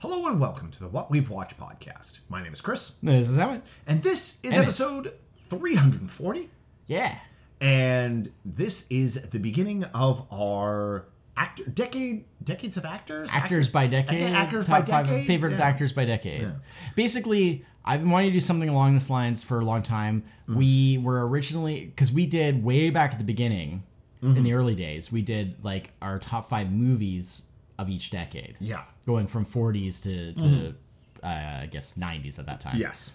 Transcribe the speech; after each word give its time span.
Hello 0.00 0.26
and 0.26 0.38
welcome 0.40 0.70
to 0.70 0.80
the 0.80 0.88
What 0.88 1.10
We've 1.10 1.28
Watched 1.28 1.58
podcast. 1.58 2.20
My 2.28 2.42
name 2.42 2.52
is 2.52 2.60
Chris, 2.60 2.90
This 3.02 3.28
is 3.28 3.36
how 3.36 3.52
it. 3.52 3.62
and 3.86 4.02
this 4.02 4.38
is 4.42 4.54
it- 4.56 4.60
episode 4.60 5.14
340. 5.48 6.50
Yeah. 6.86 7.16
And 7.60 8.30
this 8.44 8.86
is 8.90 9.14
the 9.30 9.40
beginning 9.40 9.84
of 9.84 10.24
our 10.32 11.06
actor 11.36 11.64
decade 11.64 12.24
decades 12.42 12.76
of 12.76 12.84
actors 12.84 13.30
Actors 13.32 13.72
by 13.72 13.86
decade. 13.88 14.22
actors 14.32 14.66
top 14.66 14.86
by 14.86 14.92
five 14.92 15.06
decades 15.06 15.26
favorite 15.26 15.52
yeah. 15.58 15.62
actors 15.66 15.92
by 15.92 16.04
decade. 16.04 16.52
Basically, 16.94 17.64
I've 17.84 18.00
been 18.00 18.10
wanting 18.10 18.30
to 18.30 18.34
do 18.34 18.40
something 18.40 18.68
along 18.68 18.94
this 18.94 19.10
lines 19.10 19.42
for 19.42 19.58
a 19.60 19.64
long 19.64 19.82
time. 19.82 20.22
Mm. 20.48 20.54
We 20.56 20.98
were 20.98 21.26
originally 21.26 21.86
because 21.86 22.12
we 22.12 22.26
did 22.26 22.62
way 22.62 22.90
back 22.90 23.12
at 23.12 23.18
the 23.18 23.24
beginning, 23.24 23.82
Mm-hmm. 24.20 24.36
in 24.38 24.42
the 24.42 24.52
early 24.52 24.74
days, 24.74 25.12
we 25.12 25.22
did 25.22 25.62
like 25.64 25.92
our 26.02 26.18
top 26.18 26.48
five 26.48 26.72
movies 26.72 27.42
of 27.78 27.88
each 27.88 28.10
decade. 28.10 28.56
Yeah. 28.60 28.82
Going 29.06 29.26
from 29.28 29.46
40s 29.46 30.02
to, 30.02 30.32
to 30.34 30.74
uh, 31.22 31.60
I 31.62 31.68
guess 31.70 31.94
90s 31.96 32.38
at 32.38 32.46
that 32.46 32.60
time. 32.60 32.76
Yes. 32.76 33.12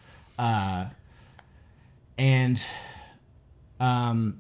and 2.18 2.66
um 3.80 4.40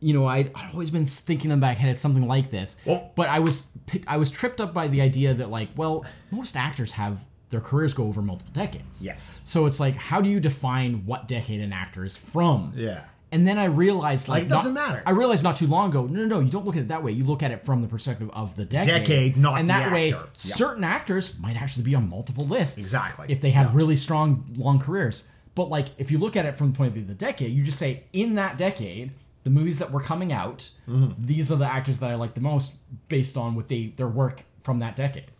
you 0.00 0.14
know 0.14 0.26
I'd, 0.26 0.50
I'd 0.54 0.70
always 0.72 0.90
been 0.90 1.06
thinking 1.06 1.50
in 1.50 1.58
the 1.58 1.60
back 1.60 1.76
head 1.76 1.90
it's 1.90 2.00
something 2.00 2.26
like 2.26 2.50
this 2.50 2.76
Well- 2.84 3.10
but 3.14 3.28
i 3.28 3.38
was 3.38 3.64
i 4.06 4.16
was 4.16 4.30
tripped 4.30 4.60
up 4.60 4.72
by 4.72 4.88
the 4.88 5.00
idea 5.02 5.34
that 5.34 5.50
like 5.50 5.68
well 5.76 6.04
most 6.30 6.56
actors 6.56 6.92
have 6.92 7.24
their 7.50 7.60
careers 7.60 7.92
go 7.92 8.04
over 8.06 8.22
multiple 8.22 8.52
decades 8.54 9.02
Yes. 9.02 9.40
so 9.44 9.66
it's 9.66 9.78
like 9.80 9.96
how 9.96 10.20
do 10.22 10.30
you 10.30 10.40
define 10.40 11.04
what 11.04 11.28
decade 11.28 11.60
an 11.60 11.72
actor 11.72 12.04
is 12.04 12.16
from 12.16 12.72
Yeah. 12.76 13.02
And 13.32 13.46
then 13.46 13.58
i 13.58 13.64
realized 13.64 14.28
like, 14.28 14.38
Like, 14.38 14.42
it 14.44 14.48
doesn't 14.48 14.74
not- 14.74 14.88
matter. 14.88 15.02
i 15.06 15.10
realized 15.10 15.42
not 15.44 15.56
too 15.56 15.66
long 15.66 15.90
ago 15.90 16.06
no 16.06 16.20
no 16.20 16.26
no 16.26 16.40
you 16.40 16.50
don't 16.50 16.64
look 16.66 16.76
at 16.76 16.82
it 16.82 16.88
that 16.88 17.02
way 17.02 17.12
you 17.12 17.24
look 17.24 17.42
at 17.42 17.50
it 17.50 17.64
from 17.64 17.82
the 17.82 17.88
perspective 17.88 18.30
of 18.32 18.56
the 18.56 18.64
decade 18.64 18.86
Decade, 19.06 19.36
not 19.36 19.58
and 19.60 19.68
the 19.68 19.72
that 19.74 19.92
way 19.92 20.06
actor. 20.06 20.16
Yeah. 20.24 20.30
certain 20.34 20.84
actors 20.84 21.38
might 21.38 21.56
actually 21.60 21.84
be 21.84 21.94
on 21.94 22.08
multiple 22.08 22.44
lists 22.46 22.78
Exactly. 22.78 23.26
if 23.28 23.40
they 23.40 23.50
had 23.50 23.74
really 23.74 23.96
strong 23.96 24.44
long 24.56 24.78
careers 24.78 25.24
but 25.54 25.68
like 25.68 25.88
if 25.98 26.10
you 26.10 26.18
look 26.18 26.36
at 26.36 26.44
it 26.46 26.54
from 26.54 26.72
the 26.72 26.76
point 26.76 26.88
of 26.88 26.94
view 26.94 27.02
of 27.02 27.08
the 27.08 27.14
decade 27.14 27.50
you 27.52 27.62
just 27.64 27.78
say 27.78 28.04
in 28.12 28.34
that 28.36 28.56
decade 28.58 29.12
the 29.44 29.50
movies 29.50 29.78
that 29.78 29.90
were 29.90 30.00
coming 30.02 30.32
out 30.32 30.70
Mm-hmm. 30.88 31.24
these 31.24 31.50
are 31.52 31.56
the 31.56 31.66
actors 31.70 31.98
that 31.98 32.10
i 32.10 32.14
like 32.14 32.34
the 32.34 32.40
most 32.40 32.72
based 33.08 33.36
on 33.36 33.54
what 33.54 33.68
they 33.68 33.92
their 33.96 34.08
work 34.08 34.44
from 34.62 34.80
that 34.80 34.96
decade 34.96 35.30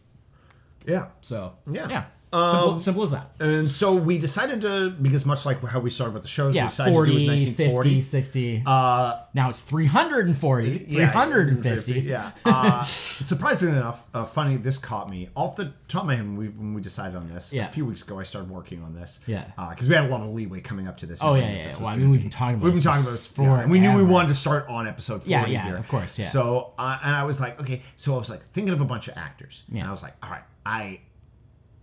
Yeah. 0.86 1.08
so 1.20 1.54
Yeah. 1.70 1.88
yeah 1.88 2.04
Um, 2.32 2.50
simple, 2.54 2.78
simple 2.78 3.02
as 3.02 3.10
that 3.10 3.32
And 3.40 3.68
so 3.68 3.92
we 3.94 4.16
decided 4.18 4.60
to 4.60 4.90
because 4.90 5.26
much 5.26 5.44
like 5.44 5.60
how 5.64 5.80
we 5.80 5.90
started 5.90 6.14
with 6.14 6.22
the 6.22 6.28
shows, 6.28 6.52
we 6.52 6.58
yeah 6.58 6.68
decided 6.68 6.94
40 6.94 7.10
to 7.10 7.18
do 7.18 7.24
it 7.24 7.28
1940. 7.28 7.88
50 7.88 8.00
60 8.02 8.62
Uh, 8.66 9.20
now 9.34 9.48
it's 9.48 9.60
340 9.60 10.86
Yeah, 10.88 11.10
350 11.10 12.00
Yeah. 12.00 12.30
Uh, 12.44 12.84
surprisingly 12.84 13.76
enough, 13.76 14.02
uh, 14.14 14.24
funny, 14.24 14.56
this 14.56 14.78
caught 14.78 15.08
me 15.10 15.28
off 15.36 15.56
the 15.56 15.72
top 15.88 16.02
of 16.02 16.06
my 16.08 16.14
head 16.16 16.24
when 16.24 16.36
we, 16.36 16.48
when 16.48 16.74
we 16.74 16.80
decided 16.80 17.16
on 17.16 17.28
this. 17.32 17.52
Yeah. 17.52 17.68
A 17.68 17.72
few 17.72 17.84
weeks 17.84 18.02
ago, 18.02 18.18
I 18.18 18.22
started 18.22 18.50
working 18.50 18.82
on 18.82 18.94
this. 18.94 19.20
Yeah. 19.26 19.44
Because 19.70 19.88
we 19.88 19.94
had 19.94 20.04
a 20.04 20.08
lot 20.08 20.20
of 20.20 20.28
leeway 20.34 20.60
coming 20.60 20.86
up 20.88 20.96
to 20.98 21.06
this. 21.06 21.20
Oh, 21.22 21.34
We 21.34 21.40
yeah, 21.40 21.50
yeah, 21.52 21.64
this 21.68 21.78
Well, 21.78 21.88
I 21.88 21.96
mean, 21.96 22.10
we've 22.10 22.20
been 22.20 22.30
talking 22.30 22.56
about 22.56 22.64
We've 22.64 22.74
been 22.74 22.82
talking 22.82 23.02
about 23.02 23.12
this. 23.12 23.32
Yeah, 23.36 23.60
and 23.60 23.70
we 23.70 23.80
knew 23.80 23.94
we 23.96 24.04
wanted 24.04 24.28
to 24.28 24.34
start 24.34 24.66
on 24.68 24.86
episode 24.86 25.18
40 25.22 25.30
Yeah, 25.30 25.46
yeah, 25.46 25.64
here. 25.66 25.76
of 25.76 25.88
course, 25.88 26.18
yeah. 26.18 26.28
So, 26.28 26.72
uh, 26.78 26.98
and 27.02 27.14
I 27.14 27.24
was 27.24 27.40
like, 27.40 27.60
okay. 27.60 27.82
So 27.96 28.14
I 28.14 28.18
was 28.18 28.30
like 28.30 28.42
thinking 28.52 28.72
of 28.72 28.80
a 28.80 28.84
bunch 28.84 29.08
of 29.08 29.16
actors. 29.16 29.64
Yeah. 29.68 29.80
And 29.80 29.88
I 29.88 29.90
was 29.92 30.02
like, 30.02 30.14
all 30.22 30.30
right, 30.30 30.42
I 30.64 31.00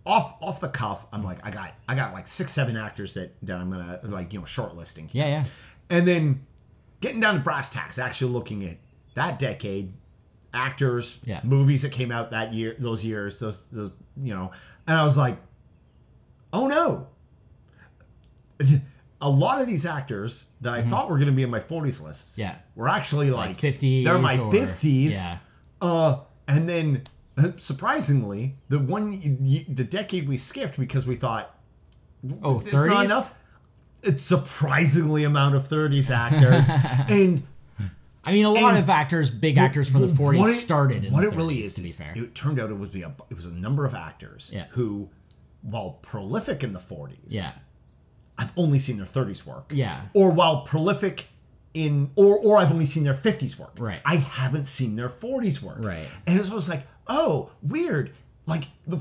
off 0.06 0.34
off 0.40 0.60
the 0.60 0.68
cuff, 0.68 1.06
I'm 1.12 1.22
like, 1.22 1.38
I 1.44 1.50
got 1.50 1.72
I 1.88 1.94
got 1.94 2.12
like 2.12 2.28
six, 2.28 2.52
seven 2.52 2.76
actors 2.76 3.14
that, 3.14 3.34
that 3.42 3.58
I'm 3.58 3.70
gonna 3.70 4.00
like, 4.04 4.32
you 4.32 4.38
know, 4.38 4.44
shortlisting. 4.46 5.08
yeah 5.12 5.26
yeah 5.26 5.44
And 5.90 6.06
then 6.08 6.46
getting 7.00 7.20
down 7.20 7.34
to 7.34 7.40
brass 7.40 7.68
tacks, 7.70 7.98
actually 7.98 8.32
looking 8.32 8.64
at 8.64 8.76
that 9.14 9.38
decade, 9.38 9.92
actors, 10.54 11.18
Yeah. 11.24 11.40
movies 11.44 11.82
that 11.82 11.92
came 11.92 12.10
out 12.10 12.30
that 12.30 12.52
year, 12.54 12.74
those 12.78 13.04
years, 13.04 13.38
those 13.40 13.66
those 13.68 13.92
you 14.22 14.34
know, 14.34 14.50
and 14.86 14.96
I 14.96 15.04
was 15.04 15.16
like, 15.18 15.36
oh 16.52 16.66
no. 16.68 17.06
A 19.20 19.28
lot 19.28 19.60
of 19.60 19.66
these 19.66 19.84
actors 19.84 20.46
that 20.60 20.72
I 20.72 20.82
thought 20.82 21.10
were 21.10 21.16
going 21.16 21.26
to 21.28 21.34
be 21.34 21.42
in 21.42 21.50
my 21.50 21.58
40s 21.60 22.02
lists, 22.02 22.32
Mm-hmm. 22.32 22.40
Yeah. 22.42 22.54
were 22.76 22.88
actually 22.88 23.30
like, 23.30 23.56
50s 23.60 24.04
They're 24.04 24.18
my 24.18 24.38
or- 24.38 24.52
50s. 24.52 25.10
yeah 25.12 25.38
Uh, 25.80 26.20
and 26.46 26.68
then 26.68 27.02
surprisingly, 27.58 28.56
the 28.68 28.78
one 28.78 29.10
the 29.68 29.84
decade 29.84 30.28
we 30.28 30.38
skipped 30.38 30.78
because 30.78 31.06
we 31.06 31.16
thought 31.16 31.54
oh 32.42 32.60
there's 32.60 32.72
not 32.74 33.02
30s 33.02 33.04
enough. 33.04 33.34
It's 34.02 34.22
surprisingly 34.22 35.24
amount 35.24 35.54
of 35.56 35.68
30s 35.68 36.10
actors, 36.10 36.68
and 37.10 37.42
I 38.24 38.32
mean, 38.32 38.44
a 38.44 38.50
lot 38.50 38.76
of 38.76 38.88
actors, 38.90 39.28
big 39.30 39.58
actors 39.58 39.88
from 39.88 40.02
the 40.02 40.08
40s 40.08 40.38
what 40.38 40.50
it- 40.50 40.54
started. 40.54 41.04
In 41.04 41.12
what 41.12 41.24
it 41.24 41.34
really 41.34 41.62
is, 41.64 41.74
to 41.74 41.82
be 41.82 41.88
fair. 41.88 42.12
it 42.16 42.34
turned 42.34 42.60
out 42.60 42.70
it 42.70 42.78
was 42.78 42.90
be 42.90 43.02
a 43.02 43.12
it 43.30 43.34
was 43.34 43.46
a 43.46 43.52
number 43.52 43.84
of 43.84 43.94
actors 43.94 44.50
Yeah. 44.54 44.66
who, 44.70 45.08
while 45.62 45.98
prolific 46.02 46.62
in 46.62 46.72
the 46.72 46.78
40s, 46.78 47.16
yeah, 47.28 47.50
I've 48.36 48.52
only 48.56 48.78
seen 48.78 48.98
their 48.98 49.06
30s 49.06 49.44
work. 49.44 49.72
Yeah. 49.74 50.02
Or 50.14 50.30
while 50.30 50.62
prolific 50.62 51.28
in 51.74 52.10
or 52.16 52.38
or 52.38 52.56
I've 52.58 52.70
only 52.72 52.86
seen 52.86 53.02
their 53.04 53.14
50s 53.14 53.58
work. 53.58 53.72
Right. 53.78 54.00
I 54.04 54.16
haven't 54.16 54.66
seen 54.66 54.94
their 54.96 55.08
40s 55.08 55.60
work. 55.60 55.78
Right. 55.80 56.06
And 56.26 56.44
so 56.44 56.52
I 56.52 56.54
was 56.54 56.68
like, 56.68 56.86
oh, 57.08 57.50
weird. 57.62 58.10
Like 58.46 58.64
the 58.86 58.98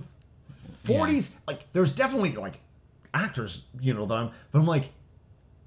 40s, 0.86 1.34
like 1.48 1.72
there's 1.74 1.92
definitely 1.92 2.34
like 2.34 2.60
actors, 3.14 3.64
you 3.80 3.94
know, 3.94 4.06
that 4.06 4.16
I'm 4.16 4.32
but 4.52 4.60
I'm 4.60 4.66
like 4.68 4.90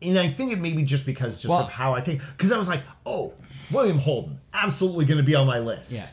and 0.03 0.19
I 0.19 0.28
think 0.28 0.53
it 0.53 0.59
may 0.59 0.73
be 0.73 0.83
just 0.83 1.05
because 1.05 1.37
just 1.37 1.49
Well- 1.49 1.61
of 1.61 1.69
how 1.69 1.95
I 1.95 2.00
think 2.00 2.23
because 2.37 2.53
I 2.53 2.59
was 2.59 2.69
like, 2.69 2.83
oh, 3.06 3.34
William 3.71 3.99
Holden, 3.99 4.41
absolutely 4.53 5.05
gonna 5.05 5.23
be 5.23 5.34
on 5.34 5.47
my 5.47 5.59
list. 5.59 5.93
yeah, 5.93 6.09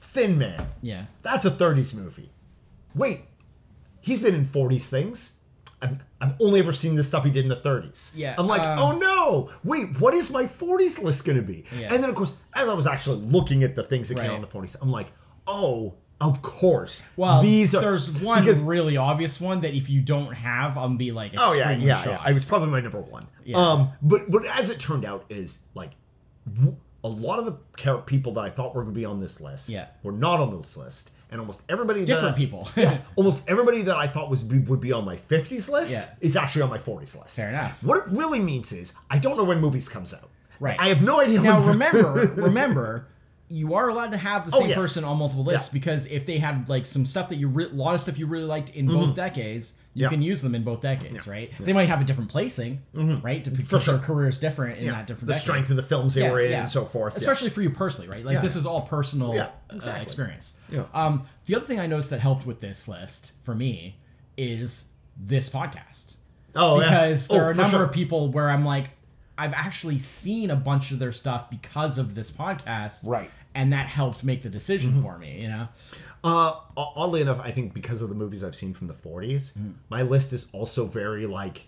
Thin 0.00 0.38
Man. 0.38 0.68
yeah. 0.82 1.06
That's 1.22 1.44
a 1.44 1.50
30s 1.50 1.94
movie. 1.94 2.30
Wait, 2.94 3.22
he's 4.00 4.20
been 4.20 4.34
in 4.34 4.46
40s 4.46 4.86
things. 4.86 5.34
I've, 5.82 5.98
I've 6.20 6.34
only 6.40 6.60
ever 6.60 6.72
seen 6.72 6.94
the 6.94 7.02
stuff 7.02 7.24
he 7.24 7.30
did 7.30 7.44
in 7.44 7.48
the 7.50 7.56
30s. 7.56 8.12
Yeah, 8.14 8.34
I'm 8.38 8.46
like, 8.46 8.62
um, 8.62 8.78
oh 8.78 8.92
no, 8.96 9.50
wait, 9.64 10.00
what 10.00 10.14
is 10.14 10.30
my 10.30 10.46
40s 10.46 11.02
list 11.02 11.24
going 11.26 11.36
to 11.36 11.42
be? 11.42 11.64
Yeah. 11.78 11.92
And 11.92 12.02
then, 12.02 12.08
of 12.08 12.16
course, 12.16 12.32
as 12.54 12.68
I 12.68 12.72
was 12.74 12.86
actually 12.86 13.20
looking 13.20 13.62
at 13.64 13.74
the 13.76 13.82
things 13.82 14.08
that 14.08 14.14
came 14.16 14.30
out 14.30 14.36
in 14.36 14.40
the 14.40 14.46
40s, 14.46 14.76
I'm 14.80 14.90
like, 14.90 15.08
oh, 15.46 15.94
of 16.20 16.40
course. 16.42 17.02
Well, 17.16 17.42
these 17.42 17.74
are. 17.74 17.80
there's 17.80 18.10
one 18.10 18.42
because- 18.44 18.60
really 18.62 18.96
obvious 18.96 19.40
one 19.40 19.60
that 19.62 19.74
if 19.74 19.90
you 19.90 20.00
don't 20.00 20.32
have, 20.32 20.78
I'm 20.78 20.96
be 20.96 21.12
like, 21.12 21.32
Oh 21.36 21.52
yeah, 21.52 21.70
yeah, 21.72 22.04
yeah. 22.04 22.20
I 22.22 22.32
was 22.32 22.44
probably 22.44 22.68
my 22.68 22.80
number 22.80 23.00
one. 23.00 23.26
Yeah. 23.44 23.56
Um, 23.58 23.92
but 24.00 24.30
but 24.30 24.46
as 24.46 24.70
it 24.70 24.78
turned 24.80 25.04
out, 25.04 25.24
is 25.28 25.58
like 25.74 25.90
a 27.02 27.08
lot 27.08 27.38
of 27.38 27.44
the 27.46 27.98
people 28.06 28.32
that 28.34 28.44
I 28.44 28.50
thought 28.50 28.74
were 28.74 28.82
going 28.82 28.94
to 28.94 28.98
be 28.98 29.04
on 29.04 29.20
this 29.20 29.40
list, 29.40 29.68
Yeah. 29.68 29.86
were 30.02 30.12
not 30.12 30.40
on 30.40 30.56
this 30.60 30.76
list, 30.76 31.10
and 31.30 31.40
almost 31.40 31.62
everybody 31.68 32.04
Different 32.04 32.34
I- 32.34 32.38
people. 32.38 32.68
yeah, 32.76 32.98
almost 33.16 33.42
everybody 33.48 33.82
that 33.82 33.96
I 33.96 34.06
thought 34.06 34.30
was 34.30 34.42
be, 34.42 34.58
would 34.58 34.80
be 34.80 34.92
on 34.92 35.04
my 35.04 35.16
50s 35.16 35.68
list 35.70 35.92
Yeah. 35.92 36.06
is 36.20 36.36
actually 36.36 36.62
on 36.62 36.70
my 36.70 36.78
40s 36.78 37.20
list. 37.20 37.36
Fair 37.36 37.48
enough. 37.50 37.82
What 37.82 37.98
it 37.98 38.04
really 38.08 38.40
means 38.40 38.72
is 38.72 38.94
I 39.10 39.18
don't 39.18 39.36
know 39.36 39.44
when 39.44 39.60
movies 39.60 39.88
comes 39.88 40.14
out. 40.14 40.30
Right. 40.60 40.78
I 40.80 40.88
have 40.88 41.02
no 41.02 41.20
idea. 41.20 41.40
now 41.42 41.60
remember, 41.60 42.12
remember, 42.36 43.08
you 43.48 43.74
are 43.74 43.88
allowed 43.90 44.10
to 44.12 44.16
have 44.16 44.50
the 44.50 44.56
Oh, 44.56 44.60
same 44.60 44.70
yes. 44.70 44.78
person 44.78 45.04
on 45.04 45.18
multiple 45.18 45.44
lists 45.44 45.68
Yeah. 45.68 45.72
because 45.74 46.06
if 46.06 46.24
they 46.26 46.38
had 46.38 46.68
like 46.68 46.86
some 46.86 47.04
stuff 47.04 47.28
that 47.28 47.36
you 47.36 47.48
re- 47.48 47.66
a 47.66 47.68
lot 47.68 47.94
of 47.94 48.00
stuff 48.00 48.18
you 48.18 48.26
really 48.26 48.46
liked 48.46 48.70
in 48.70 48.86
both 48.86 49.14
decades, 49.14 49.74
you 49.74 49.74
Mm-hmm. 49.74 50.00
Yeah. 50.00 50.08
can 50.08 50.22
use 50.22 50.42
them 50.42 50.54
in 50.54 50.64
both 50.64 50.80
decades, 50.80 51.26
right? 51.28 51.52
They 51.60 51.72
might 51.74 51.84
have 51.88 52.00
a 52.00 52.04
different 52.04 52.30
placing, 52.30 52.80
right? 52.94 53.44
To 53.44 53.50
because 53.50 53.66
Mm-hmm. 53.68 53.78
sure. 53.78 53.94
their 53.98 54.04
careers 54.06 54.38
different 54.40 54.78
in 54.78 54.86
Yeah, 54.86 54.92
that 54.92 55.06
different 55.06 55.26
the 55.28 55.32
decade. 55.34 55.42
strength 55.42 55.70
of 55.70 55.76
the 55.76 55.82
films 55.82 56.14
they 56.14 56.22
Yeah, 56.22 56.32
were 56.32 56.40
in 56.40 56.50
yeah. 56.52 56.60
and 56.62 56.70
so 56.70 56.84
forth. 56.86 57.12
Yeah. 57.12 57.18
Especially 57.18 57.50
for 57.50 57.60
you 57.62 57.70
personally, 57.70 58.08
right? 58.10 58.24
Like 58.24 58.34
Yeah. 58.36 58.40
this 58.40 58.56
is 58.56 58.64
all 58.66 58.80
personal 58.82 59.34
Yeah, 59.34 59.42
uh, 59.70 59.74
exactly. 59.74 60.02
experience. 60.02 60.54
Yeah. 60.70 60.84
Um, 60.94 61.26
the 61.46 61.54
other 61.54 61.66
thing 61.66 61.78
I 61.78 61.86
noticed 61.86 62.10
that 62.10 62.20
helped 62.20 62.46
with 62.46 62.60
this 62.60 62.88
list 62.88 63.32
for 63.44 63.54
me 63.54 63.98
is 64.36 64.86
this 65.16 65.48
podcast 65.48 66.16
oh, 66.56 66.80
yeah. 66.80 66.86
because 66.88 67.28
there 67.28 67.42
Oh, 67.42 67.44
are 67.46 67.50
a 67.50 67.54
number 67.54 67.70
sure. 67.70 67.84
of 67.84 67.92
people 67.92 68.32
where 68.32 68.50
I'm 68.50 68.64
like, 68.64 68.88
I've 69.36 69.52
actually 69.52 69.98
seen 69.98 70.50
a 70.50 70.56
bunch 70.56 70.90
of 70.92 70.98
their 70.98 71.12
stuff 71.12 71.50
because 71.50 71.98
of 71.98 72.14
this 72.14 72.30
podcast, 72.30 73.00
Right. 73.04 73.30
And 73.56 73.72
that 73.72 73.86
helped 73.86 74.24
make 74.24 74.42
the 74.42 74.48
decision 74.48 75.00
for 75.02 75.16
me, 75.18 75.40
you 75.42 75.48
know. 75.48 75.68
Uh, 76.24 76.54
oddly 76.76 77.20
enough, 77.20 77.38
I 77.40 77.50
think 77.52 77.72
because 77.74 78.02
of 78.02 78.08
the 78.08 78.14
movies 78.14 78.42
I've 78.42 78.56
seen 78.56 78.74
from 78.74 78.86
the 78.88 78.94
40s, 78.94 79.56
Mm. 79.56 79.74
my 79.90 80.02
list 80.02 80.32
is 80.32 80.48
also 80.52 80.86
very 80.86 81.26
like, 81.26 81.66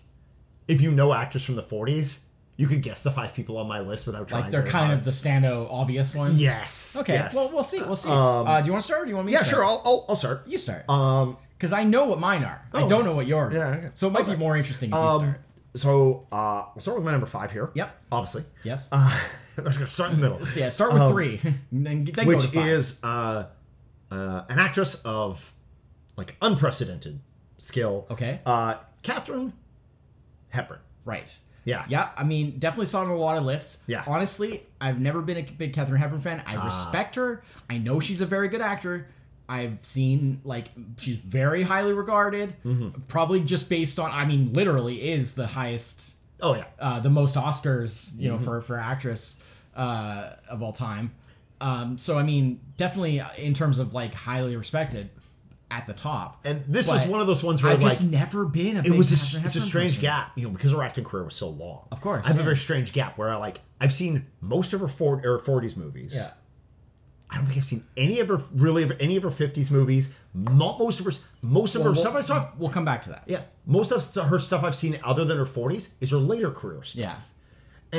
if 0.67 0.81
you 0.81 0.91
know 0.91 1.13
actors 1.13 1.43
from 1.45 1.55
the 1.55 1.63
40s, 1.63 2.21
you 2.57 2.67
could 2.67 2.81
guess 2.81 3.03
the 3.03 3.11
five 3.11 3.33
people 3.33 3.57
on 3.57 3.67
my 3.67 3.79
list 3.79 4.05
without 4.07 4.27
trying. 4.27 4.41
Like 4.43 4.51
they're 4.51 4.63
kind 4.63 4.87
hard. 4.87 4.99
of 4.99 5.05
the 5.05 5.11
stand-out 5.13 5.67
obvious 5.69 6.13
ones. 6.15 6.41
yes. 6.41 6.97
Okay. 6.99 7.13
yes. 7.13 7.35
Well, 7.35 7.51
we'll 7.53 7.63
see. 7.63 7.79
We'll 7.81 7.95
see. 7.95 8.09
Um, 8.09 8.47
uh, 8.47 8.59
do 8.61 8.65
you 8.65 8.71
want 8.73 8.81
to 8.81 8.85
start? 8.85 9.03
or 9.03 9.05
Do 9.05 9.09
you 9.11 9.15
want 9.15 9.27
me? 9.27 9.33
yeah, 9.33 9.43
sure. 9.43 9.63
I'll, 9.63 9.81
I'll, 9.85 10.05
I'll 10.09 10.15
start. 10.15 10.45
You 10.47 10.57
start. 10.57 10.89
Um, 10.89 11.37
Because 11.57 11.71
I 11.71 11.83
know 11.83 12.05
what 12.05 12.19
mine 12.19 12.43
are. 12.43 12.61
I 12.73 12.81
Oh. 12.83 12.89
don't 12.89 13.05
know 13.05 13.15
what 13.15 13.27
yours. 13.27 13.53
Yeah, 13.53 13.67
okay. 13.67 13.89
So 13.93 14.07
it 14.07 14.11
might 14.11 14.23
Okay. 14.23 14.31
be 14.31 14.37
more 14.37 14.57
interesting 14.57 14.89
if 14.89 14.95
you 14.95 14.99
um, 14.99 15.21
start. 15.21 15.41
So 15.77 16.27
uh, 16.31 16.65
we'll 16.73 16.81
start 16.81 16.97
with 16.97 17.05
my 17.05 17.11
number 17.11 17.27
five 17.27 17.51
here. 17.51 17.71
Yep. 17.73 17.95
Obviously. 18.11 18.43
Yes. 18.63 18.87
Uh, 18.91 19.19
I'm 19.57 19.63
gonna 19.63 19.87
start 19.87 20.11
in 20.11 20.17
the 20.19 20.29
middle. 20.29 20.45
So 20.45 20.59
yeah. 20.59 20.69
Start 20.69 20.93
with 20.93 21.01
um, 21.01 21.11
three, 21.11 21.39
and 21.43 21.59
then, 21.71 22.05
then 22.05 22.25
go 22.25 22.25
which 22.25 22.51
to 22.51 22.59
is 22.61 22.99
uh, 23.03 23.47
uh, 24.11 24.43
an 24.49 24.59
actress 24.59 25.01
of 25.03 25.53
like 26.15 26.35
unprecedented 26.41 27.19
skill. 27.57 28.05
Okay. 28.11 28.39
Uh, 28.45 28.75
Katharine 29.03 29.53
Hepburn. 30.49 30.79
right. 31.05 31.37
Yeah. 31.63 31.83
Yeah, 31.89 32.11
I 32.15 32.23
mean, 32.23 32.59
definitely 32.59 32.85
saw 32.85 33.01
on 33.01 33.09
a 33.09 33.17
lot 33.17 33.35
of 33.37 33.43
lists. 33.43 33.79
Yeah. 33.87 34.03
Ah. 34.07 34.11
Honestly, 34.13 34.65
I've 34.79 35.01
never 35.01 35.21
been 35.21 35.35
a 35.35 35.43
big 35.43 35.73
Katharine 35.73 35.99
Hepburn 35.99 36.21
fan. 36.21 36.41
I 36.47 36.65
respect 36.65 37.15
her. 37.15 37.43
I 37.69 37.77
know 37.77 37.99
she's 37.99 38.21
a 38.21 38.25
very 38.25 38.47
good 38.47 38.61
actor. 38.61 39.09
I've 39.49 39.77
seen 39.81 40.41
like 40.43 40.67
she's 40.97 41.17
very 41.17 41.63
highly 41.63 41.93
regarded, 41.93 42.53
Mm-hmm. 42.65 43.01
probably 43.07 43.39
just 43.41 43.69
based 43.69 43.97
on 43.99 44.11
I 44.11 44.25
mean 44.25 44.53
literally 44.53 45.11
is 45.11 45.33
the 45.33 45.47
highest 45.47 46.13
Oh 46.41 46.53
yeah. 46.55 46.65
uh, 46.79 46.99
the 46.99 47.09
most 47.09 47.35
Oscars, 47.35 48.11
you 48.17 48.29
Mm-hmm. 48.29 48.37
know, 48.37 48.43
for 48.43 48.61
for 48.61 48.77
actress 48.77 49.35
uh, 49.75 50.31
of 50.49 50.61
all 50.61 50.73
time. 50.73 51.11
Um, 51.61 51.97
so 51.97 52.17
I 52.19 52.23
mean, 52.23 52.59
definitely 52.77 53.21
in 53.37 53.53
terms 53.53 53.79
of 53.79 53.93
like 53.93 54.13
highly 54.13 54.55
respected 54.55 55.09
at 55.71 55.85
the 55.85 55.93
top. 55.93 56.39
And 56.45 56.63
this 56.67 56.87
was 56.87 57.05
one 57.07 57.19
of 57.19 57.27
those 57.27 57.43
ones 57.43 57.61
where 57.63 57.73
I've 57.73 57.81
like 57.81 57.93
just 57.97 58.03
never 58.03 58.45
been 58.45 58.77
a. 58.77 58.81
it 58.83 58.91
was 58.97 59.11
a, 59.11 59.39
it's 59.45 59.55
a 59.55 59.61
strange 59.61 59.93
person. 59.93 60.01
gap, 60.01 60.31
you 60.35 60.43
know, 60.43 60.49
because 60.49 60.71
her 60.71 60.81
acting 60.83 61.03
career 61.03 61.23
was 61.25 61.35
so 61.35 61.49
long. 61.49 61.87
Of 61.91 61.99
course, 62.01 62.23
I 62.23 62.27
have 62.27 62.37
yeah. 62.37 62.41
a 62.41 62.45
very 62.45 62.57
strange 62.57 62.93
gap 62.93 63.17
where 63.17 63.29
I 63.29 63.35
like 63.37 63.59
I've 63.81 63.91
seen 63.93 64.25
most 64.39 64.71
of 64.73 64.79
her 64.81 64.87
40, 64.87 65.27
or 65.27 65.39
40s 65.39 65.75
movies. 65.75 66.13
Yeah. 66.15 66.31
I 67.29 67.35
don't 67.35 67.45
think 67.45 67.57
I've 67.57 67.65
seen 67.65 67.83
any 67.97 68.19
of 68.21 68.29
her 68.29 68.37
really 68.55 68.83
of 68.83 68.93
any 69.01 69.15
of 69.17 69.23
her 69.23 69.29
50s 69.29 69.69
movies. 69.69 70.13
Mo- 70.33 70.77
Most 70.77 70.99
of 70.99 71.05
her 71.07 71.11
most 71.41 71.75
of 71.75 71.81
Well, 71.81 71.89
her 71.89 71.91
we'll, 71.91 71.99
stuff 72.01 72.15
I 72.15 72.21
saw. 72.21 72.49
we'll 72.57 72.69
come 72.69 72.85
back 72.85 73.01
to 73.03 73.09
that. 73.09 73.23
Yeah, 73.27 73.41
most 73.65 73.91
of 73.91 74.13
her 74.29 74.39
stuff 74.39 74.63
I've 74.63 74.75
seen 74.75 74.99
other 75.03 75.25
than 75.25 75.37
her 75.37 75.45
40s 75.45 75.93
is 75.99 76.11
her 76.11 76.17
later 76.17 76.51
career 76.51 76.83
stuff. 76.83 76.99
Yeah. 77.01 77.15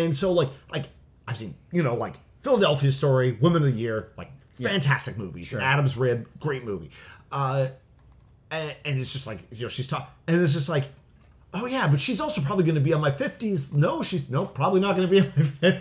And 0.00 0.14
so 0.16 0.32
like 0.32 0.48
like 0.70 0.86
I've 1.26 1.36
seen, 1.36 1.54
you 1.72 1.82
know, 1.82 1.94
like 1.94 2.14
Philadelphia 2.42 2.90
Story, 2.92 3.32
Women 3.32 3.62
of 3.64 3.72
the 3.74 3.78
Year, 3.78 4.12
like 4.16 4.30
fantastic 4.54 5.18
movies. 5.18 5.52
Adam's 5.54 5.96
Rib, 5.96 6.26
great 6.40 6.64
movie. 6.64 6.90
Uh 7.30 7.68
and, 8.50 8.74
and 8.86 8.98
it's 8.98 9.12
just 9.12 9.26
like, 9.26 9.40
you 9.52 9.62
know, 9.62 9.68
she's 9.68 9.86
talking 9.86 10.06
and 10.26 10.40
it's 10.40 10.54
just 10.54 10.68
like 10.70 10.84
Oh 11.54 11.64
yeah, 11.64 11.88
but 11.88 11.98
she's 11.98 12.20
also 12.20 12.42
probably 12.42 12.64
going 12.64 12.74
to 12.74 12.80
be 12.82 12.92
on 12.92 13.00
my 13.00 13.10
fifties. 13.10 13.72
No, 13.72 14.02
she's 14.02 14.28
no, 14.28 14.44
probably 14.44 14.80
not 14.80 14.96
going 14.96 15.08
to 15.08 15.10
be. 15.10 15.20
On 15.20 15.26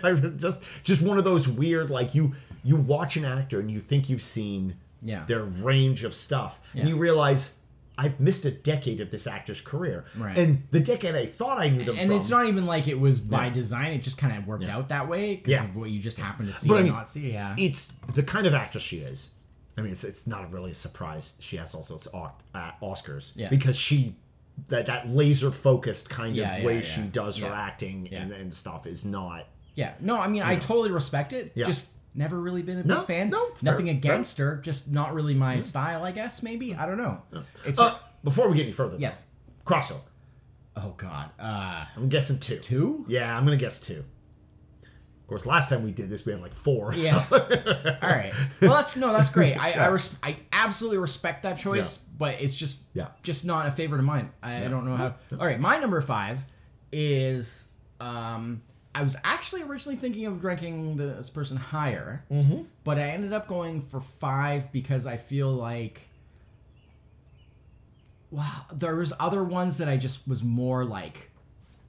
my 0.02 0.12
50s. 0.12 0.38
Just, 0.40 0.60
just 0.82 1.02
one 1.02 1.18
of 1.18 1.24
those 1.24 1.46
weird, 1.46 1.90
like 1.90 2.14
you, 2.14 2.34
you 2.64 2.76
watch 2.76 3.16
an 3.16 3.24
actor 3.24 3.60
and 3.60 3.70
you 3.70 3.80
think 3.80 4.08
you've 4.08 4.22
seen 4.22 4.76
Yeah. 5.02 5.24
their 5.26 5.44
range 5.44 6.04
of 6.04 6.12
stuff, 6.14 6.58
and 6.74 6.88
you 6.88 6.96
realize 6.96 7.56
I've 8.00 8.20
missed 8.20 8.44
a 8.44 8.50
decade 8.52 9.00
of 9.00 9.10
this 9.10 9.26
actor's 9.26 9.60
career. 9.60 10.04
Right. 10.16 10.38
And 10.38 10.62
the 10.70 10.78
decade 10.78 11.16
I 11.16 11.26
thought 11.26 11.58
I 11.58 11.68
knew 11.68 11.82
them 11.84 11.98
And 11.98 12.10
from, 12.10 12.20
it's 12.20 12.30
not 12.30 12.46
even 12.46 12.64
like 12.66 12.86
it 12.86 12.98
was 12.98 13.18
by 13.18 13.48
design; 13.48 13.92
it 13.92 14.02
just 14.04 14.18
kind 14.18 14.36
of 14.38 14.46
worked 14.46 14.68
out 14.68 14.88
that 14.90 15.08
way 15.08 15.36
because 15.36 15.50
Yeah. 15.50 15.64
of 15.64 15.74
what 15.74 15.90
you 15.90 15.98
just 16.00 16.16
happened 16.18 16.48
to 16.48 16.54
see 16.54 16.68
But 16.68 16.76
I 16.78 16.82
mean, 16.84 16.92
not 16.92 17.08
see. 17.08 17.32
Yeah, 17.32 17.54
it's 17.58 17.88
the 18.14 18.22
kind 18.22 18.46
of 18.46 18.54
actress 18.54 18.84
she 18.84 18.98
is. 18.98 19.30
I 19.76 19.80
mean, 19.82 19.90
it's 19.92 20.04
it's 20.04 20.26
not 20.28 20.52
really 20.52 20.70
a 20.72 20.74
surprise. 20.76 21.34
She 21.40 21.56
has 21.56 21.74
also 21.74 21.96
its 21.96 22.06
uh, 22.14 22.30
Oscars 22.82 23.32
Yeah. 23.34 23.48
because 23.48 23.76
she 23.76 24.14
that 24.68 24.86
that 24.86 25.08
laser 25.08 25.50
focused 25.52 26.10
kind 26.10 26.34
Yeah, 26.36 26.52
of 26.54 26.60
yeah, 26.60 26.66
way 26.66 26.74
yeah. 26.76 26.80
she 26.82 27.02
does 27.02 27.36
her 27.38 27.46
acting 27.52 28.08
Yeah. 28.10 28.22
and, 28.22 28.32
and 28.32 28.52
stuff 28.54 28.86
is 28.86 29.04
not. 29.04 29.46
yeah. 29.76 29.92
No, 30.00 30.18
I 30.18 30.26
mean, 30.28 30.42
I 30.42 30.56
totally 30.56 30.90
respect 30.90 31.32
it. 31.32 31.52
Yeah. 31.54 31.66
Just 31.66 31.88
never 32.14 32.38
really 32.40 32.62
been 32.62 32.76
a 32.78 32.82
big 32.82 32.86
No, 32.88 33.02
fan. 33.02 33.30
no, 33.30 33.48
Nothing 33.62 33.86
fair, 33.86 33.94
against 33.94 34.38
her, 34.38 34.56
just 34.56 34.88
not 34.88 35.14
really 35.14 35.34
my 35.34 35.58
style. 35.60 36.04
I 36.04 36.12
guess 36.12 36.42
maybe 36.42 36.74
I 36.74 36.86
don't 36.86 36.98
know. 36.98 37.22
It's 37.64 37.78
Uh, 37.78 37.98
before 38.24 38.48
we 38.48 38.56
get 38.56 38.64
any 38.64 38.72
further, 38.72 38.96
yes. 38.98 39.24
crossover. 39.66 40.00
Oh 40.76 40.94
God. 40.96 41.30
Uh, 41.38 41.84
I'm 41.96 42.08
guessing 42.08 42.38
two. 42.38 42.58
two. 42.58 43.04
Yeah, 43.08 43.36
I'm 43.36 43.44
gonna 43.44 43.56
guess 43.56 43.80
two. 43.80 44.04
Of 44.82 45.26
course, 45.30 45.44
last 45.44 45.68
time 45.68 45.82
we 45.84 45.90
did 45.92 46.08
this, 46.08 46.24
we 46.24 46.32
had 46.32 46.40
like 46.40 46.54
four. 46.54 46.92
so- 46.94 47.04
Yeah. 47.04 47.24
All 48.02 48.08
right. 48.08 48.32
Well, 48.62 48.72
that's 48.74 48.96
no, 48.96 49.12
that's 49.12 49.28
great. 49.28 49.54
I 49.56 49.72
I, 49.72 49.86
res- 49.88 50.14
I 50.22 50.38
absolutely 50.52 50.98
respect 50.98 51.42
that 51.42 51.58
choice, 51.58 51.98
but 51.98 52.40
it's 52.40 52.54
just 52.56 52.80
Yeah. 52.94 53.08
just 53.22 53.44
not 53.44 53.66
a 53.66 53.70
favorite 53.72 53.98
of 53.98 54.04
mine. 54.06 54.30
I, 54.42 54.64
I 54.64 54.68
don't 54.68 54.84
know 54.86 54.96
how. 54.96 55.14
All 55.32 55.44
right, 55.46 55.60
my 55.60 55.78
number 55.78 56.00
five 56.00 56.38
is 56.92 57.66
um 58.00 58.62
I 58.98 59.02
was 59.02 59.16
actually 59.24 59.62
originally 59.62 59.96
thinking 59.96 60.26
of 60.26 60.42
ranking 60.44 60.96
this 60.96 61.30
person 61.30 61.56
higher, 61.56 62.24
Mm-hmm. 62.30 62.62
but 62.84 62.98
I 62.98 63.02
ended 63.10 63.32
up 63.32 63.46
going 63.48 63.82
for 63.82 64.00
five 64.00 64.72
because 64.72 65.06
I 65.06 65.16
feel 65.16 65.52
like. 65.52 66.02
Wow, 68.30 68.66
there 68.72 68.94
was 68.94 69.12
other 69.18 69.42
ones 69.42 69.78
that 69.78 69.88
I 69.88 69.96
just 69.96 70.28
was 70.28 70.42
more 70.42 70.84
like 70.84 71.30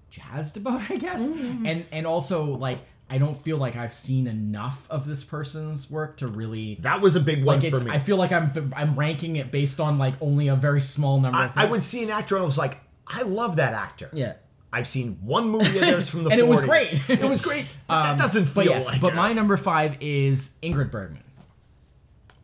jazzed 0.09 0.55
about, 0.57 0.81
I 0.89 0.95
guess, 0.95 1.23
Mm-hmm. 1.27 1.65
and 1.65 1.85
and 1.91 2.07
also 2.07 2.43
like 2.45 2.79
I 3.09 3.17
don't 3.17 3.35
feel 3.35 3.57
like 3.57 3.75
I've 3.75 3.93
seen 3.93 4.27
enough 4.27 4.85
of 4.89 5.05
this 5.05 5.23
person's 5.23 5.89
work 5.89 6.17
to 6.17 6.27
really 6.27 6.75
that 6.81 7.01
was 7.01 7.15
a 7.15 7.19
big 7.19 7.43
one 7.43 7.59
like 7.59 7.73
for 7.73 7.83
me. 7.83 7.91
I 7.91 7.99
feel 7.99 8.15
like 8.17 8.31
I'm 8.31 8.71
I'm 8.75 8.95
ranking 8.95 9.35
it 9.35 9.51
based 9.51 9.79
on 9.81 9.97
like 9.97 10.13
only 10.21 10.47
a 10.47 10.55
very 10.55 10.79
small 10.81 11.19
number. 11.19 11.37
I, 11.37 11.45
of 11.47 11.51
I 11.57 11.65
would 11.65 11.83
see 11.83 12.03
an 12.03 12.09
actor 12.09 12.35
and 12.35 12.43
I 12.43 12.45
was 12.45 12.57
like, 12.57 12.77
I 13.07 13.23
love 13.23 13.57
that 13.57 13.73
actor. 13.73 14.09
yeah. 14.13 14.33
I've 14.71 14.87
seen 14.87 15.17
one 15.23 15.49
movie 15.49 15.65
of 15.79 15.81
theirs 15.81 16.09
from 16.09 16.23
the 16.23 16.29
And 16.31 16.39
it 16.39 16.47
was 16.47 16.61
great. 16.61 17.01
it 17.09 17.21
was 17.21 17.41
great. 17.41 17.65
But 17.87 18.01
that 18.03 18.11
Um, 18.13 18.17
doesn't 18.19 18.45
feel 18.45 18.53
But 18.55 18.65
yes, 18.65 18.85
like 18.87 19.01
but 19.01 19.13
it. 19.13 19.15
my 19.15 19.33
number 19.33 19.57
five 19.57 19.97
is 20.01 20.51
Ingrid 20.61 20.91
Bergman. 20.91 21.23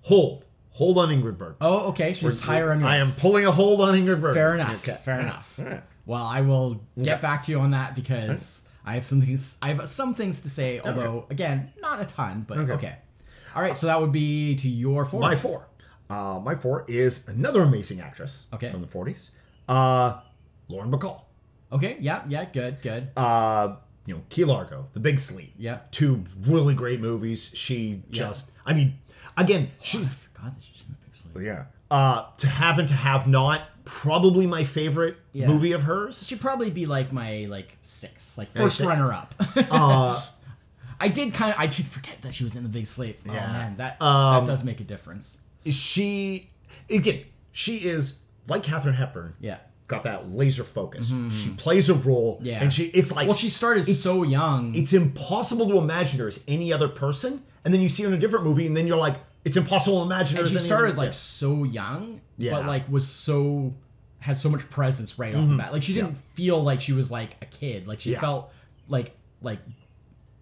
hold, 0.01 0.45
hold 0.71 0.97
on 0.97 1.09
Ingrid 1.09 1.37
Bergman. 1.37 1.57
Oh, 1.61 1.87
okay, 1.89 2.13
she's 2.13 2.39
higher 2.39 2.71
on 2.71 2.79
yours. 2.79 2.89
I 2.89 2.97
am 2.97 3.11
pulling 3.11 3.45
a 3.45 3.51
hold 3.51 3.81
on 3.81 3.93
Ingrid 3.95 4.21
Bergman. 4.21 4.33
Fair 4.33 4.55
enough. 4.55 4.87
Okay. 4.87 4.99
Fair 5.03 5.13
All 5.15 5.19
right. 5.19 5.25
enough. 5.27 5.59
All 5.59 5.65
right. 5.65 5.83
Well, 6.05 6.23
I 6.23 6.41
will 6.41 6.81
get 7.01 7.13
Okay. 7.15 7.21
back 7.21 7.43
to 7.45 7.51
you 7.51 7.59
on 7.59 7.71
that 7.71 7.95
because 7.95 8.61
I 8.85 8.93
have 8.93 9.05
some 9.05 9.21
things. 9.21 9.55
I 9.61 9.69
have 9.69 9.89
some 9.89 10.13
things 10.13 10.41
to 10.41 10.49
say, 10.49 10.79
although 10.79 11.25
again, 11.29 11.71
not 11.81 12.01
a 12.01 12.05
ton. 12.05 12.45
But 12.47 12.59
okay. 12.59 12.73
Okay. 12.73 12.95
All 13.55 13.61
right, 13.61 13.75
so 13.77 13.87
that 13.87 13.99
would 14.01 14.11
be 14.11 14.55
to 14.57 14.69
your 14.69 15.05
four. 15.05 15.19
My 15.21 15.35
four. 15.35 15.65
Uh, 16.09 16.39
my 16.43 16.55
four 16.55 16.85
is 16.87 17.27
another 17.27 17.63
amazing 17.63 18.01
actress. 18.01 18.45
Okay. 18.53 18.69
From 18.69 18.81
the 18.81 18.87
40s. 18.87 19.29
Uh, 19.67 20.19
Lauren 20.67 20.91
Bacall. 20.91 21.21
Okay. 21.71 21.97
Yeah. 21.99 22.23
Yeah. 22.27 22.45
Good. 22.45 22.81
Good. 22.81 23.09
Uh, 23.17 23.75
you 24.05 24.13
know, 24.15 24.21
Key 24.29 24.45
Largo, 24.45 24.87
The 24.93 24.99
Big 24.99 25.19
Sleep. 25.19 25.53
Yeah. 25.57 25.79
Two 25.91 26.23
really 26.41 26.75
great 26.75 26.99
movies. 27.01 27.51
She 27.53 28.03
just, 28.11 28.51
I 28.65 28.73
mean, 28.73 28.99
again, 29.35 29.71
she's 29.81 30.13
God, 30.39 30.55
that 30.55 30.63
she's 30.63 30.83
in 30.83 30.89
the 30.91 30.97
big 31.09 31.15
sleep. 31.33 31.45
Yeah. 31.45 31.63
Uh, 31.89 32.25
to 32.37 32.47
have 32.47 32.77
and 32.79 32.87
to 32.87 32.93
have 32.93 33.27
not, 33.27 33.61
probably 33.83 34.45
my 34.47 34.63
favorite 34.63 35.17
Yeah. 35.33 35.47
movie 35.47 35.71
of 35.71 35.83
hers. 35.83 36.25
She'd 36.27 36.39
probably 36.41 36.69
be 36.69 36.85
like 36.85 37.11
my 37.11 37.45
like 37.49 37.77
six, 37.83 38.37
like 38.37 38.51
first 38.55 38.79
runner 38.79 39.11
up. 39.13 39.33
Uh, 39.55 40.21
I 40.99 41.07
did 41.09 41.33
kind 41.33 41.51
of 41.53 41.59
I 41.59 41.67
did 41.67 41.85
forget 41.85 42.21
that 42.21 42.33
she 42.33 42.43
was 42.43 42.55
in 42.55 42.63
the 42.63 42.69
big 42.69 42.85
sleep. 42.87 43.19
Oh 43.27 43.33
Yeah. 43.33 43.51
man, 43.51 43.77
that 43.77 44.01
Um, 44.01 44.45
that 44.45 44.51
does 44.51 44.63
make 44.63 44.79
a 44.79 44.83
difference. 44.83 45.39
she, 45.69 46.49
again, 46.89 47.25
she 47.51 47.77
is 47.77 48.19
like 48.47 48.63
Katharine 48.63 48.95
Hepburn. 48.95 49.33
Yeah. 49.39 49.57
Got 49.87 50.03
that 50.03 50.31
laser 50.31 50.63
focus. 50.63 51.07
She 51.31 51.49
plays 51.57 51.89
a 51.89 51.93
role, 51.93 52.37
Mm-hmm, 52.37 52.45
Yeah. 52.47 52.63
and 52.63 52.73
she 52.73 52.85
it's 52.85 53.11
like 53.11 53.27
Well, 53.27 53.35
she 53.37 53.49
started 53.49 53.85
so 53.85 54.23
young. 54.23 54.73
it's 54.73 54.93
impossible 54.93 55.67
to 55.69 55.77
imagine 55.77 56.19
her 56.19 56.27
as 56.27 56.43
any 56.47 56.73
other 56.73 56.87
person, 56.87 57.43
and 57.63 57.71
then 57.73 57.81
you 57.81 57.89
see 57.89 58.01
her 58.03 58.09
in 58.09 58.15
a 58.15 58.17
different 58.17 58.45
movie, 58.45 58.65
and 58.65 58.75
then 58.75 58.87
you're 58.87 58.97
like, 58.97 59.17
it's 59.43 59.57
impossible 59.57 59.99
to 59.99 60.05
imagine 60.05 60.37
her 60.37 60.43
and 60.43 60.47
as 60.55 60.59
she 60.59 60.65
started 60.65 60.93
other- 60.93 60.97
like 61.03 61.13
so 61.13 61.63
young, 61.63 62.19
Yeah. 62.37 62.53
but 62.53 62.65
like 62.65 62.89
was 62.91 63.07
so 63.07 63.73
had 64.19 64.39
so 64.39 64.49
much 64.49 64.67
presence 64.71 65.19
right 65.19 65.35
off 65.35 65.47
the 65.47 65.55
bat. 65.55 65.71
Like 65.71 65.83
she 65.83 65.93
didn't 65.93 66.17
feel 66.33 66.63
like 66.63 66.81
she 66.81 66.93
was 66.93 67.11
like 67.11 67.35
a 67.43 67.45
kid. 67.45 67.85
Like 67.85 67.99
she 67.99 68.09
Mm-hmm. 68.09 68.13
Yeah. 68.15 68.21
felt 68.21 68.51
like 68.87 69.11
like 69.43 69.59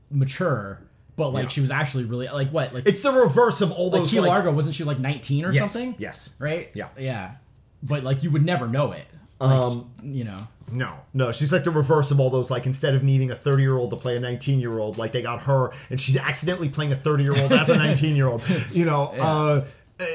mature, 0.10 0.80
but 1.16 1.30
like 1.34 1.44
Yeah. 1.44 1.50
she 1.50 1.62
was 1.62 1.72
actually 1.72 2.06
really 2.06 2.28
like 2.28 2.50
what 2.52 2.74
like 2.74 2.88
It's 2.88 3.02
the 3.04 3.12
reverse 3.12 3.62
of 3.62 3.72
all 3.72 3.90
like 3.90 4.02
those 4.02 4.12
Key 4.12 4.20
like, 4.22 4.30
Largo 4.30 4.52
wasn't 4.52 4.76
she 4.76 4.84
like 4.84 5.00
nineteen 5.00 5.44
or 5.46 5.52
yes, 5.52 5.72
something? 5.74 5.96
Yes. 6.00 6.30
Right. 6.40 6.72
Yeah. 6.74 6.88
Yeah. 6.98 7.36
But 7.82 8.04
like 8.04 8.24
you 8.24 8.32
would 8.32 8.46
never 8.46 8.68
know 8.68 8.92
it. 8.94 9.06
Like, 9.44 9.60
Um, 9.72 9.92
you 10.04 10.24
know. 10.24 10.48
No, 10.72 10.94
no, 11.14 11.32
she's 11.32 11.52
like 11.54 11.66
the 11.66 11.72
reverse 11.72 12.10
of 12.10 12.20
all 12.20 12.30
those. 12.32 12.50
Like 12.50 12.66
instead 12.66 12.96
of 12.96 13.04
needing 13.04 13.30
a 13.30 13.36
thirty-year-old 13.36 13.92
to 13.92 13.96
play 13.96 14.16
a 14.18 14.20
nineteen-year-old, 14.20 14.98
like 14.98 15.12
they 15.12 15.22
got 15.22 15.42
her, 15.42 15.72
and 15.92 16.02
she's 16.02 16.18
accidentally 16.18 16.70
playing 16.70 16.92
a 16.92 16.96
thirty-year-old 16.96 17.52
as 17.54 17.70
a 17.70 17.76
nineteen-year-old. 17.78 18.42
You 18.72 18.86
know, 18.86 19.04
uh, 19.20 19.66
uh, 20.00 20.06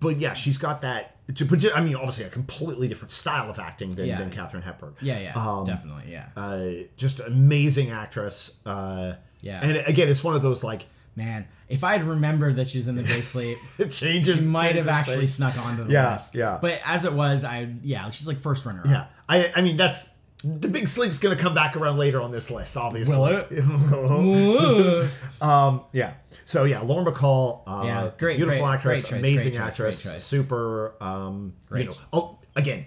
but 0.00 0.18
yeah, 0.18 0.32
she's 0.34 0.56
got 0.56 0.80
that. 0.82 1.16
But 1.26 1.58
ju- 1.58 1.70
I 1.74 1.80
mean, 1.82 1.96
obviously, 1.96 2.24
a 2.24 2.30
completely 2.30 2.88
different 2.88 3.12
style 3.12 3.50
of 3.50 3.58
acting 3.58 3.90
than, 3.90 4.06
Yeah. 4.06 4.18
than 4.18 4.30
Katharine 4.30 4.62
Hepburn. 4.62 4.94
Yeah. 5.02 5.18
Yeah. 5.18 5.32
Um, 5.34 5.64
definitely. 5.64 6.10
Yeah. 6.10 6.26
Uh, 6.36 6.86
just 6.96 7.20
amazing 7.20 7.90
actress. 7.90 8.56
Uh, 8.64 9.14
Yeah. 9.42 9.60
and 9.62 9.76
again, 9.86 10.08
it's 10.08 10.24
one 10.24 10.34
of 10.34 10.42
those 10.42 10.64
like 10.64 10.86
Man, 11.20 11.46
if 11.68 11.84
I 11.84 11.92
had 11.92 12.04
remembered 12.04 12.56
that 12.56 12.68
she 12.68 12.78
was 12.78 12.88
in 12.88 12.94
the 12.96 13.02
big 13.02 13.22
sleep, 13.22 13.58
it 13.78 13.90
changes. 13.92 14.36
she 14.36 14.40
might 14.42 14.74
have 14.76 14.88
actually 14.88 15.18
things. 15.18 15.34
snuck 15.34 15.56
onto 15.58 15.84
the 15.84 15.92
Yeah, 15.92 16.12
list. 16.14 16.34
yeah. 16.34 16.58
But 16.60 16.80
as 16.84 17.04
it 17.04 17.12
was, 17.12 17.44
I 17.44 17.74
yeah, 17.82 18.08
she's 18.08 18.26
like 18.26 18.40
first 18.40 18.64
runner. 18.64 18.82
Yeah, 18.86 19.06
I, 19.28 19.52
I 19.54 19.60
mean 19.60 19.76
that's 19.76 20.08
the 20.42 20.68
big 20.68 20.88
sleep's 20.88 21.18
gonna 21.18 21.36
come 21.36 21.54
back 21.54 21.76
around 21.76 21.98
later 21.98 22.22
on 22.22 22.30
this 22.32 22.50
list, 22.50 22.74
obviously. 22.78 23.16
Will 23.16 23.26
it? 23.50 25.10
Um, 25.42 25.82
yeah. 25.92 26.14
So 26.44 26.64
yeah, 26.64 26.80
Lauren 26.80 27.04
Bacall, 27.06 27.62
uh, 27.66 27.82
Yeah, 27.84 28.10
great, 28.18 28.36
beautiful 28.38 28.60
great, 28.64 28.72
actress, 28.74 29.00
great 29.02 29.10
choice, 29.10 29.18
amazing 29.18 29.52
choice, 29.52 29.60
actress, 30.06 30.24
super. 30.24 30.94
Um. 31.02 31.54
You 31.74 31.84
know, 31.84 31.94
oh, 32.12 32.38
again, 32.56 32.86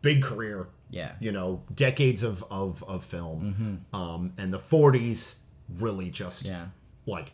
big 0.00 0.22
career. 0.22 0.68
Yeah. 0.90 1.12
You 1.20 1.32
know, 1.32 1.62
decades 1.74 2.22
of 2.22 2.44
of 2.50 2.84
of 2.86 3.04
film, 3.04 3.82
Mm-hmm. 3.92 3.96
um, 4.00 4.32
and 4.38 4.52
the 4.52 4.58
'40s 4.58 5.38
really 5.78 6.10
just 6.10 6.44
Yeah. 6.46 6.66
Like 7.06 7.32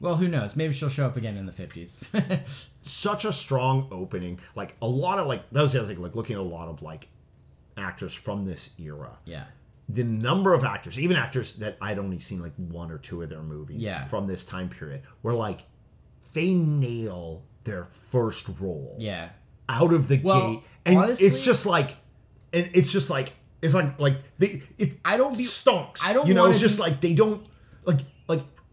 Well, 0.00 0.16
who 0.16 0.28
knows? 0.28 0.56
Maybe 0.56 0.72
she'll 0.74 0.88
show 0.88 1.06
up 1.06 1.16
again 1.16 1.36
in 1.36 1.46
the 1.46 1.52
fifties. 1.52 2.04
such 2.82 3.24
a 3.24 3.32
strong 3.32 3.88
opening. 3.90 4.40
Like 4.54 4.76
a 4.82 4.86
lot 4.86 5.18
of 5.18 5.26
like 5.26 5.48
that 5.50 5.62
was 5.62 5.72
the 5.72 5.80
other 5.80 5.88
thing. 5.88 6.02
Like 6.02 6.14
looking 6.16 6.34
at 6.36 6.40
a 6.40 6.42
lot 6.42 6.68
of 6.68 6.82
like 6.82 7.08
actors 7.76 8.14
from 8.14 8.44
this 8.44 8.70
era. 8.78 9.16
yeah. 9.24 9.44
the 9.88 10.04
number 10.04 10.54
of 10.54 10.62
actors, 10.64 10.98
even 10.98 11.16
actors 11.16 11.56
that 11.56 11.76
I'd 11.80 11.98
only 11.98 12.18
seen 12.18 12.40
like 12.40 12.52
one 12.56 12.90
or 12.90 12.98
two 12.98 13.22
of 13.22 13.28
their 13.30 13.42
movies 13.42 13.82
Yeah. 13.82 14.04
from 14.04 14.26
this 14.26 14.44
time 14.44 14.68
period, 14.68 15.02
were 15.22 15.34
like 15.34 15.64
they 16.32 16.52
nail 16.54 17.42
their 17.64 17.86
first 18.10 18.46
role 18.60 18.96
Yeah. 19.00 19.30
out 19.68 19.92
of 19.92 20.08
the 20.08 20.20
Well, 20.22 20.50
gate, 20.54 20.62
and 20.86 20.98
honestly- 20.98 21.26
it's 21.26 21.44
just 21.44 21.66
like, 21.66 21.96
and 22.52 22.70
it's 22.74 22.92
just 22.92 23.10
like 23.10 23.32
it's 23.62 23.74
like 23.74 23.98
like 23.98 24.18
they 24.38 24.62
it 24.78 24.98
I 25.04 25.16
don't 25.16 25.36
be- 25.36 25.44
stonks. 25.44 26.00
I 26.04 26.12
don't 26.12 26.26
you 26.28 26.34
know 26.34 26.56
just 26.56 26.76
be- 26.76 26.82
like 26.82 27.00
they 27.00 27.14
don't 27.14 27.46
like 27.84 28.00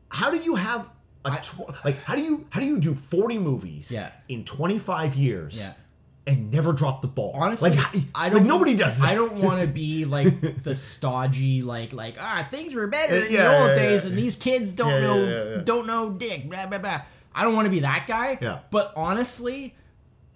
how 0.10 0.30
do 0.32 0.38
you 0.38 0.56
have 0.56 0.90
a 1.26 1.32
tw- 1.42 1.84
like 1.86 2.02
how 2.04 2.16
do 2.16 2.22
you 2.22 2.46
how 2.50 2.60
do 2.60 2.66
you 2.66 2.80
do 2.80 2.96
forty 2.96 3.38
movies 3.38 3.92
Yeah. 3.94 4.12
in 4.30 4.44
twenty 4.46 4.80
five 4.80 5.16
years 5.16 5.58
Yeah. 5.58 5.74
and 6.34 6.52
never 6.52 6.72
drop 6.74 7.02
the 7.02 7.08
ball 7.08 7.34
Honestly, 7.36 7.72
like 7.72 7.80
I 8.16 8.30
don't. 8.30 8.48
nobody 8.48 8.76
does 8.76 9.00
that. 9.00 9.10
I 9.10 9.16
don't 9.16 9.36
want 9.36 9.60
to 9.62 9.68
be 9.84 10.06
like 10.06 10.64
the 10.64 10.74
stodgy, 10.76 11.62
like 11.62 11.92
like 11.94 12.16
ah 12.20 12.48
things 12.50 12.74
were 12.76 12.88
better 12.88 13.16
in 13.26 13.32
Yeah, 13.32 13.50
the 13.52 13.60
old 13.60 13.76
days, 13.76 14.06
and 14.06 14.18
these 14.18 14.36
kids 14.36 14.72
don't 14.72 15.02
know 15.02 15.62
don't 15.64 15.88
know 15.88 16.10
dick. 16.12 16.50
Blah 16.50 16.68
blah 16.68 16.78
blah. 16.78 17.02
I 17.36 17.44
don't 17.44 17.56
want 17.56 17.66
to 17.66 17.72
be 17.72 17.82
that 17.82 18.06
guy. 18.08 18.38
Yeah. 18.42 18.60
But 18.72 18.94
honestly, 18.96 19.76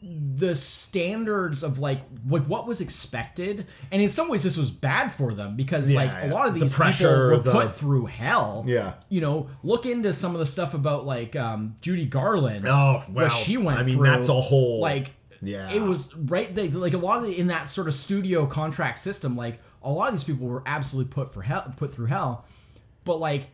the 0.04 0.56
standards 0.56 1.62
of 1.62 1.78
like 1.78 2.02
like 2.28 2.44
what 2.46 2.66
was 2.68 2.82
expected, 2.82 3.68
and 3.92 4.02
in 4.02 4.10
some 4.10 4.30
ways 4.30 4.42
this 4.44 4.58
was 4.58 4.72
bad 4.72 5.10
for 5.12 5.34
them 5.34 5.56
because 5.56 5.90
Yeah, 5.90 5.98
like 6.00 6.10
yeah. 6.10 6.26
a 6.26 6.34
lot 6.34 6.48
of 6.48 6.56
The 6.56 6.62
these 6.62 6.74
pressure, 6.74 7.08
people 7.08 7.38
were 7.38 7.38
the- 7.40 7.52
put 7.52 7.76
through 7.76 8.06
hell. 8.08 8.64
Yeah. 8.68 8.94
You 9.10 9.22
know, 9.22 9.50
look 9.64 9.86
into 9.86 10.12
some 10.14 10.34
of 10.34 10.40
the 10.40 10.46
stuff 10.48 10.74
about 10.74 11.06
like 11.06 11.36
um, 11.36 11.76
Judy 11.82 12.06
Garland. 12.06 12.66
Oh, 12.68 13.04
what 13.08 13.24
wow. 13.24 13.30
she 13.30 13.58
went 13.58 13.78
through 13.78 13.84
I 13.84 13.86
mean, 13.86 13.96
through. 13.98 14.08
that's 14.08 14.30
a 14.30 14.42
whole- 14.42 14.80
like 14.82 15.12
Yeah. 15.42 15.70
it 15.72 15.82
was 15.82 16.14
right 16.16 16.54
they, 16.54 16.70
like 16.70 16.94
a 16.94 16.98
lot 16.98 17.18
of 17.20 17.26
the, 17.26 17.38
in 17.38 17.48
that 17.48 17.70
sort 17.70 17.88
of 17.88 17.94
studio 17.94 18.46
contract 18.48 18.98
system 19.00 19.36
like 19.36 19.58
a 19.84 19.92
lot 19.92 20.08
of 20.10 20.14
these 20.16 20.24
people 20.24 20.48
were 20.48 20.62
absolutely 20.66 21.12
put 21.12 21.34
for 21.34 21.42
hell 21.42 21.74
put 21.78 21.94
through 21.94 22.06
hell 22.08 22.46
but 23.06 23.20
like 23.20 23.50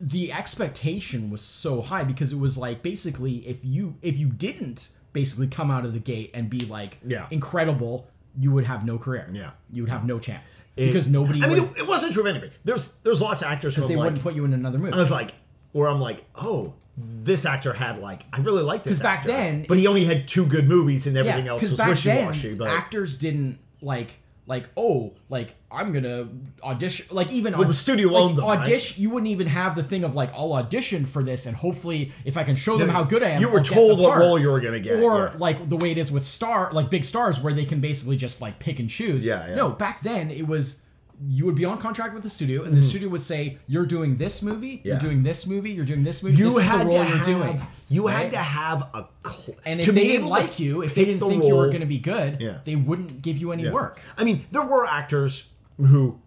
the 0.00 0.32
expectation 0.32 1.30
was 1.30 1.40
so 1.40 1.80
high 1.80 2.04
because 2.04 2.32
it 2.32 2.38
was 2.38 2.58
like 2.58 2.82
basically 2.82 3.36
if 3.46 3.58
you 3.64 3.94
if 4.02 4.18
you 4.18 4.26
didn't 4.28 4.90
basically 5.20 5.46
come 5.48 5.70
out 5.70 5.84
of 5.86 5.92
the 5.94 5.98
gate 6.12 6.30
and 6.34 6.50
be 6.50 6.60
like 6.60 6.98
Yeah. 7.04 7.26
incredible 7.30 8.06
you 8.38 8.50
would 8.52 8.64
have 8.66 8.84
no 8.84 8.98
career 8.98 9.26
Yeah. 9.32 9.52
you 9.72 9.82
would 9.82 9.88
have 9.90 10.04
no 10.04 10.18
chance 10.18 10.64
It- 10.76 10.88
because 10.88 11.08
nobody 11.08 11.42
I 11.42 11.48
would, 11.48 11.56
mean, 11.58 11.68
it, 11.74 11.78
it 11.78 11.86
wasn't 11.88 12.12
true 12.12 12.22
of 12.22 12.26
anybody. 12.28 12.52
There's 12.66 12.92
there's 13.02 13.20
lots 13.22 13.40
of 13.40 13.48
actors 13.48 13.74
because 13.74 13.88
they 13.88 13.96
like, 13.96 14.04
wouldn't 14.04 14.22
put 14.22 14.34
you 14.34 14.44
in 14.44 14.52
another 14.52 14.78
movie 14.78 14.92
I 14.92 14.98
was 14.98 15.10
like, 15.10 15.32
where 15.72 15.88
I'm 15.88 16.00
like, 16.02 16.24
oh, 16.34 16.74
this 16.98 17.46
actor 17.46 17.72
had 17.72 17.98
like, 17.98 18.22
I 18.34 18.40
really 18.40 18.62
like 18.62 18.84
this 18.84 18.96
'Cause 18.96 19.02
back 19.02 19.24
then- 19.24 19.64
but 19.66 19.78
he 19.78 19.86
only 19.86 20.04
had 20.04 20.28
two 20.28 20.44
good 20.44 20.68
movies 20.68 21.06
and 21.06 21.16
everything 21.16 21.48
else 21.48 21.62
was 21.62 21.72
back 21.74 21.88
wishy 21.88 22.08
then 22.10 22.26
washy. 22.26 22.54
But 22.54 22.68
actors 22.68 23.16
didn't 23.16 23.58
like 23.80 24.20
like 24.48 24.68
oh 24.76 25.12
like 25.28 25.54
I'm 25.70 25.92
gonna 25.92 26.28
audition 26.62 27.06
like 27.10 27.32
even 27.32 27.56
Well, 27.58 27.66
the 27.66 27.74
studio 27.74 28.08
like, 28.08 28.22
owned 28.22 28.38
them, 28.38 28.44
right? 28.44 28.60
audition 28.60 29.02
you 29.02 29.10
wouldn't 29.10 29.30
even 29.30 29.48
have 29.48 29.74
the 29.74 29.82
thing 29.82 30.04
of 30.04 30.14
like 30.14 30.32
I'll 30.32 30.52
audition 30.52 31.04
for 31.04 31.22
this 31.22 31.46
and 31.46 31.56
hopefully 31.56 32.12
if 32.24 32.36
I 32.36 32.44
can 32.44 32.54
show 32.54 32.78
them 32.78 32.88
how 32.88 33.02
good 33.02 33.22
I 33.24 33.30
am 33.30 33.40
you 33.40 33.48
were 33.48 33.58
I'll 33.58 33.64
told 33.64 33.98
what 33.98 34.10
part. 34.10 34.20
role 34.20 34.38
you 34.38 34.48
were 34.48 34.60
gonna 34.60 34.78
get, 34.80 35.02
or 35.02 35.32
yeah. 35.32 35.38
like 35.38 35.68
the 35.68 35.76
way 35.76 35.90
it 35.90 35.98
is 35.98 36.12
with 36.12 36.24
star 36.24 36.70
like 36.72 36.90
big 36.90 37.04
stars 37.04 37.40
where 37.40 37.52
they 37.52 37.64
can 37.64 37.80
basically 37.80 38.16
just 38.16 38.40
like 38.40 38.58
pick 38.60 38.78
and 38.78 38.88
choose 38.88 39.26
Yeah, 39.26 39.48
yeah. 39.48 39.54
no 39.56 39.70
back 39.70 40.02
then 40.02 40.30
it 40.30 40.46
was 40.46 40.80
you 41.28 41.46
would 41.46 41.54
be 41.54 41.64
on 41.64 41.78
contract 41.78 42.12
with 42.14 42.22
the 42.22 42.28
studio 42.30 42.64
and 42.64 42.76
the 42.76 42.82
studio 42.82 43.08
would 43.08 43.22
say 43.22 43.56
you're 43.66 43.86
doing 43.86 44.16
this 44.18 44.42
movie 44.42 44.80
you're 44.84 44.96
Mm-hmm. 44.96 45.06
Doing 45.06 45.22
this 45.22 45.46
movie 45.46 45.70
you're 45.70 45.84
doing 45.86 46.04
this 46.04 46.22
movie 46.22 46.36
you 46.36 46.50
this 46.50 46.56
is 46.56 46.62
had 46.62 46.80
the 46.86 46.90
to 46.90 46.96
role 46.96 47.06
you're 47.06 47.16
have, 47.16 47.26
doing 47.26 47.66
you 47.88 48.06
right? 48.06 48.16
had 48.22 48.30
to 48.32 48.36
have 48.38 48.82
a 48.94 49.08
cl- 49.26 49.56
and 49.64 49.80
to 49.82 49.88
if 49.90 49.94
they 49.94 50.06
didn't 50.08 50.26
like 50.28 50.58
you, 50.58 50.82
if 50.82 50.94
they 50.94 51.04
didn't 51.06 51.20
the 51.20 51.28
think 51.28 51.44
you 51.44 51.54
were 51.56 51.68
going 51.68 51.80
to 51.80 51.86
be 51.86 51.98
good, 51.98 52.40
Yeah. 52.40 52.58
they 52.64 52.76
wouldn't 52.76 53.22
give 53.22 53.38
you 53.38 53.52
any 53.52 53.64
Yeah. 53.64 53.72
work. 53.72 54.00
I 54.18 54.24
mean, 54.24 54.44
there 54.52 54.64
were 54.66 54.84
actors 54.86 55.44
who 55.78 56.18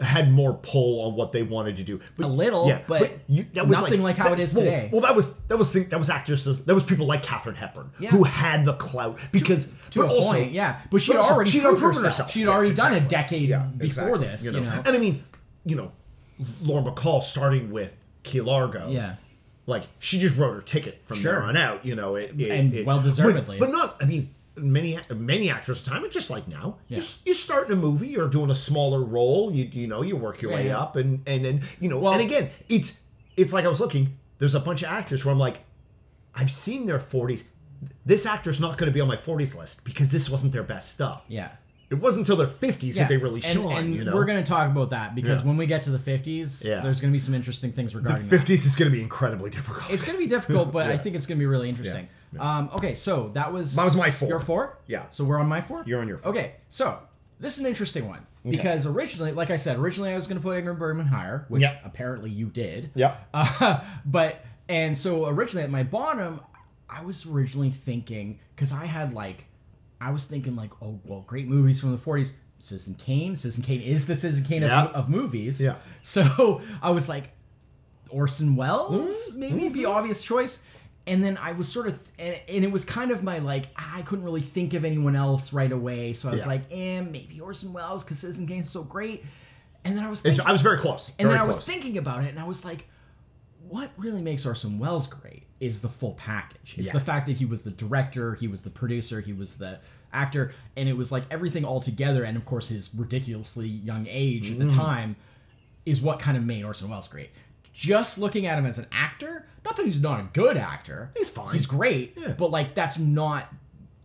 had 0.00 0.30
more 0.30 0.54
pull 0.54 1.00
on 1.02 1.14
what 1.14 1.32
they 1.32 1.42
wanted 1.42 1.76
to 1.76 1.82
do. 1.84 2.00
But, 2.16 2.26
A 2.26 2.28
little, 2.28 2.68
yeah, 2.68 2.80
but 2.86 3.10
that 3.54 3.66
was 3.66 3.80
nothing 3.80 4.02
like 4.02 4.16
how 4.16 4.32
it 4.32 4.40
is 4.40 4.54
well, 4.54 4.64
today. 4.64 4.88
Well, 4.92 5.00
that 5.02 5.16
was 5.16 5.34
that 5.48 5.56
was 5.56 5.72
that 5.72 5.98
was 5.98 6.08
actresses. 6.10 6.64
That 6.64 6.74
was 6.74 6.84
people 6.84 7.06
like 7.06 7.22
Katharine 7.22 7.56
Hepburn 7.56 7.90
Yeah. 7.98 8.10
who 8.10 8.24
had 8.24 8.64
the 8.64 8.74
clout 8.74 9.18
because 9.32 9.66
To 9.90 10.00
but 10.00 10.06
a 10.06 10.08
also, 10.14 10.32
point, 10.32 10.52
yeah. 10.52 10.80
But 10.90 11.02
she'd 11.02 11.12
but 11.12 11.18
also, 11.18 11.34
already 11.34 11.50
she'd 11.50 11.62
proven 11.62 12.04
herself. 12.04 12.30
She'd 12.30 12.40
Yes, 12.40 12.48
already 12.48 12.74
done 12.74 12.94
a 12.94 13.00
decade 13.00 13.48
Yeah, 13.48 13.66
before 13.76 14.14
exactly. 14.16 14.26
this, 14.28 14.44
you 14.44 14.52
know. 14.52 14.82
And 14.86 14.88
I 14.88 14.98
mean, 14.98 15.24
you 15.64 15.76
know, 15.76 15.92
Lauren 16.62 16.84
Bacall 16.84 17.22
starting 17.22 17.70
with 17.72 17.96
Key 18.22 18.40
Largo. 18.40 18.88
Yeah. 18.90 19.16
Like 19.66 19.84
she 19.98 20.18
just 20.18 20.36
wrote 20.36 20.54
her 20.54 20.62
ticket 20.62 21.02
from 21.06 21.18
Sure. 21.18 21.32
there 21.32 21.42
on 21.42 21.56
out, 21.56 21.84
you 21.84 21.94
know, 21.94 22.14
it, 22.14 22.40
it- 22.40 22.50
And 22.50 22.72
it- 22.72 22.86
well-deservedly. 22.86 23.58
But, 23.58 23.66
but 23.70 23.72
not, 23.76 23.96
I 24.00 24.06
mean, 24.06 24.34
many 24.60 24.98
many 25.14 25.50
actors 25.50 25.78
at 25.80 25.84
the 25.84 25.90
time, 25.90 26.04
it's 26.04 26.14
just 26.14 26.30
like 26.30 26.46
now. 26.48 26.76
Yeah. 26.88 26.98
You, 26.98 27.04
you 27.26 27.34
start 27.34 27.66
in 27.68 27.72
a 27.72 27.76
movie, 27.76 28.08
you're 28.08 28.28
doing 28.28 28.50
a 28.50 28.54
smaller 28.54 29.02
role, 29.02 29.52
you 29.52 29.64
you 29.72 29.86
know, 29.86 30.02
you 30.02 30.16
work 30.16 30.42
your 30.42 30.50
Yeah, 30.52 30.56
way 30.58 30.66
yeah. 30.66 30.78
up, 30.80 30.96
and 30.96 31.22
and 31.26 31.44
then 31.44 31.62
you 31.80 31.88
know, 31.88 31.98
Well- 31.98 32.12
and 32.14 32.22
again, 32.22 32.50
it's 32.68 33.00
it's 33.36 33.52
like 33.52 33.64
I 33.64 33.68
was 33.68 33.80
looking. 33.80 34.18
There's 34.38 34.54
a 34.54 34.60
bunch 34.60 34.82
of 34.82 34.88
actors 34.88 35.24
where 35.24 35.32
I'm 35.32 35.38
like, 35.38 35.60
I've 36.34 36.50
seen 36.50 36.86
their 36.86 36.98
40s. 37.00 37.44
This 38.06 38.24
actor's 38.26 38.60
not 38.60 38.76
going 38.78 38.88
to 38.90 38.94
be 38.94 39.00
on 39.00 39.08
my 39.08 39.16
40s 39.16 39.56
list 39.56 39.84
because 39.84 40.10
this 40.12 40.28
wasn't 40.30 40.52
their 40.52 40.62
best 40.62 40.92
stuff. 40.92 41.24
Yeah. 41.28 41.50
It 41.90 41.94
wasn't 41.94 42.28
until 42.28 42.36
their 42.36 42.46
50s 42.46 42.96
Yeah. 42.96 43.02
that 43.04 43.08
they 43.08 43.16
really 43.16 43.42
and, 43.42 43.52
shone. 43.54 43.72
and 43.72 43.94
you 43.94 44.04
know, 44.04 44.14
we're 44.14 44.26
going 44.26 44.42
to 44.42 44.46
talk 44.48 44.70
about 44.70 44.90
that 44.90 45.14
because 45.14 45.40
Yeah. 45.40 45.46
when 45.46 45.56
we 45.56 45.64
get 45.66 45.82
to 45.82 45.90
the 45.90 45.98
50s, 45.98 46.62
Yeah. 46.64 46.80
there's 46.80 47.00
going 47.00 47.10
to 47.10 47.16
be 47.16 47.18
some 47.20 47.32
interesting 47.34 47.72
things 47.72 47.94
regarding 47.94 48.28
that. 48.28 48.40
50s 48.40 48.66
is 48.66 48.74
going 48.74 48.90
to 48.90 48.94
be 48.94 49.02
incredibly 49.02 49.48
difficult. 49.48 49.90
It's 49.90 50.04
going 50.04 50.16
to 50.16 50.22
be 50.22 50.28
difficult, 50.28 50.70
but 50.70 50.90
I 50.90 50.98
think 50.98 51.16
it's 51.16 51.24
going 51.26 51.38
to 51.38 51.42
be 51.42 51.46
really 51.46 51.68
interesting. 51.70 52.08
Um, 52.38 52.68
okay, 52.74 52.94
so 52.94 53.30
that 53.32 53.52
was 53.52 53.74
That 53.74 53.84
was 53.86 53.96
my 53.96 54.10
four. 54.10 54.28
Your 54.28 54.40
four? 54.40 54.76
Yeah. 54.86 55.04
So 55.10 55.24
we're 55.24 55.38
on 55.38 55.48
my 55.48 55.62
four. 55.62 55.82
You're 55.86 56.00
on 56.00 56.08
your 56.08 56.18
four. 56.18 56.30
Okay, 56.32 56.52
so 56.68 56.98
this 57.40 57.54
is 57.54 57.60
an 57.60 57.66
interesting 57.66 58.06
one 58.06 58.20
because 58.46 58.84
originally, 58.84 59.32
like 59.32 59.50
I 59.50 59.56
said, 59.56 59.78
originally 59.78 60.12
I 60.12 60.16
was 60.16 60.26
going 60.26 60.38
to 60.38 60.42
put 60.42 60.62
Ingrid 60.62 60.78
Bergman 60.78 61.06
higher, 61.06 61.46
which 61.48 61.64
apparently 61.84 62.28
you 62.30 62.46
did. 62.46 62.90
Yeah. 62.94 63.14
Uh, 63.34 63.80
but 64.04 64.44
and 64.68 64.96
so 64.98 65.26
originally 65.26 65.64
at 65.64 65.70
my 65.70 65.84
bottom, 65.84 66.40
I 66.90 67.02
was 67.02 67.24
originally 67.26 67.70
thinking 67.70 68.40
because 68.54 68.72
I 68.72 68.84
had 68.84 69.14
like, 69.14 69.46
I 70.00 70.10
was 70.10 70.24
thinking 70.24 70.54
like, 70.56 70.70
oh 70.82 71.00
well, 71.04 71.22
great 71.26 71.48
movies 71.48 71.80
from 71.80 71.92
the 71.92 71.98
'40s. 71.98 72.32
Citizen 72.60 72.94
Kane. 72.96 73.36
Citizen 73.36 73.62
Kane 73.62 73.80
is 73.80 74.06
the 74.06 74.16
Citizen 74.16 74.44
Kane 74.44 74.62
Yeah. 74.62 74.86
of, 74.86 74.92
of 74.94 75.08
movies. 75.08 75.60
Yeah. 75.60 75.76
So 76.02 76.60
I 76.82 76.90
was 76.90 77.08
like, 77.08 77.30
Orson 78.10 78.56
Welles 78.56 79.28
Mm-hmm. 79.30 79.38
maybe 79.40 79.68
be 79.68 79.84
obvious 79.84 80.22
choice. 80.22 80.60
And 81.06 81.24
then 81.24 81.38
I 81.38 81.52
was 81.52 81.68
sort 81.68 81.86
of, 81.88 81.98
and, 82.18 82.38
and 82.48 82.64
it 82.64 82.70
was 82.72 82.84
kind 82.84 83.10
of 83.12 83.22
my 83.22 83.38
like, 83.38 83.66
I 83.76 84.02
couldn't 84.02 84.24
really 84.24 84.40
think 84.42 84.74
of 84.74 84.84
anyone 84.84 85.16
else 85.16 85.52
right 85.54 85.70
away. 85.72 86.12
So 86.12 86.28
I 86.28 86.32
was 86.32 86.40
Yeah. 86.42 86.46
like, 86.48 86.62
eh, 86.70 87.00
maybe 87.00 87.40
Orson 87.40 87.72
Welles 87.72 88.04
because 88.04 88.18
Citizen 88.18 88.46
Kane's 88.46 88.68
so 88.68 88.82
great. 88.82 89.24
And 89.84 89.96
then 89.96 90.04
I 90.04 90.10
was 90.10 90.20
thinking, 90.20 90.44
I 90.44 90.52
was 90.52 90.60
very 90.60 90.76
close. 90.78 91.10
and 91.18 91.28
very 91.28 91.38
then 91.38 91.40
I 91.40 91.46
was 91.46 91.64
thinking 91.64 91.96
about 91.96 92.24
it, 92.24 92.28
and 92.30 92.38
I 92.38 92.44
was 92.44 92.62
like, 92.64 92.86
what 93.68 93.90
really 93.96 94.20
makes 94.20 94.44
Orson 94.44 94.78
Welles 94.78 95.06
great 95.06 95.44
is 95.60 95.80
the 95.80 95.88
full 95.88 96.12
package. 96.14 96.74
It's 96.78 96.86
Yeah. 96.88 96.92
the 96.92 97.00
fact 97.00 97.26
that 97.26 97.36
he 97.36 97.44
was 97.44 97.62
the 97.62 97.70
director, 97.70 98.34
he 98.34 98.46
was 98.48 98.62
the 98.62 98.70
producer, 98.70 99.20
he 99.20 99.32
was 99.32 99.56
the 99.56 99.80
actor, 100.12 100.52
and 100.76 100.88
it 100.88 100.96
was 100.96 101.10
like 101.12 101.24
everything 101.30 101.64
all 101.64 101.80
together. 101.80 102.22
And 102.24 102.36
of 102.36 102.44
course, 102.44 102.68
his 102.68 102.90
ridiculously 102.94 103.68
young 103.68 104.06
age 104.08 104.48
Mm. 104.50 104.52
at 104.52 104.68
the 104.68 104.74
time 104.74 105.16
is 105.84 106.00
what 106.00 106.18
kind 106.20 106.36
of 106.36 106.44
made 106.44 106.64
Orson 106.64 106.88
Welles 106.88 107.08
great. 107.08 107.30
Just 107.74 108.18
looking 108.18 108.46
at 108.46 108.58
him 108.58 108.66
as 108.66 108.78
an 108.78 108.86
actor, 108.92 109.46
not 109.64 109.76
that 109.76 109.84
he's 109.86 110.00
not 110.00 110.20
a 110.20 110.28
good 110.32 110.56
actor. 110.56 111.10
He's 111.16 111.30
fine. 111.30 111.52
He's 111.52 111.66
great, 111.66 112.16
Yeah. 112.16 112.32
but 112.38 112.50
like 112.50 112.74
that's 112.74 112.98
not 112.98 113.52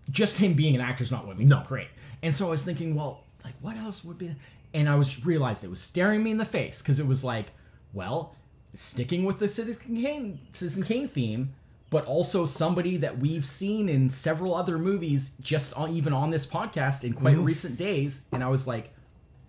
just 0.10 0.38
him 0.38 0.54
being 0.54 0.76
an 0.76 0.82
actor 0.82 1.04
is 1.04 1.12
not 1.12 1.26
what 1.26 1.38
makes 1.38 1.50
No. 1.50 1.60
him 1.60 1.66
great. 1.68 1.88
And 2.22 2.34
so 2.34 2.48
I 2.48 2.50
was 2.50 2.64
thinking, 2.64 2.96
well, 2.96 3.24
like 3.44 3.56
what 3.62 3.78
else 3.78 4.04
would 4.04 4.18
be? 4.18 4.36
And 4.74 4.90
I 4.90 4.96
was 4.96 5.26
realized 5.26 5.64
it 5.64 5.70
was 5.70 5.82
staring 5.82 6.24
me 6.24 6.32
in 6.32 6.38
the 6.38 6.46
face 6.46 6.82
because 6.82 7.00
it 7.00 7.06
was 7.08 7.24
like, 7.24 7.52
well, 7.94 8.36
sticking 8.74 9.24
with 9.24 9.40
the 9.40 9.48
Citizen 9.50 10.02
Kane, 10.02 10.40
Citizen 10.52 10.84
Kane 10.84 11.08
theme, 11.08 11.54
but 11.90 12.06
also 12.06 12.46
somebody 12.46 12.98
that 12.98 13.20
we've 13.20 13.46
seen 13.46 13.88
in 13.88 14.10
several 14.10 14.56
other 14.56 14.78
movies, 14.80 15.32
just 15.42 15.74
on, 15.76 15.96
even 15.96 16.12
on 16.14 16.32
this 16.32 16.46
podcast 16.46 17.04
in 17.04 17.14
quite 17.14 17.38
recent 17.38 17.78
days. 17.78 18.24
And 18.32 18.44
I 18.44 18.48
was 18.48 18.66
like, 18.68 18.90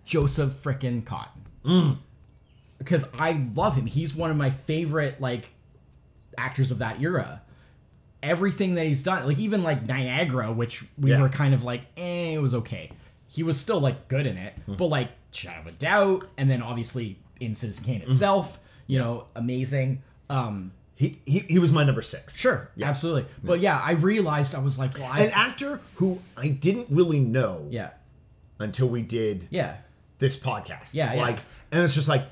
Joseph 0.05 0.53
frickin' 0.63 1.03
Cotten, 1.03 1.97
because 2.77 3.05
I 3.17 3.43
love 3.55 3.75
him. 3.75 3.87
He's 3.87 4.13
one 4.13 4.29
of 4.29 4.37
my 4.37 4.51
favorite 4.51 5.19
like 5.19 5.49
actors 6.37 6.69
of 6.69 6.77
that 6.79 7.01
era. 7.01 7.41
Everything 8.21 8.75
that 8.75 8.85
he's 8.85 9.01
done, 9.03 9.25
like 9.25 9.39
even 9.39 9.63
like 9.63 9.85
Niagara, 9.87 10.51
which 10.51 10.83
we 10.97 11.11
Yeah. 11.11 11.21
were 11.21 11.29
kind 11.29 11.53
of 11.53 11.63
like, 11.63 11.87
eh, 11.97 12.33
it 12.33 12.41
was 12.41 12.53
okay. 12.53 12.91
He 13.27 13.41
was 13.43 13.59
still 13.59 13.79
like 13.79 14.07
good 14.07 14.25
in 14.27 14.37
it, 14.37 14.53
Hmm. 14.65 14.75
but 14.75 14.85
like 14.87 15.09
Shadow 15.31 15.61
of 15.61 15.67
a 15.67 15.71
Doubt, 15.71 16.27
and 16.37 16.49
then 16.49 16.61
obviously 16.61 17.17
in 17.39 17.55
Citizen 17.55 17.83
Kane 17.83 18.01
Hmm. 18.01 18.11
itself, 18.11 18.59
you 18.87 18.99
know, 18.99 19.25
amazing. 19.35 20.01
Um, 20.29 20.71
He, 20.95 21.19
he 21.25 21.39
he 21.39 21.59
was 21.59 21.71
my 21.71 21.83
number 21.83 22.01
six. 22.01 22.37
sure, 22.37 22.69
absolutely. 22.81 23.25
But 23.43 23.59
yeah, 23.59 23.79
I 23.79 23.91
realized 23.91 24.55
I 24.55 24.59
was 24.59 24.79
like, 24.79 24.93
well, 24.97 25.09
I, 25.11 25.21
An 25.23 25.31
actor 25.31 25.79
who 25.95 26.19
I 26.37 26.47
didn't 26.49 26.87
really 26.89 27.19
know 27.19 27.67
yeah, 27.69 27.89
until 28.59 28.87
we 28.87 29.01
did 29.01 29.47
yeah. 29.51 29.77
this 30.19 30.37
podcast. 30.37 30.93
Yeah, 30.93 31.13
yeah. 31.13 31.21
Like, 31.21 31.39
and 31.71 31.83
it's 31.83 31.93
just 31.95 32.07
like, 32.07 32.25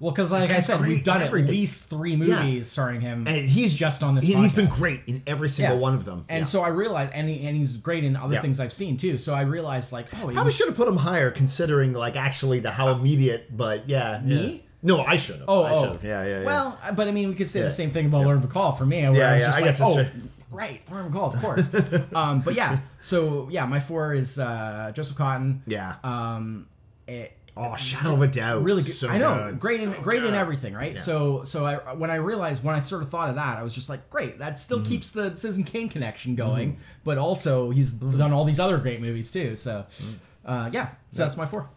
Well, 0.00 0.12
because 0.12 0.30
like 0.30 0.50
I 0.50 0.60
said, 0.60 0.80
we've 0.82 1.02
done 1.04 1.22
at 1.22 1.32
least 1.32 1.84
three 1.86 2.14
movies 2.16 2.70
starring 2.70 3.00
him, 3.00 3.26
and 3.26 3.48
he's 3.48 3.74
just 3.74 4.02
on 4.02 4.14
this. 4.16 4.24
He, 4.26 4.34
has 4.34 4.52
been 4.52 4.68
great 4.68 5.00
in 5.06 5.22
every 5.26 5.48
single 5.48 5.78
one 5.78 5.94
of 5.94 6.04
them. 6.04 6.24
And 6.28 6.40
Yeah. 6.40 6.44
so 6.44 6.60
I 6.62 6.68
realized, 6.68 7.12
and, 7.14 7.26
he, 7.28 7.46
and 7.46 7.56
he's 7.56 7.76
great 7.78 8.04
in 8.04 8.16
other 8.16 8.34
Yeah. 8.34 8.42
things 8.42 8.60
I've 8.60 8.72
seen 8.72 8.96
too. 8.98 9.16
So 9.18 9.32
I 9.34 9.42
realized, 9.42 9.92
like, 9.92 10.06
oh, 10.14 10.16
probably 10.28 10.42
was- 10.44 10.54
should 10.54 10.68
have 10.68 10.76
put 10.76 10.88
him 10.88 10.96
higher, 10.98 11.30
considering 11.30 11.92
like 11.94 12.16
actually 12.16 12.60
the 12.60 12.70
how 12.72 12.88
immediate. 12.90 13.56
But 13.56 13.88
yeah, 13.88 14.20
Me? 14.22 14.64
Yeah. 14.82 14.96
No, 14.96 15.02
I 15.02 15.16
should 15.16 15.36
have. 15.40 15.44
oh, 15.48 15.62
I 15.62 15.72
oh. 15.72 15.98
Yeah, 16.02 16.24
yeah, 16.24 16.38
yeah. 16.40 16.44
Well, 16.44 16.78
but 16.94 17.06
I 17.08 17.10
mean, 17.10 17.28
we 17.28 17.34
could 17.34 17.50
say 17.50 17.58
Yeah. 17.60 17.66
the 17.66 17.70
same 17.70 17.90
thing 17.90 18.06
about 18.06 18.24
Lauren 18.24 18.40
Bacall 18.40 18.76
for 18.78 18.86
me. 18.86 19.02
Where 19.02 19.14
Yeah, 19.14 19.30
I 19.30 19.32
was 19.34 19.40
yeah, 19.42 19.46
just 19.46 19.58
I 19.58 19.60
like, 19.60 19.64
guess 19.70 19.80
oh, 19.82 19.94
true. 19.94 20.06
right, 20.50 20.80
Lauren 20.90 21.12
Bacall, 21.12 21.34
of 21.34 21.40
course. 21.40 22.04
um, 22.14 22.40
but 22.40 22.54
yeah, 22.54 22.78
so 23.00 23.48
yeah, 23.50 23.66
my 23.66 23.80
four 23.80 24.14
is 24.14 24.38
uh, 24.38 24.90
Joseph 24.94 25.16
Cotten. 25.16 25.60
Yeah. 25.66 25.96
Um, 26.02 26.66
it, 27.06 27.36
oh, 27.56 27.76
Shadow 27.76 28.14
of 28.14 28.22
a 28.22 28.26
Doubt. 28.28 28.62
really 28.62 28.82
good. 28.82 28.92
So 28.92 29.08
I 29.10 29.18
know, 29.18 29.48
good, 29.50 29.58
great, 29.60 29.80
in, 29.80 29.92
so 29.92 30.00
great 30.00 30.24
in 30.24 30.32
everything, 30.34 30.72
right? 30.72 30.94
Yeah. 30.94 31.00
So, 31.00 31.44
so 31.44 31.66
I 31.66 31.92
when 31.94 32.10
I 32.10 32.14
realized 32.16 32.64
when 32.64 32.74
I 32.74 32.80
sort 32.80 33.02
of 33.02 33.10
thought 33.10 33.28
of 33.28 33.34
that, 33.34 33.58
I 33.58 33.62
was 33.62 33.74
just 33.74 33.88
like, 33.90 34.08
great, 34.08 34.38
that 34.38 34.58
still 34.58 34.78
Mm-hmm. 34.78 34.88
keeps 34.88 35.10
the 35.10 35.34
Citizen 35.36 35.64
Kane 35.64 35.88
connection 35.90 36.36
going, 36.36 36.78
but 37.04 37.18
also 37.18 37.68
he's 37.70 37.92
done 37.92 38.32
all 38.32 38.44
these 38.46 38.60
other 38.60 38.78
great 38.78 39.00
movies 39.02 39.30
too. 39.30 39.56
So, 39.56 39.84
Mm. 40.00 40.14
uh, 40.46 40.70
yeah, 40.72 40.88
so 41.12 41.22
that's 41.24 41.36
my 41.36 41.44
four. 41.46 41.68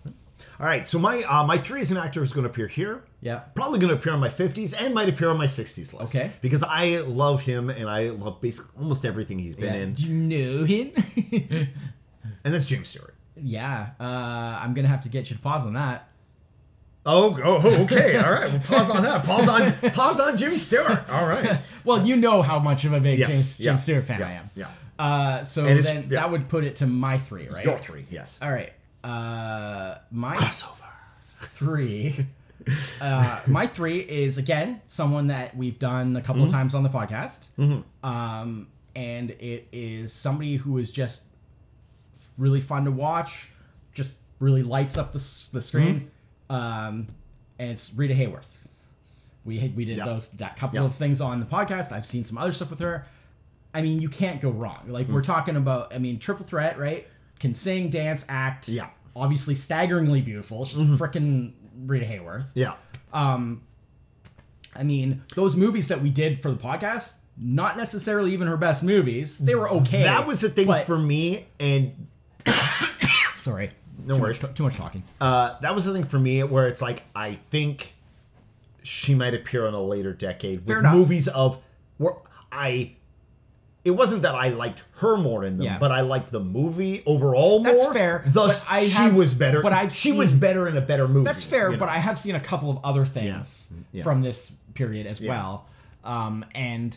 All 0.59 0.65
right, 0.65 0.87
so 0.87 0.99
my 0.99 1.21
uh, 1.23 1.45
my 1.45 1.57
three 1.57 1.81
is 1.81 1.91
an 1.91 1.97
actor 1.97 2.19
who's 2.19 2.31
going 2.33 2.43
to 2.43 2.49
appear 2.49 2.67
here. 2.67 3.03
Yeah. 3.21 3.39
Probably 3.55 3.79
going 3.79 3.89
to 3.89 3.95
appear 3.99 4.13
on 4.13 4.19
my 4.19 4.29
50s 4.29 4.75
and 4.79 4.93
might 4.93 5.09
appear 5.09 5.29
on 5.29 5.37
my 5.37 5.47
60s 5.47 5.77
list. 5.93 6.15
Okay. 6.15 6.31
Because 6.41 6.61
I 6.61 6.97
love 6.99 7.41
him 7.41 7.69
and 7.69 7.89
I 7.89 8.09
love 8.09 8.41
basically 8.41 8.71
almost 8.81 9.05
everything 9.05 9.39
he's 9.39 9.55
been 9.55 9.73
Yeah. 9.73 9.79
in. 9.81 9.93
Do 9.93 10.03
you 10.03 10.13
know 10.13 10.63
him? 10.65 10.91
And 12.45 12.53
that's 12.53 12.65
James 12.65 12.87
Stewart. 12.89 13.15
yeah, 13.37 13.89
uh, 13.99 14.03
I'm 14.03 14.73
gonna 14.73 14.87
have 14.89 15.01
to 15.01 15.09
get 15.09 15.29
you 15.29 15.35
to 15.37 15.41
pause 15.41 15.65
on 15.65 15.73
that. 15.73 16.07
Oh, 17.05 17.37
oh, 17.43 17.83
okay. 17.83 18.17
All 18.17 18.31
right. 18.31 18.49
We'll 18.49 18.61
pause 18.61 18.89
on 18.89 19.03
that. 19.03 19.25
Pause 19.25 19.49
on 19.49 19.71
pause 19.91 20.19
on 20.21 20.37
Jimmy 20.37 20.57
Stewart. 20.57 21.09
All 21.09 21.25
right. 21.27 21.59
Well, 21.85 22.05
you 22.05 22.15
know 22.15 22.41
how 22.41 22.59
much 22.59 22.85
of 22.85 22.93
a 22.93 22.99
big 23.01 23.19
Yes, 23.19 23.29
James, 23.29 23.59
yeah, 23.59 23.71
James 23.71 23.83
Stewart 23.83 24.05
fan 24.05 24.19
yeah, 24.21 24.27
I 24.27 24.31
am. 24.31 24.49
yeah. 24.55 24.67
Uh, 24.97 25.43
so 25.43 25.63
then 25.63 26.03
yeah. 26.03 26.19
that 26.21 26.31
would 26.31 26.47
put 26.47 26.63
it 26.63 26.77
to 26.77 26.87
my 26.87 27.17
three, 27.17 27.49
right? 27.49 27.65
Your 27.65 27.77
three, 27.77 28.05
yes. 28.09 28.39
All 28.41 28.51
right. 28.51 28.71
Uh, 29.03 29.97
my 30.11 30.35
Crossover. 30.35 30.89
three. 31.41 32.25
Uh, 33.01 33.41
my 33.45 33.67
three 33.67 33.99
is 33.99 34.37
again 34.37 34.81
someone 34.87 35.27
that 35.27 35.55
we've 35.57 35.77
done 35.79 36.15
a 36.15 36.21
couple 36.21 36.35
Mm-hmm. 36.43 36.45
of 36.45 36.51
times 36.51 36.73
on 36.75 36.83
the 36.83 36.89
podcast, 36.89 37.47
um, 38.03 38.67
and 38.95 39.31
it 39.31 39.67
is 39.73 40.13
somebody 40.13 40.55
who 40.55 40.77
is 40.77 40.89
just 40.91 41.23
really 42.37 42.61
fun 42.61 42.85
to 42.85 42.91
watch, 42.91 43.49
just 43.93 44.13
really 44.39 44.63
lights 44.63 44.97
up 44.97 45.11
the 45.11 45.19
the 45.51 45.61
screen, 45.61 46.09
Mm-hmm. 46.49 46.55
um, 46.55 47.07
and 47.59 47.71
it's 47.71 47.93
Rita 47.93 48.13
Hayworth. 48.13 48.47
We 49.43 49.59
had, 49.59 49.75
we 49.75 49.83
did 49.83 49.97
Yeah. 49.97 50.05
those 50.05 50.29
that 50.29 50.55
couple 50.55 50.79
Yeah. 50.79 50.85
of 50.85 50.95
things 50.95 51.19
on 51.19 51.41
the 51.41 51.45
podcast. 51.45 51.91
I've 51.91 52.05
seen 52.05 52.23
some 52.23 52.37
other 52.37 52.53
stuff 52.53 52.69
with 52.69 52.79
her. 52.79 53.05
I 53.73 53.81
mean, 53.81 53.99
you 53.99 54.07
can't 54.07 54.39
go 54.39 54.51
wrong. 54.51 54.85
Like 54.87 55.07
Mm. 55.09 55.13
we're 55.13 55.21
talking 55.21 55.57
about. 55.57 55.93
I 55.93 55.97
mean, 55.97 56.17
triple 56.17 56.45
threat, 56.45 56.79
right? 56.79 57.05
Can 57.43 57.53
sing, 57.53 57.89
dance, 57.89 58.23
act. 58.29 58.69
Yeah. 58.69 58.87
Obviously, 59.15 59.53
staggeringly 59.55 60.21
beautiful. 60.21 60.63
She's 60.63 60.79
frickin' 60.79 61.51
Rita 61.85 62.05
Hayworth. 62.05 62.45
Yeah. 62.55 62.75
Um, 63.11 63.63
I 64.73 64.83
mean, 64.83 65.23
those 65.35 65.55
movies 65.57 65.89
that 65.89 66.01
we 66.01 66.09
did 66.09 66.41
for 66.41 66.49
the 66.49 66.57
podcast, 66.57 67.11
not 67.37 67.75
necessarily 67.75 68.31
even 68.31 68.47
her 68.47 68.55
best 68.55 68.81
movies. 68.81 69.37
They 69.37 69.55
were 69.55 69.69
okay. 69.69 70.03
That 70.03 70.25
was 70.25 70.39
the 70.39 70.49
thing 70.49 70.67
but- 70.67 70.85
for 70.87 70.97
me, 70.97 71.47
and 71.59 72.07
Sorry. 73.39 73.71
No 74.05 74.15
too 74.15 74.21
worries. 74.21 74.41
Much, 74.41 74.53
too 74.55 74.63
much 74.63 74.75
talking. 74.75 75.03
uh, 75.19 75.59
that 75.59 75.75
was 75.75 75.83
the 75.85 75.91
thing 75.93 76.05
for 76.05 76.19
me 76.19 76.43
where 76.43 76.67
it's 76.67 76.81
like 76.81 77.03
I 77.15 77.35
think 77.51 77.93
she 78.83 79.15
might 79.15 79.33
appear 79.33 79.65
in 79.67 79.73
a 79.73 79.81
later 79.83 80.13
decade 80.13 80.65
Fair 80.65 80.77
with 80.77 80.85
enough. 80.85 80.95
movies 80.95 81.27
of 81.27 81.59
where 81.97 82.13
I. 82.53 82.95
It 83.85 83.91
wasn't 83.91 84.21
that 84.21 84.33
I 84.33 84.47
liked 84.49 84.81
her 84.99 85.17
more 85.17 85.43
in 85.43 85.57
them, 85.57 85.65
Yeah. 85.65 85.77
but 85.77 85.91
I 85.91 86.01
liked 86.01 86.31
the 86.31 86.39
movie 86.39 87.03
overall 87.05 87.61
more. 87.63 87.73
That's 87.73 87.85
fair, 87.91 88.23
Thus, 88.27 88.65
I 88.69 88.85
she 88.85 88.91
have- 88.91 89.13
was 89.13 89.33
better. 89.33 89.61
but 89.61 89.73
I've 89.73 89.91
she 89.93 90.11
was 90.13 90.31
better 90.31 90.67
in 90.69 90.77
a 90.77 90.81
better 90.81 91.07
movie. 91.07 91.25
That's 91.25 91.43
fair, 91.43 91.69
you 91.71 91.77
but 91.77 91.87
know? 91.87 91.91
I 91.91 91.97
have 91.97 92.17
seen 92.17 92.35
a 92.35 92.39
couple 92.39 92.69
of 92.71 92.79
other 92.83 93.03
things 93.05 93.67
Yeah. 93.91 94.03
from 94.03 94.21
this 94.21 94.51
period 94.73 95.05
as 95.05 95.19
well. 95.19 95.65
Um, 96.05 96.45
and 96.55 96.95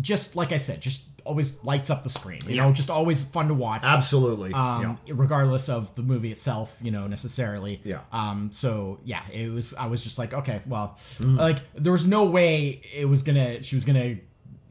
just 0.00 0.36
like 0.36 0.52
I 0.52 0.56
said, 0.56 0.80
just 0.80 1.04
always 1.24 1.52
lights 1.62 1.88
up 1.88 2.02
the 2.02 2.10
screen. 2.10 2.40
You 2.48 2.56
Yeah. 2.56 2.62
know, 2.64 2.72
just 2.72 2.90
always 2.90 3.22
fun 3.22 3.46
to 3.48 3.54
watch. 3.54 3.82
absolutely. 3.84 4.52
um, 4.52 4.98
regardless 5.08 5.68
of 5.68 5.94
the 5.94 6.02
movie 6.02 6.32
itself, 6.32 6.76
you 6.82 6.90
know, 6.90 7.06
necessarily. 7.06 7.80
Yeah. 7.84 8.00
Um, 8.12 8.50
so 8.52 8.98
yeah, 9.04 9.20
it 9.32 9.50
was. 9.52 9.72
I 9.74 9.86
was 9.86 10.00
just 10.02 10.18
like, 10.18 10.34
okay, 10.34 10.60
well, 10.66 10.96
Mm-hmm. 11.20 11.36
like 11.38 11.58
there 11.74 11.92
was 11.92 12.06
no 12.06 12.24
way 12.24 12.80
it 12.92 13.04
was 13.04 13.22
gonna. 13.22 13.62
She 13.62 13.76
was 13.76 13.84
gonna 13.84 14.16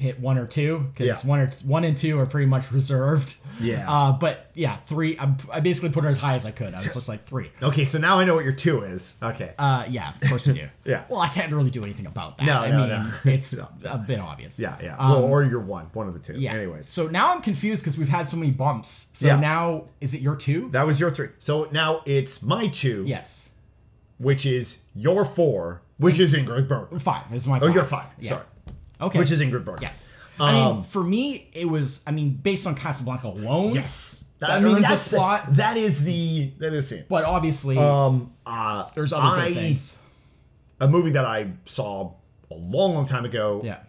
hit 0.02 0.20
one 0.20 0.38
or 0.38 0.48
two 0.48 0.80
because 0.94 1.08
Yeah. 1.24 1.30
one 1.30 1.40
or 1.40 1.48
one 1.64 1.84
and 1.84 1.96
two 1.96 2.20
are 2.20 2.26
pretty 2.26 2.48
much 2.48 2.72
reserved. 2.72 3.36
Yeah. 3.60 3.86
Uh, 3.92 4.12
but 4.14 4.50
yeah, 4.56 4.78
three. 4.88 5.18
I, 5.20 5.34
I 5.52 5.60
basically 5.60 5.90
put 5.90 6.04
her 6.04 6.10
as 6.10 6.18
high 6.18 6.34
as 6.36 6.46
I 6.46 6.52
could. 6.52 6.74
I 6.74 6.78
was 6.78 6.94
just 6.94 7.08
like 7.10 7.26
three. 7.26 7.52
Okay, 7.62 7.86
so 7.86 8.00
now 8.00 8.18
I 8.20 8.24
know 8.26 8.34
what 8.36 8.44
your 8.44 8.54
two 8.54 8.82
is. 8.84 9.16
Okay. 9.22 9.54
Uh, 9.60 9.86
yeah, 9.90 10.14
of 10.22 10.30
course 10.30 10.48
you 10.48 10.54
do. 10.54 10.68
Yeah. 10.84 11.04
Well, 11.10 11.20
I 11.22 11.28
can't 11.28 11.52
really 11.54 11.70
do 11.70 11.84
anything 11.84 12.08
about 12.08 12.38
that. 12.40 12.46
No, 12.46 12.60
I 12.62 12.72
no, 12.72 12.80
mean, 12.80 12.90
no. 12.90 13.12
it's 13.32 13.54
a 13.54 14.04
bit 14.08 14.20
obvious. 14.20 14.58
yeah, 14.58 14.78
yeah. 14.82 14.96
Um, 14.98 15.10
well, 15.12 15.24
or 15.26 15.44
your 15.44 15.60
one, 15.60 15.86
one 15.94 16.08
of 16.08 16.14
the 16.16 16.20
two. 16.20 16.40
yeah. 16.40 16.54
Anyways, 16.54 16.88
So 16.88 17.08
now 17.08 17.34
I'm 17.36 17.42
confused 17.42 17.84
because 17.84 17.98
we've 18.00 18.10
had 18.10 18.28
so 18.28 18.36
many 18.38 18.52
bumps. 18.52 19.06
So 19.14 19.28
Yeah. 19.28 19.40
now 19.40 19.86
is 20.00 20.14
it 20.16 20.22
your 20.22 20.36
two? 20.36 20.70
that 20.72 20.88
was 20.88 21.00
your 21.00 21.12
three. 21.12 21.30
So 21.38 21.68
now 21.72 22.02
it's 22.06 22.42
my 22.42 22.68
two, 22.68 23.04
yes. 23.06 23.50
which 24.18 24.46
is 24.46 24.84
your 24.96 25.24
four, 25.26 25.82
which 25.98 26.20
is 26.20 26.34
Ingrid 26.34 26.68
Bergman. 26.68 27.00
Five 27.00 27.32
is 27.34 27.46
my 27.46 27.58
Oh, 27.58 27.68
five. 27.68 27.76
you're 27.76 27.86
five. 27.86 28.08
Yeah. 28.20 28.30
Sorry. 28.30 28.44
Okay. 29.02 29.20
Which 29.20 29.32
is 29.32 29.42
Ingrid 29.42 29.66
Bergman. 29.66 29.82
yes. 29.82 30.12
I 30.40 30.54
mean, 30.54 30.64
Um, 30.64 30.84
for 30.84 31.04
me, 31.04 31.50
it 31.54 31.66
was. 31.66 32.02
I 32.08 32.12
mean, 32.12 32.32
based 32.42 32.66
on 32.66 32.76
Casablanca 32.76 33.28
alone. 33.28 33.74
Yes. 33.76 34.24
That 34.40 34.64
earns 34.64 34.78
a 34.78 34.82
that's 34.82 35.04
the- 35.10 35.18
slot. 35.18 35.54
that 35.56 35.78
is 35.78 36.04
the 36.04 36.52
that 36.60 36.74
is 36.74 36.92
it. 36.92 37.08
But 37.10 37.26
obviously, 37.26 37.78
Um, 37.78 38.34
uh, 38.46 38.90
there's 38.96 39.14
other 39.14 39.24
I, 39.40 39.48
good 39.50 39.56
things. 39.56 39.96
A 40.80 40.88
movie 40.88 41.12
that 41.12 41.26
I 41.26 41.52
saw 41.66 42.14
a 42.50 42.56
long, 42.56 42.96
long 42.96 43.06
time 43.06 43.24
ago. 43.26 43.62
Yeah. 43.64 43.80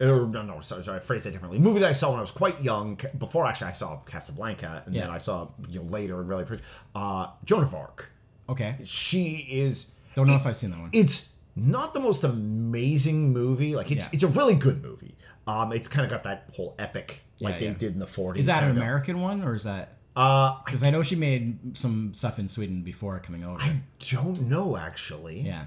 Or, 0.00 0.26
no, 0.26 0.40
no, 0.40 0.62
sorry, 0.62 0.82
sorry, 0.82 0.96
I 0.96 1.00
phrased 1.00 1.26
that 1.26 1.32
differently. 1.32 1.58
movie 1.58 1.80
that 1.80 1.90
I 1.90 1.92
saw 1.92 2.08
when 2.08 2.18
I 2.18 2.22
was 2.22 2.30
quite 2.30 2.62
young, 2.62 2.96
ca- 2.96 3.08
before 3.18 3.46
actually 3.46 3.66
I 3.68 3.72
saw 3.74 3.96
Casablanca, 4.06 4.82
and 4.86 4.94
then 4.94 5.02
Yeah. 5.08 5.12
I 5.12 5.18
saw 5.18 5.48
you 5.68 5.80
know 5.80 5.84
later 5.90 6.18
and 6.20 6.26
really, 6.30 6.44
appreciate 6.44 6.64
uh, 6.94 7.26
Joan 7.44 7.64
of 7.64 7.74
Arc. 7.74 8.10
Okay. 8.48 8.76
She 8.84 9.46
is. 9.50 9.88
Don't 10.14 10.26
know 10.26 10.36
if 10.36 10.46
I've 10.46 10.56
seen 10.56 10.70
that 10.70 10.80
one. 10.80 10.88
It's 10.94 11.28
not 11.56 11.94
the 11.94 12.00
most 12.00 12.24
amazing 12.24 13.32
movie. 13.32 13.74
Like 13.74 13.90
it's 13.90 14.04
Yeah. 14.04 14.10
it's 14.12 14.22
a 14.22 14.28
really 14.28 14.54
good 14.54 14.82
movie. 14.82 15.16
Um, 15.46 15.72
it's 15.72 15.88
kind 15.88 16.04
of 16.04 16.10
got 16.10 16.22
that 16.24 16.50
whole 16.54 16.74
epic 16.78 17.22
like 17.40 17.54
Yeah, 17.60 17.68
they 17.68 17.74
did 17.74 17.94
in 17.94 17.98
the 17.98 18.06
40s. 18.06 18.38
Is 18.38 18.46
that 18.46 18.62
an. 18.62 18.70
American 18.70 19.20
one 19.20 19.42
or 19.42 19.54
is 19.54 19.64
that? 19.64 19.96
Uh, 20.16 20.20
I, 20.20 20.60
Because 20.64 20.82
I 20.82 20.90
know 20.90 21.02
she 21.02 21.16
made 21.16 21.76
some 21.78 22.12
stuff 22.14 22.38
in 22.38 22.46
Sweden 22.48 22.82
before 22.82 23.18
coming 23.20 23.44
over. 23.44 23.60
I 23.60 23.80
don't 24.10 24.42
know 24.42 24.76
actually. 24.76 25.40
yeah. 25.40 25.64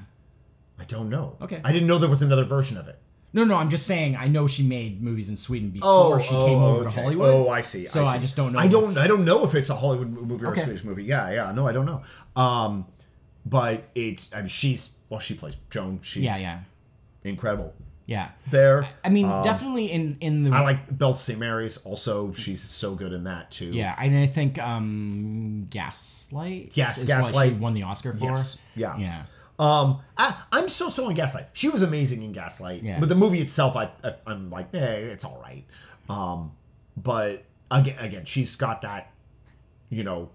I 0.80 0.86
don't 0.86 1.10
know. 1.10 1.38
Okay. 1.42 1.62
I 1.64 1.72
didn't 1.72 1.88
know 1.88 1.98
there 2.00 2.10
was 2.10 2.22
another 2.24 2.44
version 2.46 2.78
of 2.78 2.88
it. 2.88 2.98
No, 3.36 3.44
no, 3.44 3.56
I'm 3.56 3.70
just 3.70 3.86
saying. 3.88 4.16
I 4.16 4.28
know 4.28 4.46
she 4.48 4.62
made 4.64 5.02
movies 5.02 5.28
in 5.30 5.36
Sweden 5.36 5.70
before 5.72 6.20
she 6.22 6.30
came 6.30 6.62
over 6.62 6.84
to. 6.84 6.90
Hollywood. 6.92 7.30
Oh, 7.34 7.50
I 7.50 7.62
see. 7.62 7.86
So 7.88 8.04
I, 8.04 8.16
see. 8.16 8.22
just 8.22 8.36
don't 8.36 8.54
know. 8.54 8.60
I 8.60 8.68
don't. 8.68 8.96
I 8.98 9.08
don't 9.08 9.26
know 9.26 9.44
if 9.44 9.56
it's 9.56 9.70
a 9.72 9.76
Hollywood 9.76 10.10
movie 10.12 10.46
or 10.46 10.50
Okay. 10.50 10.62
a 10.62 10.66
Swedish 10.66 10.84
movie. 10.84 11.04
Yeah, 11.04 11.32
yeah. 11.32 11.52
No, 11.52 11.68
I 11.68 11.72
don't 11.72 11.86
know. 11.88 12.04
Um, 12.36 12.86
but 13.46 13.86
it's. 13.96 14.30
I 14.34 14.40
mean, 14.42 14.48
she's. 14.50 14.92
Well, 15.14 15.20
she 15.20 15.36
plays 15.36 15.56
Joan. 15.70 16.00
She's 16.02 16.24
Yeah, 16.24 16.38
yeah, 16.38 16.60
incredible. 17.24 17.76
yeah. 18.08 18.30
There. 18.50 18.88
I 19.04 19.10
mean, 19.10 19.28
definitely 19.44 19.92
in 19.92 20.18
in 20.22 20.44
the. 20.44 20.50
Um, 20.50 20.56
I 20.56 20.62
like 20.62 20.98
Belle 20.98 21.14
St. 21.14 21.38
Mary's. 21.38 21.78
Also, 21.86 22.34
she's 22.34 22.64
so 22.64 22.96
good 22.96 23.14
in 23.14 23.26
that 23.26 23.52
too. 23.52 23.68
Yeah, 23.68 23.96
and 24.00 24.18
I 24.18 24.26
think 24.26 24.58
um 24.58 25.68
Gaslight. 25.70 26.72
Yes, 26.74 27.04
Gaslight. 27.04 27.50
she 27.52 27.56
won 27.60 27.76
the 27.76 27.84
Oscar 27.84 28.14
for. 28.18 28.26
Yes. 28.26 28.58
Yeah. 28.76 28.98
Yeah. 28.98 29.26
Um, 29.60 30.00
I, 30.18 30.36
I'm 30.52 30.68
so 30.68 30.90
so 30.90 31.08
in 31.10 31.16
Gaslight. 31.16 31.50
She 31.54 31.70
was 31.70 31.84
amazing 31.84 32.24
in 32.24 32.32
Gaslight. 32.32 32.82
Yeah. 32.82 33.00
But 33.00 33.08
the 33.08 33.14
movie 33.16 33.40
itself, 33.40 33.76
I, 33.76 33.92
I 34.04 34.16
I'm 34.26 34.50
like, 34.50 34.74
eh, 34.74 34.80
it's 35.14 35.24
all 35.24 35.40
right. 35.44 35.64
Um, 36.10 36.54
but 36.98 37.46
again, 37.70 37.96
again, 38.00 38.26
she's 38.26 38.56
got 38.56 38.82
that, 38.82 39.14
you 39.92 40.04
know. 40.04 40.32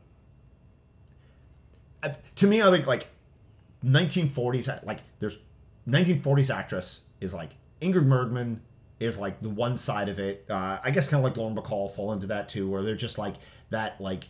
uh, 2.04 2.10
To 2.36 2.46
me, 2.46 2.62
I 2.62 2.70
think 2.70 2.86
like 2.86 3.08
1940s, 3.84 4.84
like 4.86 5.00
there's 5.20 5.36
1940s 5.88 6.54
actress 6.54 7.04
is 7.20 7.32
like 7.34 7.50
Ingrid 7.80 8.08
Bergman 8.08 8.60
is 9.00 9.18
like 9.18 9.40
the 9.40 9.48
one 9.48 9.76
side 9.76 10.08
of 10.08 10.18
it. 10.18 10.44
Uh, 10.50 10.78
I 10.82 10.90
guess 10.90 11.08
kind 11.08 11.20
of 11.20 11.24
like 11.24 11.36
Lauren 11.36 11.54
Bacall 11.56 11.90
fall 11.90 12.12
into 12.12 12.26
that 12.28 12.48
too, 12.48 12.68
where 12.68 12.82
they're 12.82 12.96
just 12.96 13.18
like 13.18 13.36
that, 13.70 14.00
like 14.00 14.24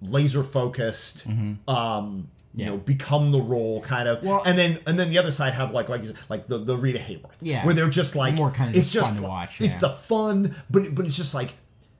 laser 0.00 0.42
focused. 0.44 1.26
Um, 1.26 1.34
you 1.36 1.44
Mm-hmm. 1.66 2.20
Yeah. 2.58 2.66
know, 2.70 2.76
become 2.78 3.32
the 3.32 3.40
role 3.42 3.82
kind 3.82 4.08
of, 4.08 4.22
Well- 4.24 4.42
and 4.46 4.56
then 4.58 4.78
and 4.86 4.98
then 4.98 5.10
the 5.10 5.18
other 5.18 5.30
side 5.30 5.52
have 5.52 5.72
like 5.72 5.90
like 5.90 6.04
you 6.04 6.14
like 6.30 6.46
the, 6.48 6.56
the 6.56 6.74
Rita 6.74 6.98
Hayworth, 6.98 7.32
Yeah. 7.42 7.66
where 7.66 7.74
they're 7.74 7.90
just 7.90 8.16
like 8.16 8.34
More 8.34 8.50
kinda 8.50 8.70
it's 8.78 8.88
just 8.88 8.94
just 9.10 9.12
fun 9.14 9.22
to 9.22 9.28
watch, 9.28 9.60
It's 9.60 9.74
yeah. 9.74 9.80
the 9.80 9.90
fun, 9.90 10.54
but 10.70 10.94
but 10.94 11.04
it's 11.04 11.16
just 11.18 11.34
like 11.34 11.52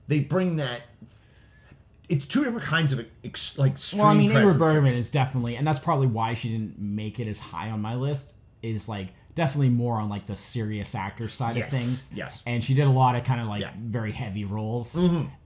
they 0.09 0.21
bring 0.21 0.57
that. 0.57 0.81
It's 2.09 2.25
two 2.27 2.45
different 2.45 2.63
kinds 2.65 2.93
of 2.93 3.05
ex, 3.25 3.59
like 3.59 3.73
extreme 3.73 4.03
Well, 4.03 4.09
I 4.11 4.15
mean, 4.15 4.31
Ingrid. 4.31 4.59
Bergman 4.59 4.95
is 4.95 5.11
definitely, 5.11 5.57
and 5.57 5.67
that's 5.67 5.79
probably 5.81 6.07
why 6.07 6.35
she 6.35 6.49
didn't 6.51 6.79
make 6.79 7.19
it 7.19 7.27
as 7.29 7.39
high 7.39 7.71
on 7.71 7.81
my 7.81 7.95
list. 7.95 8.33
Is 8.63 8.89
like 8.89 9.09
definitely 9.35 9.69
more 9.69 9.97
on 10.01 10.09
like 10.09 10.27
the 10.27 10.35
serious 10.37 10.95
actor 10.95 11.29
side 11.29 11.57
Yes, 11.57 11.73
of 11.73 11.79
things. 11.79 12.09
yes. 12.15 12.43
And 12.47 12.65
she 12.65 12.75
did 12.75 12.87
a 12.87 12.91
lot 12.91 13.15
of 13.17 13.25
kind 13.25 13.41
of 13.41 13.47
like 13.49 13.61
Yeah. 13.61 13.71
Mm-hmm, 13.71 13.91
very 13.91 14.13
heavy 14.13 14.45
roles, 14.45 14.97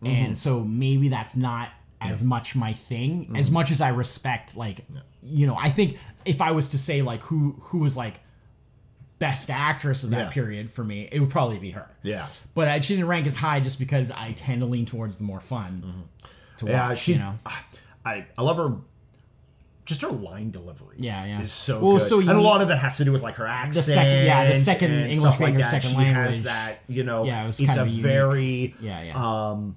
and 0.03 0.37
so 0.39 0.61
maybe 0.61 1.09
that's 1.09 1.35
not 1.37 1.71
as 2.01 2.23
much 2.23 2.55
my 2.57 2.73
thing. 2.73 3.25
Mm-hmm. 3.25 3.37
As 3.37 3.51
much 3.51 3.71
as 3.71 3.81
I 3.81 3.89
respect, 3.91 4.57
like, 4.57 4.85
you 5.23 5.47
know, 5.47 5.57
I 5.59 5.71
think 5.71 5.99
if 6.25 6.41
I 6.41 6.53
was 6.53 6.71
to 6.71 6.79
say 6.79 7.03
like 7.03 7.21
who 7.23 7.57
who 7.61 7.79
was 7.79 7.97
like 7.97 8.21
best 9.19 9.51
actress 9.51 10.03
of 10.03 10.11
that 10.11 10.27
Yeah. 10.29 10.31
period 10.31 10.71
for 10.71 10.83
me, 10.85 11.09
it 11.13 11.21
would 11.21 11.29
probably 11.31 11.59
be 11.59 11.73
her. 11.73 11.91
Yeah. 12.03 12.27
But 12.55 12.69
I, 12.69 12.81
she 12.81 12.95
didn't 12.95 13.09
rank 13.09 13.27
as 13.27 13.37
high 13.37 13.61
just 13.61 13.79
because 13.79 14.11
I 14.11 14.33
tend 14.33 14.61
to 14.63 14.67
lean 14.67 14.87
towards 14.87 15.19
the 15.19 15.25
more 15.25 15.41
fun 15.41 16.05
to 16.61 16.67
watch. 16.67 16.73
Yeah, 16.73 16.95
she. 16.95 17.13
you 17.15 17.19
know. 17.19 17.35
I 18.05 18.25
I 18.39 18.43
love 18.43 18.57
her. 18.57 18.77
Just 19.85 20.03
her 20.03 20.09
line 20.09 20.51
deliveries. 20.53 21.01
Yeah, 21.01 21.25
yeah. 21.27 21.41
Is 21.43 21.53
so 21.53 21.81
Well, 21.81 21.93
good, 21.99 22.03
so 22.07 22.21
and 22.21 22.31
a 22.31 22.41
lot 22.41 22.61
of 22.63 22.71
it 22.71 22.77
has 22.79 22.97
to 22.99 23.05
do 23.05 23.11
with 23.13 23.23
like 23.23 23.35
her 23.37 23.47
accent. 23.47 23.85
second- 23.87 24.25
yeah, 24.25 24.49
the 24.53 24.55
second 24.59 24.93
and 24.93 25.01
English 25.07 25.19
stuff 25.19 25.33
like 25.41 25.41
language, 25.41 25.65
that. 25.65 25.71
second 25.71 25.91
she 25.91 25.97
language. 25.97 26.27
has 26.27 26.43
that. 26.45 26.79
You 26.87 27.03
know, 27.03 27.25
Yeah, 27.25 27.49
it 27.49 27.59
it's 27.61 27.77
a 27.77 27.85
very. 27.85 28.75
Yeah, 28.81 29.03
yeah. 29.03 29.15
Um. 29.51 29.77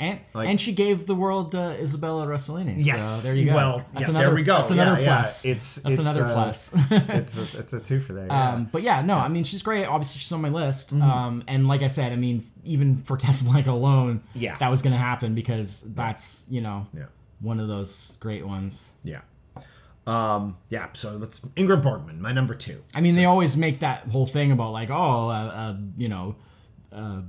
And 0.00 0.18
like- 0.32 0.48
and 0.48 0.60
she 0.60 0.72
gave 0.72 1.06
the 1.06 1.14
world 1.14 1.54
uh, 1.54 1.74
Isabella 1.78 2.26
Rossellini. 2.26 2.74
Yes. 2.78 3.22
So 3.22 3.28
there 3.28 3.36
you 3.36 3.46
go. 3.50 3.54
Well, 3.54 3.76
that's 3.92 4.04
yeah, 4.04 4.10
another, 4.10 4.26
there 4.26 4.34
we 4.34 4.42
go. 4.42 4.56
That's 4.56 4.70
another 4.70 5.00
Yeah, 5.00 5.06
yeah. 5.06 5.20
plus. 5.20 5.44
It's 5.44 5.74
that's 5.76 5.90
it's, 5.90 6.00
another 6.00 6.24
uh, 6.24 6.32
plus. 6.32 6.70
it's 6.90 7.36
a, 7.54 7.60
it's 7.60 7.72
a 7.74 7.80
two 7.80 8.00
for 8.00 8.14
there. 8.14 8.26
Yeah. 8.30 8.52
Um, 8.52 8.68
but 8.72 8.82
yeah, 8.82 9.02
no, 9.02 9.16
I 9.16 9.28
mean 9.28 9.44
she's 9.44 9.62
great. 9.62 9.84
Obviously, 9.84 10.18
she's 10.20 10.32
on 10.32 10.40
my 10.40 10.48
list. 10.48 10.88
Mm-hmm. 10.94 11.02
Um, 11.02 11.44
and 11.46 11.68
like 11.68 11.82
I 11.82 11.88
said, 11.88 12.12
I 12.12 12.16
mean 12.16 12.50
even 12.64 13.02
for 13.02 13.16
Casablanca 13.16 13.70
alone, 13.70 14.22
Yeah. 14.34 14.56
that 14.56 14.70
was 14.70 14.82
going 14.82 14.92
to 14.92 14.98
happen 14.98 15.34
because 15.34 15.82
that's 15.82 16.44
you 16.48 16.60
know 16.62 16.86
yeah. 16.96 17.04
one 17.40 17.60
of 17.60 17.68
those 17.68 18.16
great 18.20 18.46
ones. 18.46 18.88
Yeah. 19.04 19.20
Um. 20.06 20.56
Yeah. 20.70 20.88
So 20.94 21.18
that's 21.18 21.40
Ingrid 21.40 21.82
Bergman, 21.82 22.22
my 22.22 22.32
number 22.32 22.54
two. 22.54 22.82
I 22.94 23.02
mean, 23.02 23.16
they 23.16 23.26
always 23.26 23.56
make 23.56 23.80
that 23.80 24.08
whole 24.08 24.26
thing 24.26 24.50
about 24.50 24.72
like, 24.72 24.90
oh, 24.90 25.28
uh, 25.28 25.32
uh, 25.32 25.76
you 25.98 26.08
know, 26.08 26.36
uh, 26.92 27.20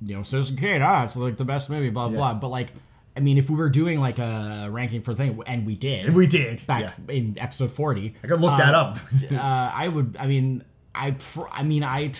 you 0.00 0.14
know, 0.16 0.22
Citizen 0.22 0.56
Kane, 0.56 0.82
ah, 0.82 1.04
it's 1.04 1.16
like 1.16 1.36
the 1.36 1.44
best 1.44 1.68
movie, 1.70 1.90
blah 1.90 2.08
blah. 2.08 2.34
But 2.34 2.48
like, 2.48 2.68
I 3.16 3.20
mean, 3.20 3.36
if 3.38 3.50
we 3.50 3.56
were 3.56 3.68
doing 3.70 4.00
like 4.00 4.18
a 4.18 4.68
ranking 4.70 5.02
for 5.02 5.14
thing, 5.14 5.40
and 5.46 5.66
we 5.66 5.74
did, 5.76 6.14
We 6.14 6.26
did. 6.26 6.64
back 6.66 6.82
Yeah. 6.82 7.14
in 7.14 7.38
episode 7.38 7.72
forty, 7.72 8.14
I 8.22 8.26
could 8.28 8.40
look 8.40 8.56
that 8.58 8.74
up. 8.74 8.98
uh, 9.32 9.34
I 9.74 9.88
would. 9.88 10.16
I 10.18 10.26
mean, 10.26 10.64
I. 10.94 11.12
Pr- 11.12 11.48
I 11.50 11.62
mean, 11.62 11.82
I. 11.84 12.12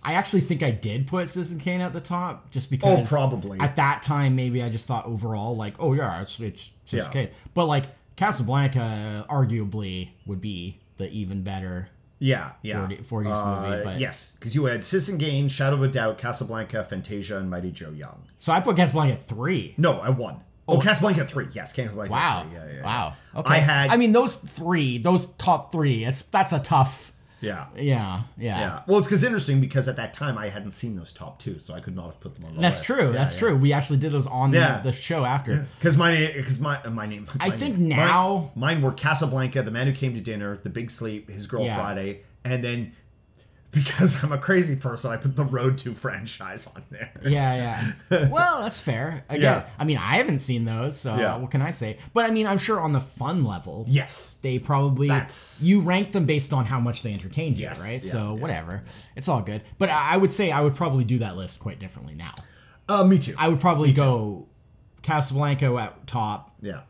I 0.00 0.14
actually 0.14 0.40
think 0.42 0.62
I 0.62 0.70
did 0.70 1.06
put 1.06 1.28
Citizen 1.28 1.58
Kane 1.58 1.80
at 1.80 1.92
the 1.92 2.00
top 2.00 2.50
just 2.50 2.70
because. 2.70 2.98
Oh, 3.00 3.04
probably. 3.08 3.58
At 3.60 3.76
that 3.76 4.02
time, 4.02 4.36
maybe 4.36 4.62
I 4.62 4.68
just 4.70 4.86
thought 4.86 5.06
overall, 5.06 5.56
like, 5.56 5.74
oh 5.80 5.92
yeah, 5.92 6.22
it's 6.22 6.38
it's 6.40 6.70
Citizen 6.84 7.12
Yeah. 7.14 7.26
Kane. 7.26 7.34
But 7.54 7.66
like 7.66 7.84
Casablanca, 8.16 9.26
arguably 9.28 10.10
would 10.26 10.40
be 10.40 10.80
the 10.96 11.08
even 11.10 11.42
better. 11.42 11.88
Yeah, 12.18 12.52
yeah. 12.62 12.80
40 12.80 12.96
40s 12.96 13.32
uh, 13.32 13.70
movie, 13.70 13.84
but- 13.84 14.00
yes, 14.00 14.32
because 14.32 14.54
you 14.54 14.64
had 14.64 14.84
Citizen 14.84 15.18
Kane, 15.18 15.48
Shadow 15.48 15.76
of 15.76 15.82
a 15.82 15.88
Doubt, 15.88 16.18
Casablanca, 16.18 16.84
Fantasia, 16.84 17.36
and 17.36 17.48
Mighty 17.48 17.70
Joe 17.70 17.90
Young. 17.90 18.24
So 18.38 18.52
I 18.52 18.60
put 18.60 18.76
Casablanca 18.76 19.14
at 19.14 19.26
three. 19.28 19.74
No, 19.76 20.00
I 20.00 20.10
won. 20.10 20.40
Oh, 20.66 20.76
oh. 20.76 20.80
Casablanca 20.80 21.24
three. 21.24 21.48
Yes, 21.52 21.72
Casablanca 21.72 22.12
Wow. 22.12 22.42
three. 22.42 22.58
Yeah, 22.58 22.66
yeah, 22.66 22.72
yeah. 22.74 22.84
Wow. 22.84 23.14
Okay. 23.36 23.54
I 23.54 23.58
had. 23.58 23.90
I 23.90 23.96
mean, 23.96 24.12
those 24.12 24.36
three, 24.36 24.98
those 24.98 25.26
top 25.26 25.72
three. 25.72 26.04
It's 26.04 26.22
that's 26.22 26.52
a 26.52 26.58
tough. 26.58 27.12
Yeah, 27.40 27.66
Yeah. 27.76 28.22
Yeah. 28.36 28.58
yeah. 28.60 28.82
Well, 28.86 28.98
it's 28.98 29.06
because 29.08 29.22
interesting 29.24 29.60
because 29.60 29.88
at 29.88 29.96
that 29.96 30.12
time 30.14 30.36
I 30.38 30.48
hadn't 30.48 30.72
seen 30.72 30.96
those 30.96 31.12
top 31.12 31.38
two, 31.38 31.58
so 31.58 31.74
I 31.74 31.80
could 31.80 31.94
not 31.94 32.06
have 32.06 32.20
put 32.20 32.34
them 32.34 32.44
on 32.44 32.54
the 32.56 32.60
That's 32.60 32.78
list. 32.78 32.84
true. 32.84 33.06
Yeah, 33.06 33.12
that's 33.12 33.34
yeah. 33.34 33.38
true. 33.40 33.56
We 33.56 33.72
actually 33.72 33.98
did 33.98 34.12
those 34.12 34.26
on 34.26 34.52
Yeah. 34.52 34.78
the, 34.78 34.90
the 34.90 34.96
show 34.96 35.24
after. 35.24 35.66
Because 35.78 35.96
my 35.96 36.12
name, 36.12 36.32
because 36.36 36.60
my 36.60 36.82
uh, 36.82 36.90
my 36.90 37.06
name. 37.06 37.26
I 37.40 37.48
my 37.50 37.56
think 37.56 37.78
name- 37.78 37.88
now- 37.88 38.50
mine, 38.54 38.74
mine 38.76 38.82
were 38.82 38.92
Casablanca, 38.92 39.62
The 39.62 39.70
Man 39.70 39.86
Who 39.86 39.92
Came 39.92 40.14
to 40.14 40.20
Dinner, 40.20 40.58
The 40.62 40.70
Big 40.70 40.90
Sleep, 40.90 41.30
His 41.30 41.46
Girl. 41.46 41.64
Friday, 41.66 42.22
and 42.44 42.64
then 42.64 42.92
because 43.72 44.22
I'm 44.24 44.32
a 44.32 44.38
crazy 44.38 44.76
person, 44.76 45.10
I 45.10 45.16
put 45.18 45.36
the 45.36 45.44
Road 45.44 45.76
to 45.78 45.92
franchise 45.92 46.66
on 46.74 46.82
there. 46.90 47.10
Yeah, 47.22 47.92
yeah. 48.10 48.28
well, 48.30 48.62
that's 48.62 48.80
fair. 48.80 49.24
Again, 49.28 49.42
Yeah. 49.42 49.66
I 49.78 49.84
mean, 49.84 49.98
I 49.98 50.16
haven't 50.16 50.38
seen 50.38 50.64
those, 50.64 50.98
so 50.98 51.14
Yeah. 51.16 51.36
what 51.36 51.50
can 51.50 51.60
I 51.60 51.70
say? 51.72 51.98
But 52.14 52.24
I 52.24 52.30
mean, 52.30 52.46
I'm 52.46 52.56
sure 52.58 52.80
on 52.80 52.92
the 52.92 53.00
fun 53.00 53.44
level, 53.44 53.84
Yes. 53.86 54.38
they 54.42 54.58
probably 54.58 55.08
That's- 55.08 55.60
you 55.62 55.80
rank 55.80 56.12
them 56.12 56.24
based 56.24 56.52
on 56.52 56.64
how 56.64 56.80
much 56.80 57.02
they 57.02 57.12
entertained 57.12 57.58
you, 57.58 57.64
Yes, 57.66 57.82
right? 57.84 58.02
yeah, 58.02 58.10
so 58.10 58.34
whatever, 58.34 58.82
it's 59.16 59.28
all 59.28 59.42
good. 59.42 59.62
But 59.78 59.90
I 59.90 60.14
I 60.14 60.16
would 60.16 60.32
say 60.32 60.50
I 60.50 60.60
would 60.62 60.74
probably 60.74 61.04
do 61.04 61.18
that 61.18 61.36
list 61.36 61.60
quite 61.60 61.78
differently 61.78 62.14
now. 62.14 62.34
Uh, 62.88 63.04
me 63.04 63.18
too. 63.18 63.34
I 63.36 63.48
would 63.48 63.60
probably 63.60 63.92
go 63.92 64.46
Casablanca 65.02 65.66
at 65.76 66.06
top, 66.06 66.54
yeah. 66.62 66.80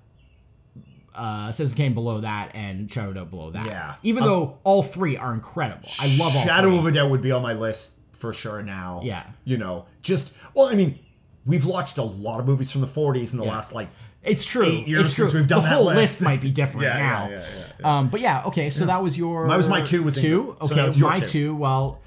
Uh, 1.19 1.53
Citizen 1.53 1.77
Kane 1.77 1.95
below 1.95 2.21
that, 2.21 2.53
and 2.55 2.91
Shadow 2.91 3.09
of 3.11 3.17
a 3.17 3.19
Doubt 3.21 3.31
below 3.31 3.51
that. 3.51 3.67
Yeah. 3.67 3.95
Even 4.03 4.23
Um, 4.23 4.29
though 4.29 4.59
all 4.65 4.83
three 4.83 5.17
are 5.17 5.33
incredible, 5.35 5.89
I 6.01 6.07
love 6.19 6.35
all 6.37 6.45
Shadow 6.45 6.69
three. 6.71 6.79
of 6.79 6.87
a 6.87 6.93
Doubt 6.93 7.11
would 7.11 7.23
be 7.23 7.33
on 7.33 7.43
my 7.43 7.53
list 7.53 7.95
for 8.13 8.33
sure 8.33 8.63
now. 8.63 9.01
Yeah. 9.05 9.25
You 9.45 9.59
know, 9.59 9.87
just 10.03 10.33
well, 10.55 10.67
I 10.69 10.75
mean, 10.75 10.99
we've 11.47 11.65
watched 11.67 11.99
a 11.99 12.03
lot 12.03 12.41
of 12.41 12.47
movies 12.47 12.71
from 12.71 12.81
the 12.81 12.87
40s 12.87 13.33
in 13.33 13.39
the 13.39 13.45
Yeah. 13.45 13.51
last 13.53 13.73
like 13.75 13.89
It's 14.23 14.45
true. 14.45 14.65
eight 14.67 14.89
years 14.89 15.05
it's 15.07 15.15
true. 15.15 15.27
since 15.27 15.35
we've 15.35 15.47
done 15.49 15.63
the 15.63 15.69
that 15.69 15.75
whole 15.77 15.85
list. 15.87 16.21
might 16.21 16.41
be 16.41 16.51
different 16.51 16.83
Yeah, 16.87 16.99
now. 16.99 17.29
yeah, 17.31 17.43
yeah, 17.81 17.99
Um, 17.99 18.09
but 18.09 18.21
yeah, 18.21 18.43
okay. 18.47 18.71
So 18.71 18.87
that 18.87 19.03
was 19.03 19.17
your. 19.17 19.47
Mine 19.47 19.57
was 19.57 19.69
my 19.69 19.81
two 19.81 20.03
was 20.03 20.17
two. 20.21 20.57
Okay, 20.61 20.91
your 20.93 21.09
my 21.11 21.21
two. 21.21 21.27
two. 21.27 21.57
Well, 21.57 22.01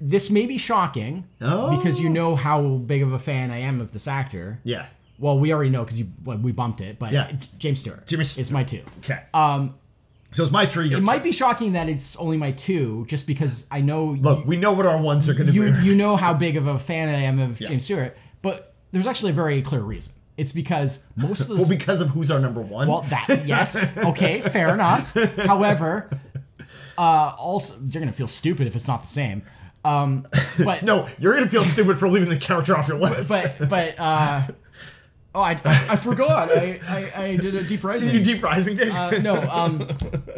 this 0.00 0.30
may 0.30 0.46
be 0.46 0.58
shocking 0.58 1.26
Oh. 1.40 1.76
because 1.76 2.00
you 2.00 2.08
know 2.08 2.34
how 2.34 2.60
big 2.62 3.02
of 3.02 3.12
a 3.12 3.18
fan 3.18 3.50
I 3.52 3.58
am 3.58 3.80
of 3.80 3.92
this 3.92 4.08
actor. 4.08 4.58
yeah. 4.64 4.86
Well, 5.18 5.38
we 5.38 5.52
already 5.52 5.70
know 5.70 5.84
because 5.84 5.98
you 5.98 6.08
well, 6.24 6.38
we 6.38 6.52
bumped 6.52 6.80
it, 6.80 6.98
but 6.98 7.12
Yeah. 7.12 7.30
James 7.58 7.80
Stewart. 7.80 8.06
James- 8.06 8.36
is 8.38 8.50
my 8.50 8.64
two. 8.64 8.82
Okay. 8.98 9.20
Um, 9.34 9.74
so 10.32 10.42
it's 10.42 10.50
my 10.52 10.64
three. 10.66 10.88
Your 10.88 10.98
it 10.98 11.02
might 11.02 11.22
be 11.22 11.30
shocking 11.32 11.72
that 11.74 11.88
it's 11.88 12.16
only 12.16 12.36
my 12.38 12.52
two, 12.52 13.04
just 13.08 13.26
because 13.26 13.64
I 13.70 13.82
know 13.82 14.16
Look, 14.18 14.46
we 14.46 14.56
know 14.56 14.72
what 14.72 14.86
our 14.86 15.00
ones 15.00 15.28
are 15.28 15.34
going 15.34 15.46
to 15.48 15.52
you 15.52 15.72
be. 15.72 15.86
you 15.88 15.94
know 15.94 16.16
how 16.16 16.32
big 16.32 16.56
of 16.56 16.66
a 16.66 16.78
fan 16.78 17.08
I 17.08 17.22
am 17.24 17.38
of 17.38 17.58
James 17.58 17.84
Stewart, 17.84 18.16
but 18.40 18.72
there's 18.92 19.06
actually 19.06 19.30
a 19.32 19.34
very 19.34 19.60
clear 19.62 19.82
reason. 19.82 20.12
It's 20.38 20.50
because 20.52 21.00
most 21.16 21.42
of 21.42 21.48
the 21.48 21.56
well, 21.56 21.68
because 21.68 22.00
of 22.00 22.08
who's 22.08 22.30
our 22.30 22.38
number 22.40 22.62
one. 22.62 22.88
Well, 22.88 23.02
that 23.10 23.42
yes, 23.46 23.94
okay, 23.98 24.40
fair 24.40 24.72
enough. 24.72 25.12
However, 25.36 26.08
uh, 26.96 27.34
also 27.38 27.74
you're 27.90 28.00
gonna 28.00 28.12
feel 28.12 28.28
stupid 28.28 28.66
if 28.66 28.74
it's 28.74 28.88
not 28.88 29.02
the 29.02 29.08
same. 29.08 29.42
Um, 29.84 30.26
but 30.64 30.82
no, 30.84 31.08
you're 31.18 31.32
going 31.34 31.42
to 31.44 31.50
feel 31.50 31.64
stupid 31.64 31.98
for 31.98 32.08
leaving 32.08 32.28
the 32.28 32.36
character 32.36 32.76
off 32.76 32.86
your 32.86 32.98
list. 32.98 33.28
but 33.28 33.68
but 33.68 33.98
uh, 33.98 34.42
oh, 35.34 35.40
I, 35.40 35.60
I 35.64 35.96
forgot. 35.96 36.50
I, 36.50 36.80
I 36.88 37.22
I 37.24 37.36
did 37.36 37.54
a 37.54 37.64
deep 37.64 37.82
rising. 37.90 38.10
you 38.10 38.22
deep 38.22 38.42
rising 38.42 38.76
did. 38.76 38.90
Uh, 38.90 39.10
no, 39.20 39.34
um, 39.50 39.88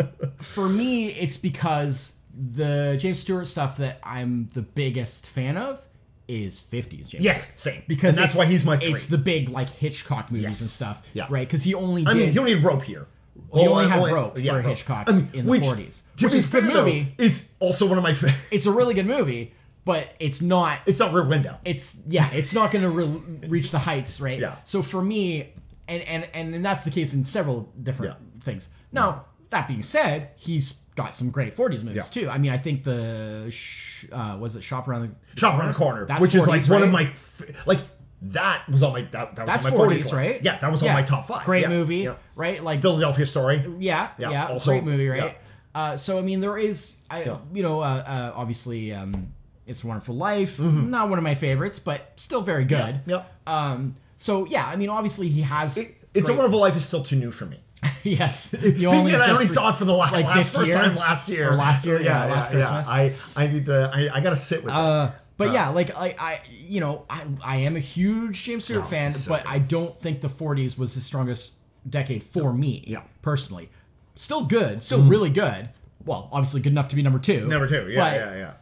for 0.38 0.68
me, 0.68 1.08
it's 1.10 1.36
because 1.36 2.12
the 2.36 2.96
James 2.98 3.18
Stewart 3.20 3.46
stuff 3.46 3.76
that 3.78 4.00
I'm 4.02 4.48
the 4.54 4.62
biggest 4.62 5.28
fan 5.28 5.56
of 5.56 5.80
is 6.26 6.62
50s 6.72 7.08
James. 7.10 7.22
yes, 7.24 7.52
same. 7.56 7.82
Because 7.86 8.16
and 8.16 8.24
that's 8.24 8.34
why 8.34 8.46
he's 8.46 8.64
my 8.64 8.76
three. 8.76 8.92
It's 8.92 9.06
the 9.06 9.18
big 9.18 9.50
like 9.50 9.68
Hitchcock 9.70 10.30
movies 10.30 10.42
Yes. 10.44 10.60
and 10.62 10.70
stuff, 10.70 11.02
Yeah. 11.12 11.26
right? 11.28 11.46
Because 11.46 11.62
he 11.64 11.74
only 11.74 12.06
I 12.06 12.12
did. 12.14 12.18
mean, 12.18 12.32
he 12.32 12.38
only 12.38 12.54
had 12.54 12.64
rope 12.64 12.82
here. 12.82 13.06
He 13.52 13.66
only 13.66 13.84
Oh, 13.84 13.88
had 13.88 14.12
Rope 14.12 14.38
yeah, 14.38 14.52
for 14.52 14.56
Rope. 14.58 14.66
Hitchcock 14.66 15.08
I 15.08 15.12
mean, 15.12 15.28
in 15.32 15.46
the 15.46 15.52
40s, 15.58 16.02
To 16.16 16.26
which 16.26 16.34
is 16.34 16.44
a 16.44 16.48
good 16.48 16.62
fair, 16.64 16.72
though, 16.72 16.84
movie. 16.86 17.14
It's 17.18 17.44
also 17.60 17.86
one 17.86 17.98
of 17.98 18.04
my. 18.04 18.14
fa- 18.14 18.34
it's 18.50 18.64
a 18.66 18.70
really 18.72 18.94
good 18.94 19.06
movie, 19.06 19.52
but 19.84 20.08
it's 20.18 20.40
not. 20.40 20.80
It's 20.86 20.98
not 20.98 21.12
Rear 21.12 21.24
Window. 21.26 21.58
It's 21.64 21.96
yeah, 22.08 22.28
it's 22.32 22.52
not 22.54 22.70
going 22.70 22.82
to 22.84 22.90
re- 22.90 23.48
reach 23.48 23.70
the 23.70 23.78
heights, 23.78 24.20
right? 24.20 24.38
Yeah. 24.40 24.56
So 24.64 24.82
for 24.82 25.02
me, 25.02 25.52
and 25.88 26.02
and 26.02 26.28
and, 26.34 26.54
and 26.54 26.64
that's 26.64 26.82
the 26.82 26.90
case 26.90 27.14
in 27.14 27.24
several 27.24 27.72
different 27.82 28.16
Yeah. 28.18 28.40
things. 28.42 28.68
Now 28.92 29.26
that 29.50 29.68
being 29.68 29.82
said, 29.82 30.30
he's 30.36 30.74
got 30.96 31.14
some 31.16 31.30
great 31.30 31.56
40s 31.56 31.82
movies 31.82 31.96
Yeah. 32.16 32.22
too. 32.22 32.30
I 32.30 32.38
mean, 32.38 32.52
I 32.52 32.58
think 32.58 32.84
the 32.84 33.48
sh- 33.50 34.06
uh, 34.12 34.36
was 34.40 34.54
it 34.56 34.62
Shop 34.62 34.86
Around 34.88 35.14
the 35.34 35.40
Shop 35.40 35.58
around 35.58 35.68
the 35.68 35.74
corner, 35.74 36.06
That's 36.06 36.20
which 36.20 36.34
is 36.34 36.46
like 36.48 36.60
40s, 36.62 36.70
one 36.70 36.82
of 36.82 36.90
my 36.90 37.02
f- 37.04 37.66
like 37.66 37.80
that 38.22 38.66
was 38.70 38.82
on 38.82 38.92
my 38.92 39.02
that, 39.02 39.34
that 39.34 39.46
was 39.46 39.54
That's 39.54 39.66
on 39.66 39.72
my 39.72 39.78
40s, 39.78 40.10
40s, 40.10 40.12
right? 40.14 40.40
Yeah, 40.42 40.58
that 40.58 40.70
was 40.70 40.82
on 40.82 40.92
my 40.94 41.02
top 41.02 41.26
five. 41.26 41.44
Great 41.44 41.62
Yeah, 41.62 41.68
movie, 41.68 41.96
yeah. 41.98 42.14
right? 42.36 42.62
Like 42.62 42.80
Philadelphia 42.80 43.26
Story. 43.26 43.56
Yeah, 43.78 44.08
Yeah, 44.18 44.30
yeah, 44.30 44.46
also- 44.48 44.70
great 44.70 44.84
movie, 44.84 45.08
right? 45.08 45.36
yeah. 45.74 45.80
Uh, 45.80 45.96
so 45.96 46.18
I 46.18 46.22
mean, 46.22 46.40
there 46.40 46.56
is, 46.56 46.94
I, 47.10 47.24
Yeah. 47.24 47.38
you 47.52 47.62
know, 47.64 47.80
uh, 47.80 47.84
uh, 47.84 48.32
obviously, 48.36 48.92
um, 48.94 49.32
it's 49.66 49.82
a 49.84 49.86
Wonderful 49.86 50.14
Life, 50.16 50.56
Mm-hmm. 50.58 50.90
not 50.90 51.08
one 51.08 51.18
of 51.18 51.24
my 51.24 51.34
favorites, 51.34 51.78
but 51.78 52.12
still 52.16 52.42
very 52.42 52.64
good. 52.64 53.00
Yep. 53.06 53.32
Um, 53.46 53.96
so 54.16 54.46
yeah, 54.46 54.66
I 54.66 54.76
mean, 54.76 54.88
obviously 54.88 55.28
he 55.28 55.42
has. 55.42 55.76
It, 55.78 55.94
it's 56.14 56.28
a 56.28 56.34
Wonderful 56.34 56.60
Life 56.60 56.76
is 56.76 56.84
still 56.84 57.02
too 57.02 57.16
new 57.16 57.30
for 57.32 57.46
me. 57.46 57.60
yes. 58.02 58.54
You 58.62 58.90
that 59.10 59.20
I 59.20 59.30
only 59.32 59.46
saw 59.48 59.70
it 59.70 59.76
for 59.76 59.84
the 59.84 59.92
last, 59.94 60.12
like 60.12 60.26
last 60.26 60.54
first 60.54 60.68
year? 60.68 60.76
time 60.76 60.94
last 60.96 61.28
year 61.28 61.50
Or 61.52 61.56
last 61.56 61.84
year, 61.84 62.00
yeah, 62.02 62.24
last 62.26 62.50
Christmas. 62.50 62.86
I 62.88 63.12
I 63.36 63.46
need 63.46 63.66
to 63.66 63.90
I, 63.92 64.16
I 64.16 64.20
got 64.20 64.30
to 64.30 64.36
sit 64.36 64.60
with 64.64 64.72
it. 64.72 64.76
Uh, 64.76 65.10
but 65.36 65.52
yeah, 65.52 65.70
like 65.70 65.94
I, 65.96 66.14
I, 66.18 66.40
you 66.48 66.80
know, 66.80 67.04
I, 67.10 67.24
I 67.42 67.56
am 67.56 67.74
a 67.76 67.80
huge 67.80 68.42
James 68.44 68.64
Stewart 68.64 68.84
Oh, 68.84 68.88
fan, 68.88 69.10
so 69.12 69.30
but 69.30 69.42
good. 69.44 69.50
I 69.52 69.58
don't 69.58 69.98
think 70.00 70.20
the 70.20 70.28
'40s 70.28 70.78
was 70.78 70.94
his 70.94 71.04
strongest 71.04 71.50
decade 71.88 72.22
for 72.22 72.52
me. 72.52 72.84
Yeah. 72.86 73.02
personally, 73.20 73.68
still 74.14 74.44
good, 74.44 74.82
still 74.82 75.02
really 75.02 75.30
good. 75.30 75.70
Well, 76.04 76.28
obviously 76.32 76.60
good 76.60 76.72
enough 76.72 76.88
to 76.88 76.96
be 76.96 77.02
number 77.02 77.18
two. 77.18 77.46
Number 77.48 77.66
two, 77.68 77.90
yeah, 77.90 78.14
yeah, 78.14 78.36
yeah, 78.36 78.52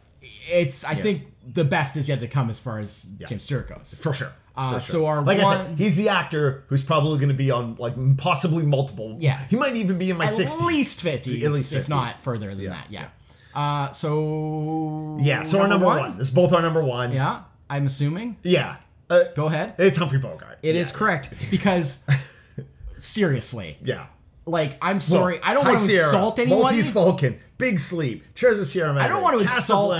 It's 0.49 0.83
I 0.83 0.95
think 0.95 1.23
the 1.45 1.63
best 1.63 1.97
is 1.97 2.07
yet 2.09 2.19
to 2.21 2.27
come 2.27 2.49
as 2.49 2.59
far 2.59 2.79
as 2.79 3.05
Yeah. 3.19 3.27
James 3.27 3.43
Stewart 3.43 3.67
goes. 3.67 3.95
for 3.99 4.13
sure. 4.13 4.31
Uh, 4.55 4.73
for 4.75 4.79
so 4.79 5.05
our 5.07 5.21
like 5.23 5.39
I 5.39 5.43
one- 5.43 5.65
said, 5.65 5.79
he's 5.79 5.97
the 5.97 6.09
actor 6.09 6.63
who's 6.67 6.83
probably 6.83 7.17
going 7.17 7.29
to 7.29 7.33
be 7.35 7.49
on 7.51 7.75
like 7.79 7.95
possibly 8.17 8.65
multiple. 8.65 9.17
Yeah. 9.19 9.39
he 9.49 9.55
might 9.55 9.75
even 9.75 9.97
be 9.97 10.09
in 10.11 10.17
my 10.17 10.25
At 10.25 10.31
sixties. 10.31 10.61
least 10.61 11.01
fifty, 11.01 11.43
At 11.43 11.51
least 11.51 11.73
if 11.73 11.89
not 11.89 12.09
further 12.23 12.49
than 12.49 12.59
Yeah, 12.59 12.69
that. 12.69 12.85
Yeah. 12.91 13.07
Uh, 13.55 13.91
so 13.91 15.17
Yeah, 15.21 15.43
so 15.43 15.59
our 15.61 15.67
number 15.67 15.85
one. 15.87 16.17
This 16.17 16.27
is 16.27 16.33
both 16.33 16.53
our 16.53 16.61
number 16.61 16.83
one. 16.83 17.11
Yeah, 17.13 17.41
I'm 17.69 17.85
assuming. 17.87 18.37
yeah. 18.43 18.77
Uh, 19.09 19.23
Go 19.35 19.45
ahead. 19.47 19.73
it's 19.77 19.97
Humphrey 19.97 20.19
Bogart. 20.19 20.59
It 20.63 20.75
is 20.75 20.89
Yeah. 20.91 20.97
correct 20.97 21.33
because 21.51 21.99
seriously, 22.97 23.77
Yeah, 23.83 24.05
like 24.45 24.77
I'm 24.81 24.99
sorry, 25.01 25.39
I 25.41 25.53
don't 25.53 25.65
want 25.65 25.79
to 25.79 25.85
Sierra, 25.85 26.05
insult 26.05 26.39
anyone. 26.39 26.61
Maltese 26.61 26.91
Falcon, 26.91 27.39
Big 27.57 27.79
Sleep, 27.79 28.23
Treasure 28.35 28.65
Sierra 28.65 28.93
Madre, 28.93 29.05
I 29.05 29.07
don't 29.07 29.21
want 29.21 29.37
to 29.37 29.43
insult 29.43 29.95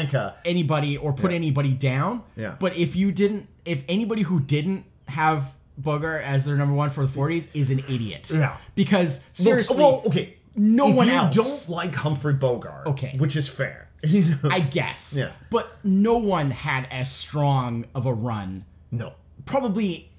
anybody 0.45 0.97
or 0.97 1.13
put 1.13 1.32
Yeah. 1.32 1.36
anybody 1.38 1.73
down. 1.73 2.23
Yeah. 2.36 2.56
But 2.60 2.75
if 2.75 2.95
you 2.95 3.12
didn't, 3.12 3.47
if 3.65 3.84
anybody 3.88 4.23
who 4.23 4.39
didn't 4.39 4.86
have 5.08 5.53
Bogie 5.77 6.06
as 6.23 6.45
their 6.45 6.56
number 6.56 6.75
one 6.75 6.89
for 6.89 7.06
the 7.06 7.12
40s 7.12 7.47
is 7.53 7.69
an 7.71 7.79
idiot. 7.89 8.29
Yeah. 8.32 8.58
Because 8.75 9.17
Look, 9.19 9.25
seriously, 9.34 9.77
well, 9.77 10.03
okay. 10.06 10.36
no 10.56 10.88
if 10.89 10.95
one 10.95 11.08
you 11.08 11.13
else- 11.13 11.36
don't 11.65 11.69
like 11.75 11.95
Humphrey 11.95 12.34
Bogart, 12.34 12.88
Okay. 12.88 13.15
which 13.17 13.36
is 13.36 13.47
fair. 13.47 13.88
You 14.06 14.36
know? 14.43 14.49
I 14.51 14.60
guess. 14.60 15.13
Yeah. 15.15 15.32
But 15.49 15.77
no 15.84 16.17
one 16.17 16.51
had 16.51 16.88
as 16.91 17.10
strong 17.10 17.86
of 17.95 18.06
a 18.06 18.13
run. 18.13 18.65
no. 18.91 19.13
Probably 19.45 20.10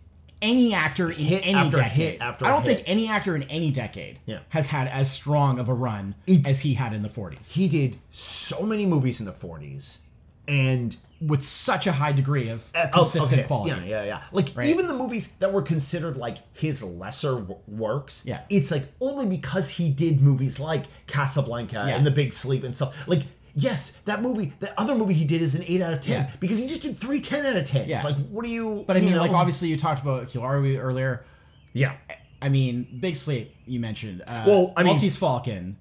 any 0.44 0.74
actor 0.74 1.10
in 1.10 1.16
Hit 1.24 1.42
any 1.44 1.54
after 1.54 1.76
decade. 1.78 1.92
hit 1.92 2.20
after 2.20 2.44
I 2.44 2.50
don't 2.50 2.62
hit. 2.64 2.76
think 2.78 2.88
any 2.88 3.08
actor 3.08 3.34
in 3.34 3.42
any 3.44 3.70
decade 3.70 4.18
Yeah. 4.26 4.38
has 4.50 4.66
had 4.68 4.86
as 4.88 5.10
strong 5.10 5.58
of 5.58 5.68
a 5.68 5.74
run 5.74 6.14
It's- 6.26 6.46
as 6.48 6.60
he 6.60 6.74
had 6.74 6.92
in 6.92 7.02
the 7.02 7.08
40s. 7.08 7.52
He 7.52 7.66
did 7.68 7.98
so 8.10 8.62
many 8.62 8.84
movies 8.86 9.18
in 9.20 9.26
the 9.26 9.32
40s, 9.32 10.00
and 10.46 10.96
With 11.20 11.42
such 11.42 11.86
a 11.86 11.92
high 11.92 12.12
degree 12.12 12.50
of 12.50 12.64
Uh, 12.74 12.88
consistent 12.92 13.32
okay, 13.40 13.42
quality. 13.44 13.70
Yeah, 13.88 14.02
yeah, 14.02 14.04
yeah. 14.04 14.20
Like 14.30 14.50
Right. 14.54 14.68
even 14.68 14.88
the 14.88 14.94
movies 14.94 15.28
that 15.38 15.54
were 15.54 15.62
considered 15.62 16.18
like 16.18 16.38
his 16.52 16.82
lesser 16.82 17.36
w- 17.36 17.56
works. 17.66 18.24
Yeah. 18.26 18.40
It's 18.50 18.70
like 18.70 18.88
only 19.00 19.24
because 19.24 19.70
he 19.70 19.88
did 19.88 20.20
movies 20.20 20.60
like 20.60 20.84
Casablanca 21.06 21.84
Yeah. 21.88 21.96
and 21.96 22.04
The 22.04 22.10
Big 22.10 22.34
Sleep 22.34 22.62
and 22.62 22.74
stuff. 22.74 23.08
Like 23.08 23.22
yes, 23.54 23.92
that 24.04 24.22
movie, 24.22 24.52
that 24.60 24.74
other 24.78 24.94
movie 24.94 25.14
he 25.14 25.24
did 25.24 25.40
is 25.42 25.54
an 25.54 25.62
eight 25.66 25.80
out 25.82 25.92
of 25.92 26.00
ten 26.00 26.22
Yeah. 26.24 26.30
because 26.40 26.58
he 26.58 26.66
just 26.66 26.82
did 26.82 26.98
three 26.98 27.20
10 27.20 27.46
out 27.46 27.56
of 27.56 27.64
tens. 27.64 27.88
Yeah. 27.88 28.02
Like 28.02 28.16
what 28.28 28.44
do 28.44 28.50
you? 28.50 28.84
But 28.86 28.96
I 28.96 29.00
you 29.00 29.10
mean, 29.10 29.18
like 29.18 29.30
obviously 29.32 29.68
you 29.68 29.76
talked 29.76 30.02
about 30.02 30.30
Hilary 30.30 30.78
earlier. 30.78 31.24
yeah. 31.72 31.94
I 32.42 32.50
mean, 32.50 32.98
Big 33.00 33.16
Sleep 33.16 33.54
you 33.64 33.80
mentioned. 33.80 34.22
Uh, 34.26 34.44
Well, 34.46 34.72
I 34.76 34.82
mean- 34.82 34.92
Maltese 34.94 35.16
Falcon 35.16 35.76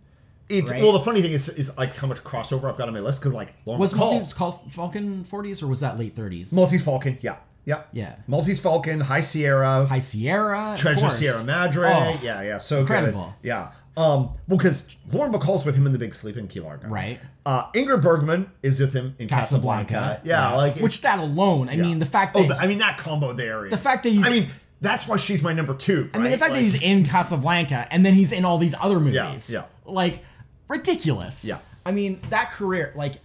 It's 0.48 0.72
right? 0.72 0.82
well. 0.82 0.94
The 0.94 1.02
funny 1.02 1.22
thing 1.22 1.34
is, 1.34 1.50
is 1.50 1.78
like 1.78 1.94
how 1.96 2.08
much 2.08 2.24
crossover 2.24 2.70
I've 2.72 2.78
got 2.78 2.88
on 2.88 2.94
my 2.94 3.02
list 3.02 3.20
because 3.22 3.34
like 3.34 3.54
Lauren 3.66 3.82
was 3.82 3.94
Bacall, 3.94 4.12
Maltese 4.14 4.34
called 4.34 4.72
Falcon 4.72 5.26
40s 5.30 5.62
or 5.62 5.68
was 5.68 5.82
that 5.82 6.00
late 6.00 6.16
30s? 6.16 6.54
Maltese 6.54 6.84
Falcon. 6.84 7.18
Yeah, 7.22 7.36
yeah, 7.66 7.82
Yeah. 7.92 8.16
Maltese 8.28 8.60
Falcon, 8.62 9.02
High 9.02 9.20
Sierra, 9.22 9.86
High 9.86 10.00
Sierra, 10.00 10.76
Treasure. 10.78 11.10
Sierra 11.10 11.44
Madre. 11.44 11.92
Oh, 11.92 12.18
yeah, 12.24 12.42
yeah, 12.44 12.58
so 12.60 12.80
incredible. 12.82 13.34
good. 13.42 13.48
Yeah. 13.50 13.72
Um, 13.96 14.32
well, 14.48 14.58
because 14.58 14.96
Lauren 15.12 15.32
Bacall's 15.32 15.66
with 15.66 15.76
him 15.76 15.86
in 15.86 15.92
The 15.94 16.00
Big 16.00 16.16
Sleep 16.16 16.36
in 16.36 16.48
Key 16.48 16.62
Largo. 16.62 16.88
Right. 16.88 17.20
Uh, 17.46 17.70
Ingrid 17.74 18.02
Bergman 18.02 18.50
is 18.64 18.80
with 18.80 18.94
him 18.94 19.16
in 19.20 19.28
Casablanca. 19.28 19.94
Casablanca. 19.94 20.22
Yeah, 20.28 20.56
like 20.56 20.78
which 20.78 21.02
that 21.02 21.20
alone. 21.20 21.70
I 21.70 21.74
yeah. 21.74 21.84
mean, 21.84 22.00
the 22.00 22.06
fact 22.06 22.36
Oh, 22.36 22.48
the- 22.48 22.56
I 22.58 22.66
mean 22.68 22.80
that 22.80 22.98
combo 22.98 23.34
there 23.34 23.66
is 23.66 23.72
The 23.72 23.78
fact 23.78 24.04
that 24.04 24.10
he's- 24.10 24.26
I 24.26 24.30
mean 24.32 24.50
that's 24.82 25.08
why 25.08 25.18
she's 25.18 25.42
my 25.44 25.54
number 25.54 25.74
two. 25.76 26.10
I 26.14 26.18
mean, 26.18 26.32
the 26.32 26.38
fact 26.38 26.54
that 26.54 26.62
he's 26.62 26.76
in 26.82 27.06
Casablanca 27.06 27.88
and 27.92 28.06
then 28.06 28.16
he's 28.16 28.32
in 28.32 28.44
all 28.46 28.58
these 28.58 28.74
other 28.82 29.00
movies. 29.00 29.50
yeah. 29.50 29.60
yeah. 29.62 29.64
Like, 29.86 30.22
ridiculous. 30.68 31.46
Yeah. 31.46 31.60
I 31.86 31.92
mean, 31.92 32.20
that 32.30 32.52
career, 32.52 32.92
like, 32.96 33.16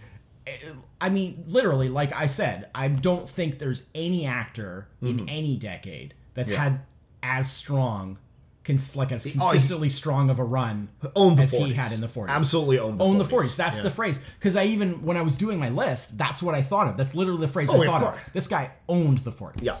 eh, 0.47 0.51
I 1.01 1.09
mean, 1.09 1.43
literally, 1.47 1.89
like 1.89 2.13
I 2.13 2.27
said, 2.27 2.67
I 2.75 2.87
don't 2.89 3.27
think 3.29 3.57
there's 3.59 3.83
any 3.95 4.25
actor 4.25 4.87
in 5.01 5.27
any 5.29 5.55
decade 5.57 6.13
that's 6.33 6.51
Mm-hmm. 6.51 6.53
Yeah. 6.57 6.63
had 6.69 6.79
as 7.23 7.51
strong, 7.51 8.17
cons- 8.69 8.95
like, 8.95 9.11
as 9.11 9.25
oh, 9.27 9.31
consistently 9.31 9.89
strong 9.89 10.29
of 10.29 10.39
a 10.39 10.43
run 10.43 10.89
owned 11.15 11.37
the 11.37 11.43
as 11.43 11.53
40s. 11.53 11.65
he 11.67 11.73
had 11.73 11.91
in 11.91 12.01
the 12.01 12.07
40s. 12.07 12.29
Absolutely 12.29 12.79
owned 12.79 12.99
the 12.99 13.03
Own 13.03 13.15
40s. 13.15 13.17
the 13.29 13.35
40s. 13.35 13.55
That's 13.57 13.77
Yeah. 13.77 13.83
the 13.83 13.89
phrase. 13.91 14.19
Because 14.37 14.55
I 14.55 14.65
even, 14.65 15.03
when 15.03 15.17
I 15.17 15.21
was 15.21 15.35
doing 15.35 15.59
my 15.59 15.69
list, 15.69 16.17
that's 16.17 16.41
what 16.41 16.55
I 16.55 16.61
thought 16.61 16.87
of. 16.87 16.97
That's 16.97 17.15
literally 17.15 17.41
the 17.41 17.47
phrase 17.47 17.69
Oh, 17.71 17.81
I 17.81 17.85
of 17.85 17.91
thought 17.91 18.03
of. 18.03 18.09
course. 18.13 18.23
This 18.33 18.47
guy 18.47 18.71
owned 18.87 19.19
the 19.19 19.31
40s. 19.31 19.61
Yeah. 19.61 19.75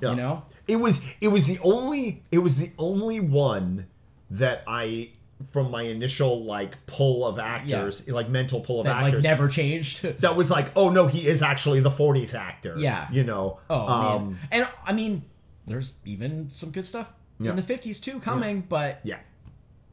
Yeah. 0.00 0.10
You 0.10 0.16
know? 0.16 0.42
It 0.66 0.76
was 0.76 1.02
it 1.20 1.28
was 1.28 1.46
the 1.46 1.58
only 1.62 2.22
it 2.30 2.38
was 2.38 2.58
the 2.58 2.70
only 2.78 3.20
one 3.20 3.86
that 4.30 4.62
I 4.66 5.10
from 5.52 5.70
my 5.70 5.82
initial 5.82 6.44
like 6.44 6.86
pull 6.86 7.26
of 7.26 7.38
actors, 7.38 8.06
like 8.08 8.28
mental 8.28 8.60
pull 8.60 8.80
of 8.80 8.86
That, 8.86 8.96
actors. 9.04 9.14
like, 9.14 9.22
never 9.24 9.48
changed. 9.48 10.02
that 10.20 10.36
was 10.36 10.50
like, 10.50 10.70
oh 10.76 10.90
no, 10.90 11.06
he 11.06 11.26
is 11.26 11.42
actually 11.42 11.80
the 11.80 11.90
40s 11.90 12.34
actor. 12.34 12.76
Yeah. 12.78 13.08
You 13.10 13.24
know. 13.24 13.58
Oh 13.68 13.88
um, 13.88 14.28
man, 14.32 14.38
and 14.52 14.68
I 14.86 14.92
mean, 14.92 15.24
there's 15.66 15.94
even 16.04 16.50
some 16.50 16.70
good 16.70 16.86
stuff 16.86 17.12
Yeah. 17.40 17.50
in 17.50 17.56
the 17.56 17.62
'50s 17.62 18.00
too 18.00 18.20
coming, 18.20 18.64
but 18.68 19.00
Yeah. 19.02 19.18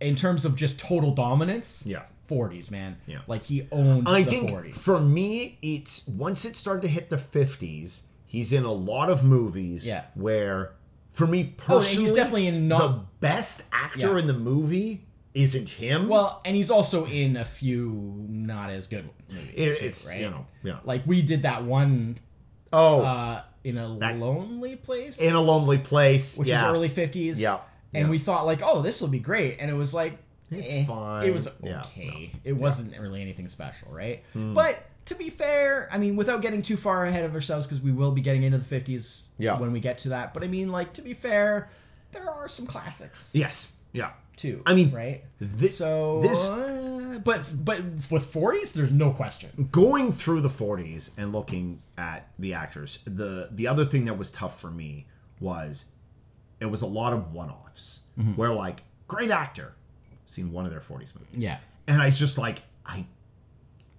in 0.02 0.16
terms 0.16 0.46
of 0.46 0.56
just 0.56 0.78
total 0.78 1.12
dominance, 1.12 1.84
Yeah. 1.86 2.04
'40s, 2.28 2.70
man. 2.70 2.98
Yeah. 3.08 3.20
like 3.28 3.44
he 3.44 3.68
owned 3.72 4.08
I 4.08 4.24
the 4.24 4.30
think 4.32 4.50
'40s. 4.52 4.76
for 4.76 5.00
me, 5.00 5.58
it's 5.62 6.06
once 6.08 6.44
it 6.46 6.56
started 6.56 6.82
to 6.82 6.88
hit 6.90 7.10
the 7.10 7.18
50s, 7.18 8.04
he's 8.26 8.52
in 8.52 8.64
a 8.66 8.72
lot 8.74 9.10
of 9.10 9.24
movies 9.24 9.88
Yeah. 9.88 10.04
where, 10.14 10.74
for 11.12 11.26
me 11.26 11.54
Oh, 11.60 11.62
personally, 11.66 12.06
he's 12.08 12.14
definitely 12.14 12.48
in 12.48 12.68
the 12.68 13.00
best 13.22 13.64
actor 13.72 14.12
Yeah. 14.14 14.20
in 14.20 14.28
the 14.28 14.34
movie 14.34 15.06
isn't 15.34 15.70
him. 15.70 16.10
well, 16.10 16.42
and 16.46 16.56
he's 16.56 16.70
also 16.72 17.06
in 17.06 17.38
a 17.38 17.46
few 17.46 18.26
not 18.28 18.70
as 18.72 18.88
good 18.88 19.06
movies, 19.30 19.46
It- 19.56 19.80
too, 19.80 19.86
it's, 19.86 20.06
right? 20.08 20.20
you 20.20 20.30
know, 20.32 20.46
yeah. 20.64 20.80
Like 20.84 21.06
we 21.08 21.22
did 21.22 21.44
that 21.44 21.64
one 21.64 22.18
oh, 22.74 23.02
uh, 23.04 23.42
in 23.68 23.78
a 23.78 23.98
That- 24.00 24.18
lonely 24.18 24.76
place, 24.76 25.20
in 25.20 25.34
a 25.34 25.42
lonely 25.42 25.78
place, 25.78 26.38
which 26.38 26.48
yeah. 26.48 26.68
is 26.68 26.74
early 26.74 26.90
'50s. 26.90 27.40
Yeah. 27.40 27.60
and 27.94 28.06
Yeah. 28.08 28.10
we 28.12 28.18
thought 28.20 28.46
like, 28.46 28.62
oh, 28.64 28.82
this 28.82 29.00
will 29.02 29.08
be 29.08 29.20
great, 29.20 29.58
and 29.60 29.70
it 29.72 29.74
was 29.74 29.94
like, 29.94 30.18
It's 30.52 30.72
eh. 30.74 30.86
fine. 30.86 31.26
It 31.28 31.34
was 31.34 31.48
Yeah. 31.64 31.82
okay. 31.82 32.32
It 32.44 32.54
wasn't 32.54 32.98
really 33.00 33.22
anything 33.22 33.48
special, 33.48 33.90
right? 33.92 34.24
Hmm. 34.34 34.54
But 34.54 34.84
to 35.06 35.16
be 35.16 35.30
fair, 35.30 35.88
I 35.92 35.98
mean, 35.98 36.16
without 36.18 36.42
getting 36.42 36.62
too 36.62 36.76
far 36.78 37.06
ahead 37.06 37.24
of 37.26 37.34
ourselves, 37.34 37.66
because 37.66 37.82
we 37.82 37.92
will 37.94 38.12
be 38.12 38.22
getting 38.22 38.44
into 38.44 38.58
the 38.58 38.66
'50s 38.66 39.24
Yeah. 39.38 39.58
when 39.58 39.72
we 39.72 39.80
get 39.80 39.98
to 40.00 40.10
that. 40.10 40.34
But 40.34 40.44
I 40.44 40.48
mean, 40.48 40.70
like 40.72 40.94
to 40.94 41.02
be 41.02 41.14
fair, 41.14 41.70
there 42.12 42.30
are 42.30 42.48
some 42.50 42.66
classics 42.68 43.30
Yes. 43.34 43.72
Yeah. 43.94 44.12
too. 44.36 44.62
I 44.66 44.74
mean, 44.76 44.92
right? 44.92 45.24
thi- 45.42 45.68
so, 45.70 46.20
this- 46.22 46.48
but 47.24 47.44
but 47.66 47.82
with 48.10 48.32
'40s, 48.32 48.74
there's 48.74 48.92
no 48.92 49.12
question. 49.12 49.70
going 49.72 50.12
through 50.12 50.42
the 50.42 50.50
40s 50.50 51.12
and 51.18 51.32
looking 51.34 51.82
at 51.98 52.28
the 52.40 52.54
actors 52.54 53.00
the 53.06 53.50
the 53.52 53.68
other 53.68 53.86
thing 53.86 54.06
that 54.06 54.18
was 54.18 54.32
tough 54.32 54.60
for 54.60 54.70
me 54.72 55.06
was 55.40 55.86
it 56.60 56.66
was 56.66 56.82
a 56.82 56.88
lot 56.88 57.14
of 57.14 57.34
one-offs 57.34 58.02
mm-hmm. 58.20 58.32
where 58.34 58.54
like 58.54 58.82
great 59.08 59.30
actor 59.32 59.74
seen 60.26 60.52
one 60.52 60.66
of 60.66 60.72
their 60.72 60.80
40s 60.82 61.14
movies 61.16 61.44
Yeah. 61.44 61.58
and 61.88 62.02
i 62.02 62.06
was 62.06 62.18
just 62.20 62.38
like 62.38 62.64
i 62.86 63.06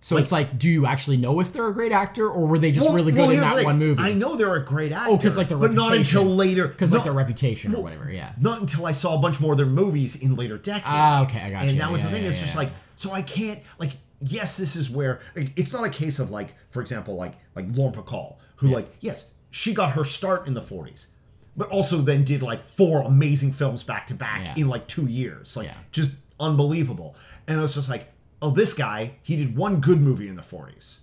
So 0.08 0.16
it's 0.16 0.32
like, 0.32 0.58
do 0.58 0.70
you 0.70 0.86
actually 0.86 1.18
know 1.18 1.38
if 1.40 1.52
they're 1.52 1.68
a 1.68 1.74
great 1.74 1.92
actor, 1.92 2.30
or 2.30 2.46
were 2.46 2.58
they 2.58 2.72
just 2.72 2.86
Well- 2.86 2.94
really 2.94 3.12
well, 3.12 3.26
good 3.26 3.34
in 3.34 3.40
that 3.42 3.56
thing. 3.56 3.64
one 3.66 3.78
movie? 3.78 4.02
i 4.02 4.14
know 4.14 4.36
they're 4.36 4.54
a 4.54 4.64
great 4.64 4.90
actor 4.90 5.10
oh, 5.10 5.16
because 5.18 5.36
like, 5.36 5.50
their 5.50 5.58
but 5.58 5.74
not 5.74 5.94
until 5.94 6.24
later 6.24 6.66
because 6.66 6.90
like 6.90 7.04
their 7.04 7.12
reputation 7.12 7.74
or 7.74 7.82
whatever. 7.82 8.10
Yeah. 8.10 8.32
not 8.40 8.62
until 8.62 8.86
I 8.86 8.92
saw 8.92 9.16
a 9.16 9.18
bunch 9.18 9.38
more 9.38 9.52
of 9.52 9.58
their 9.58 9.66
movies 9.66 10.16
in 10.16 10.34
later 10.34 10.56
decades. 10.56 10.84
Ah, 10.86 11.24
okay, 11.24 11.38
I 11.38 11.50
got 11.50 11.62
you. 11.62 11.68
And 11.68 11.70
you. 11.76 11.82
that 11.82 11.92
was 11.92 12.02
Yeah, 12.02 12.08
the 12.08 12.14
thing. 12.14 12.24
yeah, 12.24 12.30
it's 12.30 12.40
just 12.40 12.56
like, 12.56 12.70
so 12.96 13.12
I 13.12 13.20
can't 13.20 13.60
like. 13.78 13.92
Yes, 14.20 14.56
this 14.56 14.76
is 14.76 14.88
where 14.88 15.20
like, 15.36 15.52
it's 15.56 15.74
not 15.74 15.84
a 15.84 15.90
case 15.90 16.18
of 16.18 16.30
like, 16.30 16.54
for 16.70 16.80
example, 16.80 17.14
like 17.14 17.34
like 17.54 17.66
Lauren 17.68 17.92
Bacall, 17.94 18.36
who 18.56 18.68
like, 18.68 18.88
yes, 19.00 19.28
she 19.50 19.74
got 19.74 19.92
her 19.92 20.04
start 20.04 20.46
in 20.46 20.54
the 20.54 20.62
'40s, 20.62 21.08
but 21.54 21.68
also 21.68 21.98
then 21.98 22.24
did 22.24 22.40
like 22.40 22.64
four 22.64 23.02
amazing 23.02 23.52
films 23.52 23.82
back 23.82 24.06
to 24.06 24.14
back 24.14 24.56
in 24.56 24.68
like 24.68 24.86
two 24.88 25.06
years, 25.06 25.54
like 25.54 25.66
Yeah. 25.66 25.74
just 25.92 26.12
unbelievable. 26.40 27.14
And 27.46 27.58
it 27.58 27.62
was 27.62 27.74
just 27.74 27.88
like, 27.90 28.08
oh, 28.42 28.50
this 28.50 28.74
guy, 28.74 29.16
he 29.22 29.36
did 29.36 29.56
one 29.56 29.80
good 29.80 30.00
movie 30.00 30.28
in 30.28 30.36
the 30.36 30.42
'40s. 30.42 31.00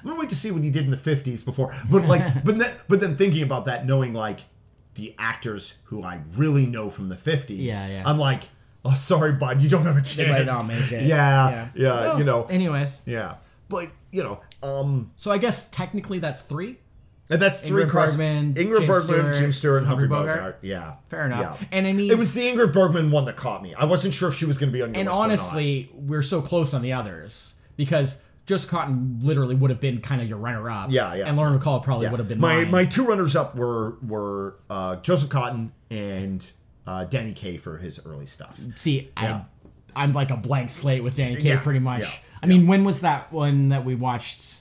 I'm 0.00 0.08
gonna 0.08 0.20
wait 0.20 0.28
to 0.30 0.36
see 0.36 0.50
what 0.50 0.62
he 0.62 0.70
did 0.70 0.84
in 0.84 0.90
the 0.90 0.96
50s 0.96 1.44
before, 1.44 1.74
but 1.90 2.04
like, 2.06 2.44
but 2.44 2.58
then, 2.58 2.74
but 2.88 3.00
then 3.00 3.16
thinking 3.16 3.42
about 3.42 3.66
that, 3.66 3.86
knowing 3.86 4.12
like 4.12 4.40
the 4.94 5.14
actors 5.18 5.74
who 5.84 6.02
I 6.02 6.20
really 6.36 6.66
know 6.66 6.90
from 6.90 7.08
the 7.08 7.16
50s, 7.16 7.56
Yeah, 7.58 7.86
yeah. 7.88 8.02
I'm 8.06 8.18
like, 8.18 8.44
oh, 8.84 8.94
sorry, 8.94 9.32
bud, 9.32 9.60
you 9.62 9.68
don't 9.68 9.84
have 9.86 9.96
a 9.96 10.00
chance. 10.00 10.16
They 10.16 10.28
might 10.28 10.46
not 10.46 10.66
make 10.66 10.92
it. 10.92 11.04
Yeah, 11.04 11.68
yeah, 11.74 11.94
Well, 11.94 12.18
you 12.18 12.24
know, 12.24 12.44
Anyways, 12.44 13.02
yeah, 13.06 13.36
but 13.68 13.90
you 14.10 14.22
know, 14.22 14.40
um, 14.62 15.12
so 15.16 15.30
I 15.30 15.38
guess 15.38 15.68
technically 15.70 16.18
that's 16.18 16.42
three. 16.42 16.78
And 17.30 17.40
that's 17.40 17.62
three 17.62 17.84
Ingrid 17.84 17.92
Bergman, 17.92 18.54
Ingrid 18.54 18.78
Jim 18.80 18.86
Bergman, 18.86 19.02
Stewart, 19.02 19.34
Jim 19.36 19.52
Stewart, 19.52 19.78
and 19.78 19.86
Humphrey 19.86 20.08
Bogart. 20.08 20.36
Bogart. 20.38 20.58
Yeah, 20.62 20.94
Fair 21.08 21.24
enough. 21.26 21.58
Yeah. 21.60 21.68
And 21.72 21.86
I 21.86 21.92
mean, 21.92 22.10
It 22.10 22.18
was 22.18 22.34
the 22.34 22.42
Ingrid 22.42 22.72
Bergman 22.74 23.10
one 23.10 23.24
that 23.24 23.36
caught 23.36 23.62
me. 23.62 23.74
I 23.74 23.86
wasn't 23.86 24.12
sure 24.12 24.28
if 24.28 24.34
she 24.34 24.44
was 24.44 24.58
going 24.58 24.70
to 24.70 24.72
be 24.74 24.82
on 24.82 24.90
your 24.92 25.00
and 25.00 25.08
list 25.08 25.14
or 25.16 25.18
not. 25.18 25.24
honestly, 25.24 25.90
we're 25.94 26.22
so 26.22 26.42
close 26.42 26.74
on 26.74 26.82
the 26.82 26.92
others 26.92 27.54
because 27.76 28.18
Joseph 28.44 28.70
Cotten 28.70 29.24
literally 29.24 29.54
would 29.54 29.70
have 29.70 29.80
been 29.80 30.02
kind 30.02 30.20
of 30.20 30.28
your 30.28 30.36
runner-up. 30.36 30.90
Yeah, 30.90 31.14
yeah. 31.14 31.26
And 31.26 31.36
Lauren 31.38 31.58
Bacall 31.58 31.82
probably 31.82 32.04
Yeah. 32.04 32.10
would 32.10 32.20
have 32.20 32.28
been 32.28 32.40
my 32.40 32.56
mine. 32.56 32.70
my 32.70 32.84
two 32.84 33.04
runners 33.06 33.34
up 33.34 33.56
were 33.56 33.96
were 34.06 34.56
uh, 34.68 34.96
Joseph 34.96 35.30
Cotten 35.30 35.70
and 35.90 36.46
uh, 36.86 37.04
Danny 37.04 37.32
Kaye 37.32 37.56
for 37.56 37.78
his 37.78 38.04
early 38.04 38.26
stuff. 38.26 38.60
See, 38.76 39.10
Yeah. 39.16 39.44
I, 39.96 40.02
I'm 40.04 40.12
like 40.12 40.30
a 40.30 40.36
blank 40.36 40.68
slate 40.68 41.02
with 41.02 41.14
Danny 41.14 41.36
Kaye, 41.36 41.42
Yeah, 41.50 41.60
pretty 41.60 41.78
much. 41.80 42.20
I 42.42 42.46
mean, 42.46 42.66
when 42.66 42.84
was 42.84 43.00
that 43.00 43.32
one 43.32 43.70
that 43.70 43.86
we 43.86 43.94
watched? 43.94 44.56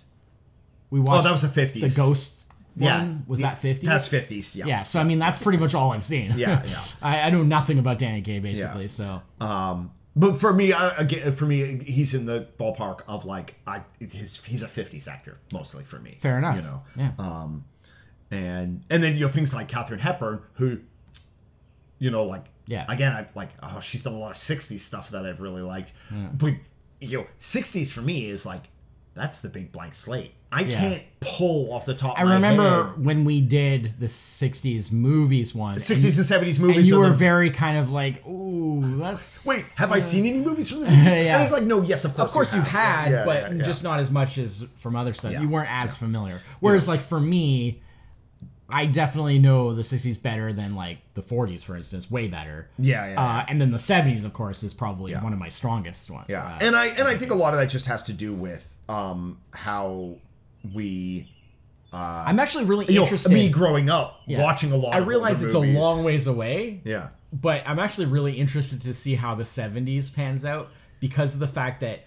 We 0.90 1.02
watched. 1.02 1.20
Oh, 1.20 1.24
that 1.24 1.32
was 1.34 1.42
the 1.42 1.50
fifties. 1.50 1.94
the 1.94 2.02
Ghost. 2.02 2.43
Yeah, 2.76 3.14
was 3.28 3.42
that 3.42 3.62
50s? 3.62 3.82
That's 3.82 4.08
fifties. 4.08 4.56
Yeah. 4.56 4.66
Yeah, 4.66 4.84
so 4.84 5.00
I 5.00 5.04
mean 5.04 5.20
that's 5.20 5.38
pretty 5.38 5.58
much 5.60 5.76
all 5.76 5.92
I've 5.92 6.04
seen. 6.04 6.34
Yeah, 6.36 6.64
yeah. 6.66 6.84
I, 7.02 7.20
I 7.22 7.30
know 7.30 7.44
nothing 7.44 7.78
about 7.80 7.98
Danny 8.00 8.22
Kaye 8.22 8.40
basically, 8.40 8.84
Yeah. 8.84 8.88
so 8.90 9.22
Um, 9.40 9.92
but 10.16 10.36
for 10.40 10.54
me, 10.54 10.74
I, 10.74 10.90
again, 10.98 11.32
for 11.34 11.46
me, 11.46 11.84
he's 11.84 12.14
in 12.14 12.26
the 12.28 12.48
ballpark 12.60 13.02
of 13.08 13.26
like 13.26 13.56
I 13.66 13.82
his 14.00 14.44
he's 14.44 14.62
a 14.64 14.68
fifties 14.68 15.08
actor 15.08 15.38
mostly 15.52 15.84
for 15.84 16.00
me. 16.00 16.18
fair 16.22 16.38
enough. 16.38 16.56
You 16.58 16.62
know. 16.62 16.82
yeah. 16.98 17.12
Um, 17.20 17.66
and 18.32 18.84
and 18.90 19.04
then 19.04 19.14
you 19.16 19.22
know 19.22 19.30
things 19.30 19.54
like 19.54 19.68
Katharine 19.68 20.00
Hepburn, 20.00 20.42
who, 20.54 20.80
you 22.00 22.10
know, 22.12 22.24
like 22.26 22.46
Yeah. 22.68 22.86
Again, 22.90 23.12
I 23.14 23.28
like. 23.36 23.50
Oh, 23.62 23.80
she's 23.82 24.04
done 24.04 24.14
a 24.14 24.18
lot 24.18 24.32
of 24.32 24.38
'60s 24.38 24.80
stuff 24.80 25.10
that 25.12 25.26
I've 25.26 25.42
really 25.42 25.62
liked. 25.62 25.94
But 26.12 26.54
you 27.02 27.20
know, 27.20 27.28
'60s 27.40 27.92
for 27.92 28.02
me 28.02 28.28
is 28.28 28.46
like 28.46 28.64
that's 29.16 29.42
the 29.42 29.50
big 29.50 29.72
blank 29.72 29.94
slate. 29.94 30.34
I 30.56 30.62
Yeah. 30.62 30.80
can't 30.80 31.04
pull 31.20 31.74
off 31.74 31.86
the 31.86 31.96
top. 31.96 32.18
I 32.18 32.22
of 32.22 32.28
my 32.28 32.36
remember 32.36 32.84
head. 32.94 33.04
when 33.06 33.26
we 33.26 33.42
did 33.42 33.94
the 34.00 34.08
'60s 34.08 34.92
movies 34.92 35.56
one. 35.56 35.78
'60s 35.78 36.18
and 36.18 36.26
'70s 36.26 36.60
movies. 36.60 36.78
and 36.78 36.86
you 36.86 36.98
are 36.98 37.00
were 37.06 37.10
the- 37.10 37.16
very 37.16 37.50
kind 37.50 37.78
of 37.78 37.90
like, 37.90 38.26
"Ooh, 38.28 38.98
that's." 39.00 39.46
Wait, 39.52 39.66
have 39.78 39.92
I 39.92 40.00
seen 40.00 40.26
any 40.26 40.40
movies 40.40 40.70
from 40.70 40.82
the 40.82 40.86
'60s? 40.92 41.06
Yeah. 41.06 41.34
And 41.36 41.44
it's 41.44 41.52
like, 41.52 41.64
no, 41.64 41.82
yes, 41.82 42.06
of 42.06 42.14
course. 42.14 42.28
Of 42.28 42.34
course 42.34 42.54
you 42.54 42.62
had, 42.62 43.10
Yeah, 43.12 43.26
but 43.26 43.42
yeah, 43.52 43.54
yeah. 43.58 43.64
just 43.64 43.84
not 43.84 44.00
as 44.00 44.12
much 44.12 44.38
as 44.38 44.64
from 44.78 44.96
other 44.96 45.14
stuff. 45.14 45.32
Yeah. 45.32 45.42
You 45.42 45.50
weren't 45.50 45.72
as 45.72 45.96
familiar. 45.96 46.42
Whereas, 46.60 46.88
like 46.88 47.02
for 47.02 47.20
me, 47.20 47.82
I 48.70 48.86
definitely 48.86 49.40
know 49.40 49.74
the 49.74 49.84
'60s 49.84 50.22
better 50.22 50.52
than 50.54 50.76
like 50.76 51.00
the 51.14 51.22
'40s, 51.22 51.64
for 51.64 51.76
instance, 51.76 52.12
way 52.12 52.28
better. 52.28 52.70
Yeah, 52.78 53.08
yeah, 53.14 53.22
Uh, 53.22 53.46
and 53.48 53.60
then 53.62 53.72
the 53.72 53.78
'70s, 53.78 54.24
of 54.26 54.34
course, 54.34 54.62
is 54.64 54.74
probably 54.74 55.14
one 55.16 55.34
of 55.34 55.40
my 55.40 55.50
strongest 55.50 56.10
ones. 56.12 56.26
Yeah, 56.30 56.44
Uh, 56.44 56.58
and 56.62 56.76
I 56.76 56.88
and 56.88 57.08
I 57.08 57.16
think 57.18 57.32
a 57.32 57.36
lot 57.36 57.54
of 57.54 57.60
that 57.60 57.68
just 57.70 57.86
has 57.88 58.04
to 58.04 58.14
do 58.14 58.34
with 58.34 58.70
um 58.90 59.38
how 59.52 60.16
we 60.74 61.30
uh, 61.92 62.24
I'm 62.26 62.40
actually 62.40 62.66
really 62.66 62.86
you 62.88 62.96
know 62.96 63.04
interested. 63.04 63.32
me 63.32 63.50
growing 63.50 63.90
up 63.90 64.22
Yeah. 64.26 64.42
watching 64.42 64.72
a 64.72 64.76
lot. 64.76 64.96
I 64.96 64.98
realize 65.00 65.42
it's 65.44 65.54
movies. 65.54 65.76
a 65.76 65.80
long 65.80 66.04
ways 66.04 66.26
away, 66.28 66.82
Yeah, 66.84 67.10
but 67.32 67.64
I'm 67.68 67.80
actually 67.80 68.08
really 68.08 68.34
interested 68.34 68.82
to 68.82 68.94
see 68.94 69.16
how 69.16 69.36
the 69.36 69.44
70s 69.44 70.14
pans 70.14 70.44
out 70.44 70.70
because 71.00 71.34
of 71.36 71.40
the 71.40 71.48
fact 71.48 71.82
that 71.82 72.06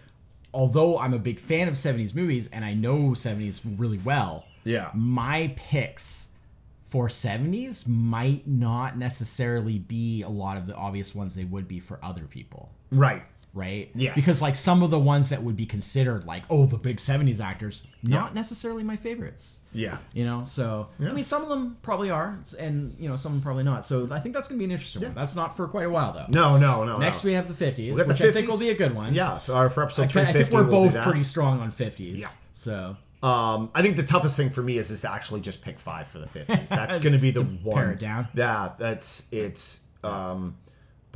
although 0.52 0.98
I'm 0.98 1.14
a 1.14 1.18
big 1.18 1.38
fan 1.38 1.68
of 1.68 1.74
70s 1.74 2.14
movies 2.14 2.48
and 2.52 2.64
I 2.64 2.74
know 2.74 3.10
70s 3.10 3.60
really 3.78 3.98
well, 3.98 4.44
yeah, 4.64 4.90
my 4.94 5.52
picks 5.54 6.28
for 6.88 7.08
70s 7.08 7.86
might 7.86 8.46
not 8.46 8.96
necessarily 8.96 9.78
be 9.78 10.22
a 10.22 10.28
lot 10.28 10.56
of 10.56 10.66
the 10.66 10.74
obvious 10.74 11.14
ones 11.14 11.34
they 11.34 11.44
would 11.44 11.68
be 11.68 11.78
for 11.78 11.98
other 12.02 12.22
people, 12.24 12.70
right. 12.90 13.22
Right? 13.56 13.90
Yes. 13.94 14.14
Because 14.14 14.40
like 14.42 14.54
some 14.54 14.82
of 14.82 14.90
the 14.90 14.98
ones 14.98 15.30
that 15.30 15.42
would 15.42 15.56
be 15.56 15.66
considered 15.66 16.24
like, 16.26 16.44
oh, 16.50 16.66
the 16.66 16.76
big 16.76 16.98
70s 16.98 17.40
actors, 17.40 17.82
not 18.02 18.34
necessarily 18.34 18.84
my 18.84 18.94
favorites. 18.96 19.58
Yeah, 19.72 19.98
You 20.14 20.24
know, 20.24 20.44
so 20.46 20.88
I 21.00 21.12
mean, 21.12 21.24
some 21.24 21.42
of 21.42 21.48
them 21.48 21.76
probably 21.82 22.08
are, 22.10 22.38
and 22.58 22.94
you 22.98 23.08
know, 23.08 23.16
some 23.16 23.32
of 23.32 23.36
them 23.38 23.42
probably 23.42 23.64
not. 23.64 23.84
So 23.84 24.08
I 24.10 24.20
think 24.20 24.34
that's 24.34 24.46
going 24.48 24.58
to 24.58 24.60
be 24.60 24.64
an 24.64 24.70
interesting 24.70 25.02
one. 25.02 25.14
That's 25.14 25.34
not 25.34 25.56
for 25.56 25.66
quite 25.68 25.86
a 25.86 25.90
while 25.90 26.12
though. 26.12 26.26
no, 26.28 26.56
no, 26.56 26.84
no. 26.84 26.98
Next, 26.98 27.24
no. 27.24 27.28
we 27.28 27.34
have 27.34 27.48
the 27.48 27.64
50s, 27.64 27.96
got 27.96 28.06
the 28.06 28.12
which 28.12 28.20
I 28.22 28.30
think 28.32 28.46
50s. 28.46 28.50
will 28.50 28.58
be 28.58 28.70
a 28.70 28.74
good 28.74 28.94
one. 28.94 29.12
yeah, 29.12 29.38
for, 29.38 29.68
for 29.70 29.82
episode 29.82 30.02
I, 30.04 30.06
three 30.08 30.22
I 30.22 30.32
think 30.32 30.50
we're 30.50 30.62
we'll 30.62 30.88
both 30.90 31.02
pretty 31.02 31.24
strong 31.24 31.60
on 31.60 31.72
50s. 31.72 32.18
Yeah. 32.18 32.28
So 32.52 32.96
Um, 33.22 33.70
I 33.74 33.82
think 33.82 33.96
the 33.96 34.02
toughest 34.02 34.36
thing 34.36 34.50
for 34.50 34.62
me 34.62 34.78
is 34.78 34.90
is 34.90 35.00
to 35.02 35.10
actually 35.12 35.40
just 35.40 35.60
pick 35.62 35.78
five 35.78 36.06
for 36.06 36.18
the 36.20 36.26
fifties. 36.26 36.68
That's 36.68 36.98
going 36.98 37.12
to 37.18 37.18
be 37.18 37.30
the 37.32 37.42
one. 37.42 37.76
pare 37.76 37.92
it 37.92 37.98
down. 37.98 38.28
Yeah, 38.34 38.72
that's 38.78 39.26
it's. 39.32 39.80
Um, 40.04 40.56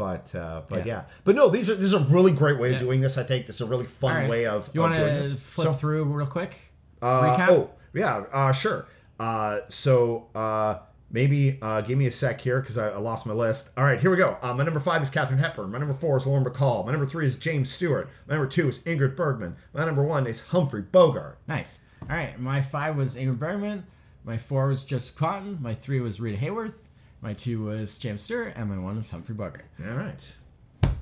but 0.00 0.34
uh, 0.34 0.62
but 0.68 0.86
yeah. 0.86 0.92
Yeah. 0.94 1.02
but 1.24 1.34
no, 1.36 1.48
these 1.48 1.68
are 1.70 1.74
this 1.74 1.84
is 1.86 1.92
a 1.94 2.00
really 2.00 2.32
great 2.32 2.58
way 2.58 2.68
of 2.68 2.72
Yeah. 2.74 2.78
doing 2.80 3.00
this. 3.02 3.18
I 3.18 3.22
think 3.22 3.46
this 3.46 3.56
is 3.56 3.60
a 3.60 3.66
really 3.66 3.84
fun 3.86 4.14
right. 4.14 4.30
way 4.30 4.46
of, 4.46 4.68
you 4.72 4.80
want 4.80 4.94
to 4.94 5.22
flip 5.22 5.66
So- 5.66 5.72
through 5.74 6.04
real 6.04 6.26
quick? 6.26 6.56
Uh, 7.02 7.36
Recap? 7.36 7.48
Oh, 7.50 7.70
yeah, 7.94 8.24
uh, 8.32 8.52
sure. 8.52 8.86
Uh, 9.18 9.60
so 9.68 10.28
uh, 10.34 10.78
maybe 11.10 11.58
uh, 11.60 11.80
give 11.82 11.98
me 11.98 12.06
a 12.06 12.12
sec 12.12 12.40
here 12.40 12.60
because 12.60 12.78
I, 12.78 12.88
I 12.90 12.96
lost 12.98 13.26
my 13.26 13.34
list. 13.34 13.70
All 13.76 13.84
right, 13.84 14.00
here 14.00 14.10
we 14.10 14.16
go. 14.16 14.36
Uh, 14.42 14.54
my 14.54 14.64
number 14.64 14.80
five 14.80 15.02
is 15.02 15.10
Katharine 15.10 15.38
Hepburn. 15.40 15.70
My 15.70 15.78
number 15.78 15.94
four 15.94 16.16
is 16.16 16.26
Lauren 16.26 16.44
Bacall. 16.44 16.84
My 16.86 16.92
number 16.92 17.06
three 17.06 17.26
is 17.26 17.36
James 17.36 17.70
Stewart. 17.70 18.08
My 18.26 18.34
number 18.34 18.48
two 18.48 18.68
is 18.68 18.78
Ingrid 18.80 19.16
Bergman. 19.16 19.56
My 19.74 19.84
number 19.84 20.02
one 20.02 20.26
is 20.26 20.40
Humphrey 20.46 20.82
Bogart. 20.82 21.38
Nice. 21.46 21.78
All 22.02 22.16
right. 22.16 22.38
My 22.40 22.62
five 22.62 22.96
was 22.96 23.16
Ingrid 23.16 23.38
Bergman. 23.38 23.86
My 24.24 24.38
four 24.38 24.68
was 24.68 24.84
Joseph 24.84 25.16
Cotten. 25.16 25.60
My 25.60 25.74
three 25.74 26.00
was 26.00 26.20
Rita 26.20 26.38
Hayworth. 26.38 26.74
My 27.22 27.32
two 27.34 27.62
was 27.64 27.98
James 27.98 28.22
Stewart. 28.22 28.54
And 28.56 28.70
my 28.70 28.78
one 28.78 28.96
is 28.98 29.10
Humphrey 29.10 29.34
Bogart. 29.34 29.66
All 29.86 29.94
right. 29.94 30.36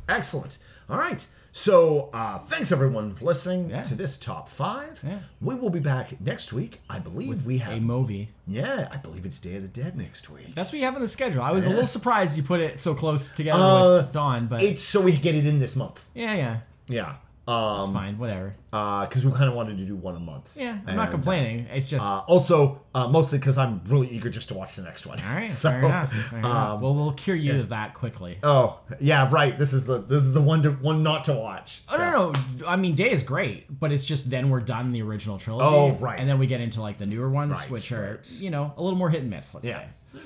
Excellent. 0.08 0.58
All 0.88 0.98
right. 0.98 1.26
So 1.52 2.10
uh, 2.12 2.38
thanks 2.40 2.70
everyone 2.70 3.14
for 3.14 3.24
listening 3.24 3.70
Yeah. 3.70 3.82
to 3.84 3.94
this 3.94 4.18
top 4.18 4.48
five. 4.48 5.00
Yeah. 5.04 5.20
We 5.40 5.54
will 5.54 5.70
be 5.70 5.80
back 5.80 6.20
next 6.20 6.52
week. 6.52 6.80
I 6.90 6.98
believe 6.98 7.46
we 7.46 7.58
have 7.58 7.72
A 7.78 7.80
movie. 7.80 8.30
yeah, 8.46 8.88
I 8.92 8.96
believe 8.96 9.24
it's 9.24 9.38
Day 9.38 9.56
of 9.56 9.62
the 9.62 9.68
Dead 9.68 9.96
next 9.96 10.28
week. 10.30 10.54
That's 10.54 10.70
what 10.72 10.78
you 10.78 10.84
have 10.84 10.94
on 10.94 11.02
the 11.02 11.08
schedule. 11.08 11.42
I 11.42 11.50
was 11.52 11.66
a 11.66 11.70
little 11.70 11.86
surprised 11.86 12.36
you 12.36 12.42
put 12.42 12.60
it 12.60 12.78
so 12.78 12.94
close 12.94 13.32
together 13.32 13.58
Uh, 13.62 13.96
with 14.02 14.12
Dawn, 14.12 14.46
but 14.46 14.62
It's 14.62 14.82
so 14.82 15.00
we 15.00 15.16
get 15.16 15.34
it 15.34 15.46
in 15.46 15.58
this 15.58 15.74
month. 15.74 16.04
yeah, 16.14 16.34
yeah, 16.34 16.58
Yeah. 16.86 17.14
It's 17.50 17.88
Um, 17.88 17.94
fine. 17.94 18.18
Whatever. 18.18 18.54
because 18.70 19.24
we 19.24 19.32
kind 19.32 19.48
of 19.48 19.54
wanted 19.54 19.78
to 19.78 19.84
do 19.86 19.96
one 19.96 20.14
a 20.14 20.20
month. 20.20 20.50
Yeah, 20.54 20.72
I'm 20.82 20.82
And, 20.88 20.96
not 20.96 21.10
complaining. 21.10 21.66
It's 21.72 21.88
just 21.88 22.04
Uh, 22.04 22.18
also, 22.26 22.82
uh, 22.94 23.08
mostly 23.08 23.38
because 23.38 23.56
I'm 23.56 23.80
really 23.86 24.08
eager 24.08 24.28
just 24.28 24.48
to 24.48 24.54
watch 24.54 24.76
the 24.76 24.82
next 24.82 25.06
one. 25.06 25.18
all 25.20 25.34
right. 25.34 25.50
So, 25.58 25.70
fair 25.70 25.84
enough. 25.84 26.12
Fair 26.12 26.38
enough. 26.40 26.74
um, 26.74 26.80
Well, 26.82 26.94
we'll 26.94 27.12
cure 27.12 27.34
you 27.36 27.58
of 27.60 27.70
that 27.70 27.94
quickly. 27.94 28.38
Oh 28.42 28.80
yeah, 29.00 29.28
right. 29.30 29.58
This 29.58 29.72
is 29.72 29.86
the 29.86 29.98
this 30.02 30.22
is 30.24 30.34
the 30.34 30.42
one 30.42 30.62
to 30.64 30.72
one 30.72 31.02
not 31.02 31.24
to 31.24 31.32
watch. 31.32 31.80
Oh 31.88 31.96
no, 31.96 32.32
no. 32.60 32.66
I 32.66 32.76
mean, 32.76 32.94
Day 32.94 33.10
is 33.10 33.22
great, 33.22 33.80
but 33.80 33.92
it's 33.92 34.04
just 34.04 34.28
then 34.28 34.50
we're 34.50 34.60
done 34.60 34.92
the 34.92 35.00
original 35.02 35.38
trilogy. 35.38 35.66
Oh, 35.66 35.92
right. 36.00 36.18
And 36.20 36.28
then 36.28 36.38
we 36.38 36.46
get 36.46 36.60
into 36.60 36.82
like 36.82 36.98
the 36.98 37.06
newer 37.06 37.30
ones, 37.30 37.52
Right, 37.54 37.70
which 37.70 37.90
are 37.92 38.16
right. 38.16 38.30
you 38.32 38.50
know 38.50 38.74
a 38.76 38.82
little 38.82 38.98
more 38.98 39.08
hit 39.10 39.22
and 39.22 39.30
miss. 39.30 39.54
Let's 39.54 39.66
Yeah. 39.66 39.84
say. 40.14 40.20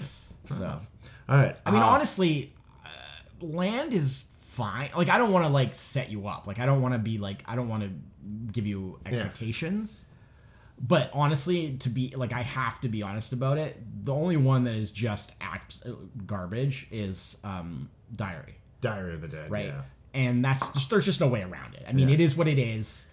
So, 0.48 0.80
All 1.28 1.36
right. 1.36 1.56
I 1.64 1.70
mean, 1.70 1.82
uh, 1.82 1.86
honestly, 1.86 2.52
uh, 2.84 3.46
Land 3.46 3.92
is 3.94 4.24
fine. 4.52 4.90
Like, 4.96 5.08
I 5.08 5.18
don't 5.18 5.32
want 5.32 5.44
to 5.44 5.48
like 5.50 5.74
set 5.74 6.10
you 6.10 6.28
up. 6.28 6.46
Like, 6.46 6.58
I 6.58 6.66
don't 6.66 6.82
want 6.82 6.94
to 6.94 6.98
be 6.98 7.18
like, 7.18 7.42
I 7.46 7.56
don't 7.56 7.68
want 7.68 7.82
to 7.82 7.90
give 8.52 8.66
you 8.66 8.98
expectations. 9.06 10.04
But 10.84 11.10
honestly, 11.12 11.76
to 11.78 11.88
be 11.88 12.12
like, 12.16 12.32
I 12.32 12.42
have 12.42 12.80
to 12.80 12.88
be 12.88 13.02
honest 13.02 13.32
about 13.32 13.56
it. 13.58 13.76
The 14.04 14.12
only 14.12 14.36
one 14.36 14.64
that 14.64 14.74
is 14.74 14.90
just 14.90 15.32
act 15.40 15.80
garbage 16.26 16.88
is 16.90 17.36
um, 17.44 17.88
Diary. 18.14 18.56
Diary 18.80 19.14
of 19.14 19.20
the 19.20 19.28
Dead. 19.28 19.50
right? 19.50 19.66
Yeah. 19.66 19.82
And 20.14 20.44
that's 20.44 20.66
just 20.70 20.90
there's 20.90 21.04
just 21.04 21.20
no 21.20 21.28
way 21.28 21.42
around 21.42 21.74
it. 21.74 21.84
I 21.88 21.92
mean, 21.92 22.08
Yeah. 22.08 22.14
it 22.14 22.20
is 22.20 22.36
what 22.36 22.48
it 22.48 22.58
is. 22.58 23.06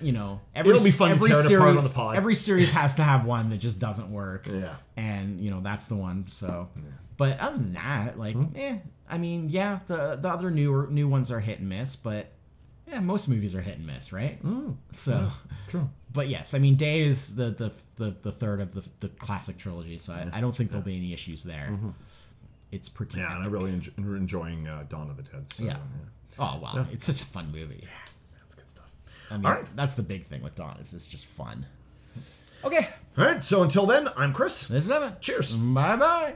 You 0.00 0.10
know, 0.12 0.40
every, 0.54 0.74
It'll 0.74 0.82
be 0.84 0.90
fun 0.90 1.10
to 1.10 1.14
every 1.16 1.30
tear 1.30 1.40
it 1.40 1.44
series, 1.44 1.56
apart 1.60 1.76
on 1.78 1.84
the 1.84 1.90
pod. 1.90 2.16
Every 2.16 2.34
series 2.34 2.72
has 2.72 2.96
to 2.96 3.02
have 3.04 3.24
one 3.24 3.48
that 3.50 3.58
just 3.58 3.78
doesn't 3.78 4.10
work. 4.10 4.46
Yeah. 4.48 4.74
and 4.96 5.40
you 5.40 5.50
know 5.50 5.60
that's 5.62 5.86
the 5.86 5.94
one. 5.94 6.26
So, 6.28 6.68
but 7.16 7.38
other 7.38 7.56
than 7.58 7.74
that, 7.74 8.18
like, 8.18 8.34
eh. 8.56 8.78
I 9.08 9.18
mean, 9.18 9.48
yeah, 9.50 9.80
the 9.86 10.16
the 10.16 10.28
other 10.28 10.50
newer 10.50 10.86
new 10.90 11.08
ones 11.08 11.30
are 11.30 11.40
hit 11.40 11.58
and 11.60 11.68
miss, 11.68 11.94
but 11.96 12.32
yeah, 12.86 13.00
most 13.00 13.28
movies 13.28 13.54
are 13.54 13.60
hit 13.62 13.76
and 13.78 13.86
miss, 13.86 14.12
right? 14.12 14.38
So, 14.92 15.30
True. 15.68 15.88
but 16.12 16.28
yes, 16.28 16.54
I 16.54 16.58
mean, 16.58 16.76
Day 16.76 17.00
is 17.00 17.34
the 17.36 17.50
the 17.50 17.72
the, 17.96 18.16
the 18.22 18.32
third 18.32 18.60
of 18.60 18.74
the, 18.74 18.82
the 19.00 19.08
classic 19.08 19.56
trilogy, 19.58 19.98
so 19.98 20.12
I, 20.12 20.28
I 20.32 20.40
don't 20.40 20.54
think 20.56 20.70
there'll 20.70 20.84
be 20.84 20.96
any 20.96 21.12
issues 21.12 21.44
there. 21.44 21.78
It's 22.72 22.88
pretty. 22.88 23.18
Yeah, 23.18 23.34
and 23.36 23.44
I'm 23.44 23.50
really 23.52 23.70
enjoy, 23.72 23.92
enjoying 23.98 24.66
uh, 24.66 24.84
Dawn 24.88 25.08
of 25.10 25.16
the 25.16 25.22
Dead. 25.22 25.52
So, 25.52 25.64
Yeah. 25.64 25.76
Oh 26.38 26.58
wow, 26.60 26.84
it's 26.90 27.06
such 27.06 27.22
a 27.22 27.26
fun 27.26 27.52
movie. 27.52 27.80
Yeah, 27.82 27.88
that's 28.40 28.54
good 28.54 28.68
stuff. 28.68 28.90
I 29.30 29.36
mean, 29.36 29.46
All 29.46 29.52
right. 29.52 29.76
that's 29.76 29.94
the 29.94 30.02
big 30.02 30.26
thing 30.26 30.42
with 30.42 30.56
Dawn 30.56 30.76
is 30.80 30.92
it's 30.92 31.06
just 31.06 31.26
fun. 31.26 31.66
Okay, 32.64 32.88
All 33.18 33.24
right. 33.26 33.44
So 33.44 33.62
until 33.62 33.84
then, 33.86 34.08
I'm 34.16 34.32
Chris. 34.32 34.66
this 34.66 34.84
is 34.86 34.90
Evan. 34.90 35.14
Cheers. 35.20 35.54
Bye 35.54 35.96
bye. 35.96 36.34